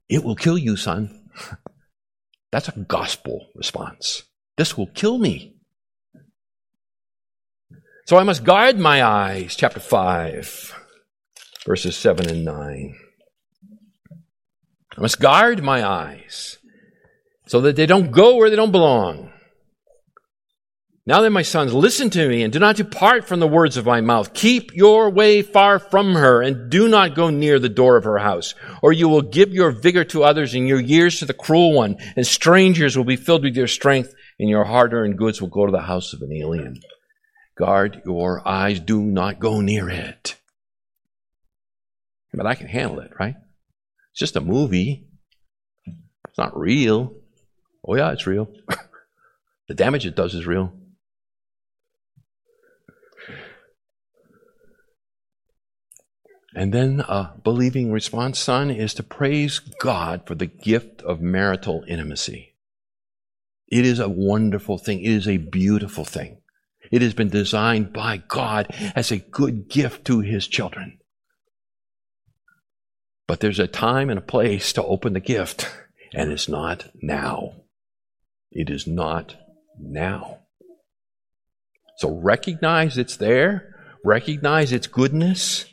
It 0.08 0.24
will 0.24 0.36
kill 0.36 0.58
you, 0.58 0.76
son. 0.76 1.30
That's 2.52 2.70
a 2.70 2.80
gospel 2.80 3.48
response. 3.56 4.24
This 4.58 4.78
will 4.78 4.88
kill 4.88 5.18
me. 5.18 5.56
So 8.06 8.18
I 8.18 8.24
must 8.24 8.44
guard 8.44 8.80
my 8.80 9.04
eyes, 9.04 9.56
chapter 9.56 9.80
5, 9.80 10.74
verses 11.66 11.98
7 11.98 12.30
and 12.30 12.46
9. 12.46 12.96
I 14.98 15.02
must 15.02 15.20
guard 15.20 15.64
my 15.64 15.86
eyes 15.86 16.60
so 17.48 17.62
that 17.62 17.76
they 17.76 17.86
don't 17.86 18.12
go 18.12 18.36
where 18.36 18.50
they 18.50 18.56
don't 18.56 18.72
belong. 18.72 19.32
Now 21.08 21.22
then, 21.22 21.34
my 21.34 21.44
sons, 21.44 21.72
listen 21.72 22.10
to 22.12 22.28
me 22.28 22.42
and 22.42 22.52
do 22.52 22.58
not 22.58 22.78
depart 22.78 23.28
from 23.28 23.40
the 23.40 23.48
words 23.48 23.78
of 23.78 23.86
my 23.86 24.02
mouth. 24.02 24.34
Keep 24.34 24.74
your 24.74 25.12
way 25.12 25.44
far 25.44 25.78
from 25.78 26.16
her 26.16 26.42
and 26.42 26.72
do 26.72 26.88
not 26.88 27.14
go 27.14 27.30
near 27.30 27.60
the 27.60 27.70
door 27.70 27.96
of 27.96 28.06
her 28.06 28.18
house, 28.18 28.56
or 28.82 28.92
you 28.92 29.08
will 29.08 29.22
give 29.22 29.54
your 29.54 29.70
vigor 29.70 30.04
to 30.06 30.24
others 30.24 30.56
and 30.56 30.68
your 30.68 30.80
years 30.80 31.20
to 31.20 31.26
the 31.26 31.34
cruel 31.34 31.74
one, 31.74 31.98
and 32.16 32.26
strangers 32.26 32.98
will 32.98 33.04
be 33.04 33.18
filled 33.18 33.44
with 33.44 33.56
your 33.56 33.68
strength, 33.68 34.16
and 34.40 34.50
your 34.50 34.64
hard-earned 34.64 35.16
goods 35.16 35.40
will 35.40 35.50
go 35.50 35.68
to 35.68 35.72
the 35.72 35.82
house 35.82 36.12
of 36.14 36.24
an 36.24 36.34
alien. 36.34 36.80
Guard 37.56 38.02
your 38.04 38.46
eyes. 38.48 38.80
Do 38.80 39.00
not 39.00 39.40
go 39.40 39.62
near 39.62 39.88
it. 39.88 40.38
But 42.34 42.48
I 42.48 42.56
can 42.56 42.68
handle 42.68 43.00
it, 43.00 43.12
right? 43.20 43.36
It's 44.12 44.20
just 44.20 44.36
a 44.36 44.42
movie. 44.42 45.08
It's 45.86 46.38
not 46.38 46.58
real. 46.58 47.14
Oh 47.88 47.96
yeah, 47.96 48.12
it's 48.12 48.26
real. 48.26 48.52
the 49.68 49.76
damage 49.76 50.08
it 50.08 50.16
does 50.16 50.34
is 50.34 50.48
real. 50.48 50.74
And 56.56 56.74
then 56.74 57.02
a 57.02 57.34
believing 57.44 57.92
response, 57.92 58.40
son, 58.40 58.72
is 58.72 58.94
to 58.94 59.04
praise 59.04 59.60
God 59.60 60.26
for 60.26 60.36
the 60.36 60.46
gift 60.46 61.02
of 61.02 61.20
marital 61.20 61.84
intimacy. 61.86 62.56
It 63.68 63.86
is 63.86 64.00
a 64.00 64.08
wonderful 64.08 64.78
thing. 64.78 65.02
It 65.02 65.12
is 65.12 65.28
a 65.28 65.36
beautiful 65.36 66.06
thing. 66.06 66.38
It 66.92 67.02
has 67.02 67.14
been 67.14 67.30
designed 67.30 67.92
by 67.92 68.18
God 68.18 68.68
as 68.96 69.12
a 69.12 69.18
good 69.18 69.68
gift 69.68 70.06
to 70.06 70.22
his 70.22 70.48
children. 70.48 71.00
But 73.28 73.42
there's 73.42 73.60
a 73.60 73.68
time 73.68 74.10
and 74.10 74.20
a 74.20 74.22
place 74.22 74.72
to 74.74 74.84
open 74.84 75.12
the 75.12 75.20
gift, 75.20 75.70
and 76.14 76.32
it's 76.32 76.48
not 76.48 76.88
now. 77.02 77.56
It 78.52 78.70
is 78.70 78.88
not 78.88 79.36
now. 79.78 80.40
So 81.98 82.18
recognize 82.18 82.98
it's 82.98 83.18
there, 83.18 83.76
recognize 84.06 84.72
its 84.72 84.88
goodness, 84.88 85.66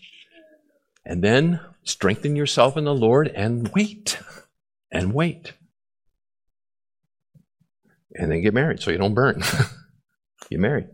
and 1.04 1.22
then 1.22 1.60
strengthen 1.82 2.36
yourself 2.36 2.76
in 2.76 2.84
the 2.84 2.94
Lord 2.94 3.28
and 3.28 3.68
wait. 3.68 4.18
And 4.90 5.12
wait. 5.12 5.54
And 8.14 8.30
then 8.30 8.42
get 8.42 8.54
married 8.54 8.80
so 8.80 8.90
you 8.90 8.98
don't 8.98 9.14
burn. 9.14 9.42
get 10.50 10.60
married. 10.60 10.88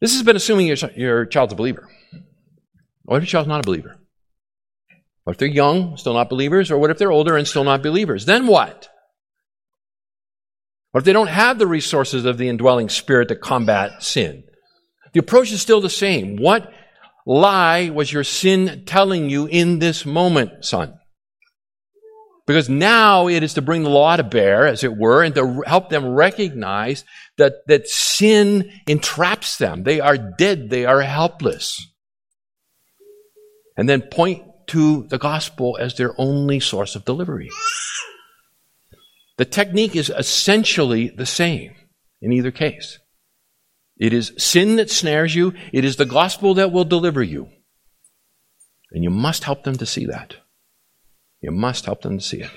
This 0.00 0.14
has 0.14 0.22
been 0.22 0.36
assuming 0.36 0.66
your, 0.66 0.76
your 0.96 1.26
child's 1.26 1.52
a 1.52 1.56
believer. 1.56 1.88
What 3.02 3.16
if 3.16 3.24
your 3.24 3.28
child's 3.28 3.48
not 3.48 3.60
a 3.60 3.66
believer? 3.66 3.98
What 5.24 5.32
if 5.32 5.38
they're 5.38 5.48
young, 5.48 5.96
still 5.96 6.14
not 6.14 6.30
believers? 6.30 6.70
Or 6.70 6.78
what 6.78 6.90
if 6.90 6.98
they're 6.98 7.12
older 7.12 7.36
and 7.36 7.46
still 7.46 7.64
not 7.64 7.82
believers? 7.82 8.24
Then 8.24 8.46
what? 8.46 8.88
What 10.92 11.00
if 11.00 11.04
they 11.04 11.12
don't 11.12 11.28
have 11.28 11.58
the 11.58 11.66
resources 11.66 12.24
of 12.24 12.38
the 12.38 12.48
indwelling 12.48 12.88
spirit 12.88 13.28
to 13.28 13.36
combat 13.36 14.02
sin? 14.02 14.44
The 15.12 15.20
approach 15.20 15.52
is 15.52 15.60
still 15.60 15.80
the 15.80 15.90
same. 15.90 16.36
What 16.36 16.72
lie 17.30 17.90
was 17.90 18.12
your 18.12 18.24
sin 18.24 18.82
telling 18.84 19.30
you 19.30 19.46
in 19.46 19.78
this 19.78 20.04
moment, 20.04 20.64
son? 20.64 20.94
Because 22.46 22.68
now 22.68 23.28
it 23.28 23.44
is 23.44 23.54
to 23.54 23.62
bring 23.62 23.84
the 23.84 23.90
law 23.90 24.16
to 24.16 24.24
bear, 24.24 24.66
as 24.66 24.82
it 24.82 24.96
were, 24.96 25.22
and 25.22 25.34
to 25.36 25.62
help 25.66 25.88
them 25.88 26.08
recognize 26.08 27.04
that, 27.38 27.54
that 27.68 27.86
sin 27.86 28.72
entraps 28.88 29.58
them. 29.58 29.84
They 29.84 30.00
are 30.00 30.16
dead. 30.16 30.68
They 30.70 30.84
are 30.84 31.00
helpless. 31.00 31.86
And 33.76 33.88
then 33.88 34.02
point 34.02 34.42
to 34.68 35.06
the 35.08 35.18
gospel 35.18 35.78
as 35.80 35.94
their 35.94 36.12
only 36.18 36.58
source 36.58 36.96
of 36.96 37.04
delivery. 37.04 37.50
The 39.38 39.44
technique 39.44 39.94
is 39.94 40.10
essentially 40.10 41.08
the 41.08 41.26
same 41.26 41.74
in 42.20 42.32
either 42.32 42.50
case. 42.50 42.98
It 44.00 44.14
is 44.14 44.32
sin 44.38 44.76
that 44.76 44.90
snares 44.90 45.34
you. 45.34 45.52
It 45.72 45.84
is 45.84 45.96
the 45.96 46.06
gospel 46.06 46.54
that 46.54 46.72
will 46.72 46.84
deliver 46.84 47.22
you. 47.22 47.50
And 48.90 49.04
you 49.04 49.10
must 49.10 49.44
help 49.44 49.62
them 49.62 49.76
to 49.76 49.86
see 49.86 50.06
that. 50.06 50.36
You 51.42 51.50
must 51.50 51.84
help 51.84 52.00
them 52.00 52.18
to 52.18 52.24
see 52.24 52.40
it. 52.40 52.50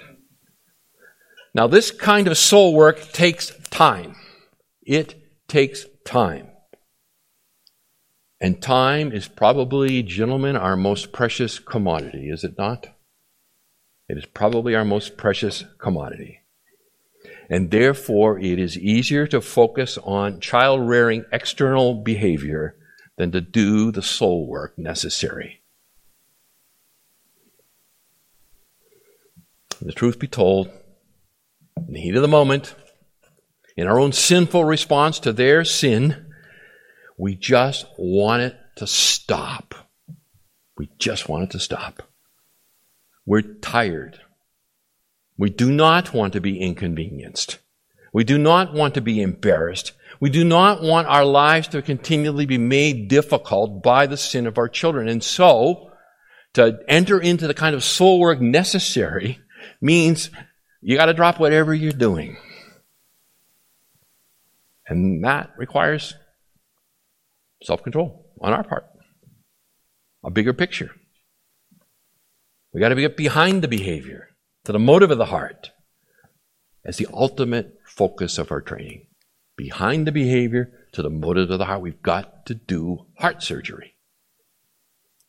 Now, 1.54 1.68
this 1.68 1.92
kind 1.92 2.28
of 2.28 2.38
soul 2.38 2.74
work 2.74 3.12
takes 3.12 3.52
time. 3.70 4.16
It 4.82 5.16
takes 5.48 5.86
time. 6.06 6.48
And 8.40 8.62
time 8.62 9.12
is 9.12 9.28
probably, 9.28 10.02
gentlemen, 10.02 10.56
our 10.56 10.76
most 10.76 11.12
precious 11.12 11.60
commodity, 11.60 12.30
is 12.30 12.44
it 12.44 12.58
not? 12.58 12.88
It 14.10 14.18
is 14.18 14.26
probably 14.26 14.76
our 14.76 14.84
most 14.84 15.18
precious 15.18 15.64
commodity. 15.78 16.40
And 17.54 17.70
therefore, 17.70 18.40
it 18.40 18.58
is 18.58 18.80
easier 18.80 19.28
to 19.28 19.40
focus 19.40 20.00
on 20.02 20.40
child 20.40 20.90
rearing 20.90 21.24
external 21.32 21.94
behavior 21.94 22.76
than 23.16 23.32
to 23.32 23.42
do 23.42 23.92
the 23.92 24.02
soul 24.02 24.48
work 24.48 24.80
necessary. 24.80 25.62
the 29.82 29.92
truth 29.92 30.18
be 30.18 30.28
told, 30.28 30.72
in 31.78 31.94
the 31.94 32.00
heat 32.00 32.16
of 32.16 32.24
the 32.24 32.28
moment, 32.28 32.74
in 33.78 33.86
our 33.86 34.00
own 34.00 34.14
sinful 34.14 34.66
response 34.66 35.20
to 35.20 35.32
their 35.32 35.64
sin, 35.64 36.34
we 37.20 37.36
just 37.36 37.86
want 38.00 38.42
it 38.42 38.58
to 38.78 38.88
stop. 38.88 39.76
We 40.76 40.90
just 40.98 41.30
want 41.30 41.44
it 41.44 41.52
to 41.52 41.60
stop. 41.60 42.02
We're 43.28 43.42
tired. 43.42 44.23
We 45.38 45.50
do 45.50 45.72
not 45.72 46.14
want 46.14 46.34
to 46.34 46.42
be 46.42 46.60
inconvenienced. 46.60 47.60
We 48.12 48.24
do 48.24 48.38
not 48.38 48.74
want 48.74 48.94
to 48.94 49.02
be 49.02 49.22
embarrassed. 49.22 49.94
We 50.20 50.30
do 50.30 50.44
not 50.44 50.82
want 50.82 51.08
our 51.08 51.26
lives 51.26 51.68
to 51.70 51.82
continually 51.82 52.46
be 52.46 52.60
made 52.60 53.08
difficult 53.08 53.82
by 53.82 54.06
the 54.06 54.18
sin 54.18 54.46
of 54.46 54.58
our 54.58 54.70
children. 54.70 55.08
And 55.08 55.24
so, 55.24 55.92
to 56.54 56.80
enter 56.88 57.20
into 57.20 57.48
the 57.48 57.56
kind 57.56 57.76
of 57.76 57.84
soul 57.84 58.20
work 58.20 58.40
necessary 58.40 59.40
means 59.82 60.30
you 60.82 60.96
got 60.96 61.08
to 61.08 61.14
drop 61.14 61.40
whatever 61.40 61.74
you're 61.74 61.92
doing. 61.92 62.38
And 64.88 65.24
that 65.24 65.52
requires 65.58 66.14
self 67.64 67.82
control 67.82 68.30
on 68.40 68.54
our 68.54 68.64
part, 68.64 68.86
a 70.24 70.30
bigger 70.30 70.54
picture. 70.54 70.92
We 72.72 72.80
got 72.80 72.90
to 72.90 72.96
get 72.96 73.18
behind 73.18 73.64
the 73.64 73.68
behavior 73.68 74.33
to 74.66 74.72
the 74.72 74.80
motive 74.80 75.12
of 75.12 75.18
the 75.18 75.26
heart 75.26 75.72
as 76.86 76.98
the 76.98 77.08
ultimate 77.14 77.78
focus 77.86 78.38
of 78.38 78.52
our 78.52 78.62
training. 78.62 79.08
Behind 79.56 80.08
the 80.08 80.12
behavior 80.12 80.72
to 80.94 81.02
the 81.02 81.10
motive 81.10 81.50
of 81.52 81.60
the 81.60 81.66
heart, 81.66 81.82
we've 81.82 82.02
got 82.02 82.46
to 82.48 82.56
do 82.56 83.06
heart 83.20 83.44
surgery. 83.44 83.96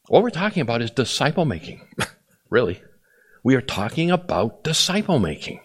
What 0.09 0.22
we're 0.22 0.30
talking 0.30 0.61
about 0.61 0.82
is 0.82 0.91
disciple 0.91 1.45
making, 1.45 1.89
really. 2.51 2.82
We 3.43 3.55
are 3.55 3.61
talking 3.61 4.11
about 4.11 4.64
disciple 4.64 5.18
making. 5.18 5.61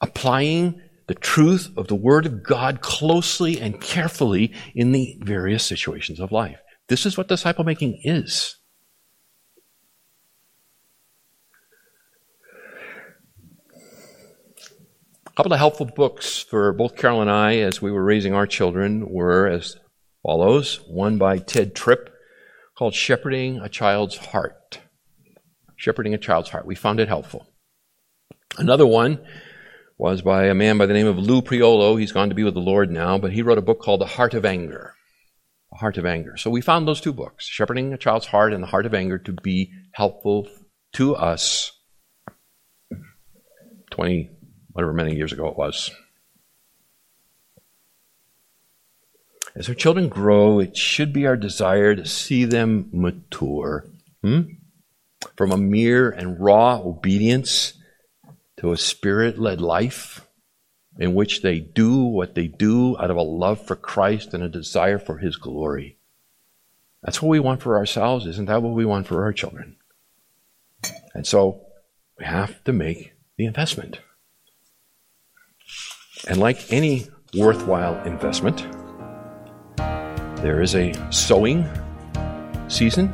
Applying 0.00 0.80
the 1.06 1.14
truth 1.14 1.70
of 1.76 1.88
the 1.88 1.94
Word 1.94 2.26
of 2.26 2.42
God 2.42 2.80
closely 2.80 3.60
and 3.60 3.80
carefully 3.80 4.52
in 4.74 4.92
the 4.92 5.18
various 5.20 5.64
situations 5.64 6.20
of 6.20 6.32
life. 6.32 6.58
This 6.88 7.06
is 7.06 7.16
what 7.16 7.28
disciple 7.28 7.64
making 7.64 8.00
is. 8.02 8.56
A 15.32 15.34
couple 15.34 15.54
of 15.54 15.58
helpful 15.58 15.86
books 15.86 16.40
for 16.40 16.74
both 16.74 16.94
Carol 16.94 17.22
and 17.22 17.30
I 17.30 17.56
as 17.60 17.80
we 17.80 17.90
were 17.90 18.04
raising 18.04 18.34
our 18.34 18.46
children 18.46 19.08
were 19.08 19.46
as 19.46 19.78
follows 20.22 20.82
one 20.86 21.16
by 21.16 21.38
Tedd 21.38 21.74
Tripp 21.74 22.10
called 22.76 22.92
Shepherding 22.92 23.56
a 23.56 23.70
Child's 23.70 24.18
Heart. 24.18 24.80
Shepherding 25.74 26.12
a 26.12 26.18
Child's 26.18 26.50
Heart. 26.50 26.66
We 26.66 26.74
found 26.74 27.00
it 27.00 27.08
helpful. 27.08 27.46
Another 28.58 28.86
one 28.86 29.24
was 29.96 30.20
by 30.20 30.48
a 30.48 30.54
man 30.54 30.76
by 30.76 30.84
the 30.84 30.92
name 30.92 31.06
of 31.06 31.18
Lou 31.18 31.40
Priolo. 31.40 31.98
He's 31.98 32.12
gone 32.12 32.28
to 32.28 32.34
be 32.34 32.44
with 32.44 32.52
the 32.52 32.60
Lord 32.60 32.90
now, 32.90 33.16
but 33.16 33.32
he 33.32 33.40
wrote 33.40 33.56
a 33.56 33.62
book 33.62 33.80
called 33.80 34.02
The 34.02 34.06
Heart 34.06 34.34
of 34.34 34.44
Anger. 34.44 34.92
The 35.70 35.78
Heart 35.78 35.96
of 35.96 36.04
Anger. 36.04 36.36
So 36.36 36.50
we 36.50 36.60
found 36.60 36.86
those 36.86 37.00
two 37.00 37.14
books, 37.14 37.46
Shepherding 37.46 37.94
a 37.94 37.96
Child's 37.96 38.26
Heart 38.26 38.52
and 38.52 38.62
The 38.62 38.68
Heart 38.68 38.84
of 38.84 38.92
Anger, 38.92 39.16
to 39.20 39.32
be 39.32 39.72
helpful 39.94 40.46
to 40.92 41.16
us 41.16 41.72
20 43.92 44.28
whatever 44.72 44.92
many 44.92 45.14
years 45.14 45.32
ago 45.32 45.48
it 45.48 45.56
was. 45.56 45.90
As 49.54 49.68
our 49.68 49.74
children 49.74 50.08
grow, 50.08 50.60
it 50.60 50.76
should 50.76 51.12
be 51.12 51.26
our 51.26 51.36
desire 51.36 51.94
to 51.94 52.06
see 52.06 52.44
them 52.44 52.88
mature. 52.92 53.84
Hmm? 54.22 54.42
From 55.36 55.52
a 55.52 55.58
mere 55.58 56.10
and 56.10 56.40
raw 56.40 56.80
obedience 56.80 57.74
to 58.56 58.72
a 58.72 58.78
spirit 58.78 59.38
led 59.38 59.60
life 59.60 60.26
in 60.98 61.14
which 61.14 61.42
they 61.42 61.58
do 61.58 62.02
what 62.02 62.34
they 62.34 62.46
do 62.46 62.96
out 62.98 63.10
of 63.10 63.16
a 63.16 63.22
love 63.22 63.64
for 63.64 63.76
Christ 63.76 64.34
and 64.34 64.42
a 64.42 64.48
desire 64.48 64.98
for 64.98 65.18
His 65.18 65.36
glory. 65.36 65.96
That's 67.02 67.20
what 67.20 67.28
we 67.28 67.40
want 67.40 67.62
for 67.62 67.76
ourselves. 67.76 68.26
Isn't 68.26 68.46
that 68.46 68.62
what 68.62 68.74
we 68.74 68.84
want 68.84 69.06
for 69.06 69.22
our 69.24 69.32
children? 69.32 69.76
And 71.14 71.26
so 71.26 71.66
we 72.18 72.24
have 72.24 72.62
to 72.64 72.72
make 72.72 73.12
the 73.36 73.46
investment. 73.46 74.00
And 76.28 76.38
like 76.38 76.72
any 76.72 77.08
worthwhile 77.36 78.00
investment, 78.04 78.66
there 80.36 80.62
is 80.62 80.74
a 80.76 80.92
sowing 81.10 81.68
season 82.68 83.08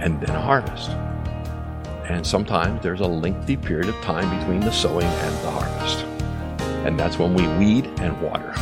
and 0.00 0.20
then 0.20 0.30
a 0.30 0.40
harvest. 0.40 0.90
And 2.08 2.24
sometimes 2.26 2.82
there's 2.82 3.00
a 3.00 3.06
lengthy 3.06 3.56
period 3.56 3.88
of 3.88 3.96
time 3.96 4.38
between 4.38 4.60
the 4.60 4.70
sowing 4.70 5.06
and 5.06 5.34
the 5.44 5.50
harvest. 5.50 6.04
And 6.86 6.98
that's 6.98 7.18
when 7.18 7.34
we 7.34 7.46
weed 7.58 7.86
and 8.00 8.20
water. 8.22 8.52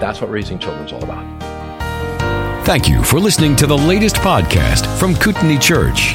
That's 0.00 0.20
what 0.20 0.30
raising 0.30 0.58
children 0.58 0.86
is 0.86 0.92
all 0.92 1.02
about. 1.02 1.24
Thank 2.64 2.88
you 2.88 3.02
for 3.02 3.18
listening 3.18 3.56
to 3.56 3.66
the 3.66 3.76
latest 3.76 4.16
podcast 4.16 4.86
from 4.98 5.14
Kootenai 5.16 5.58
Church. 5.58 6.14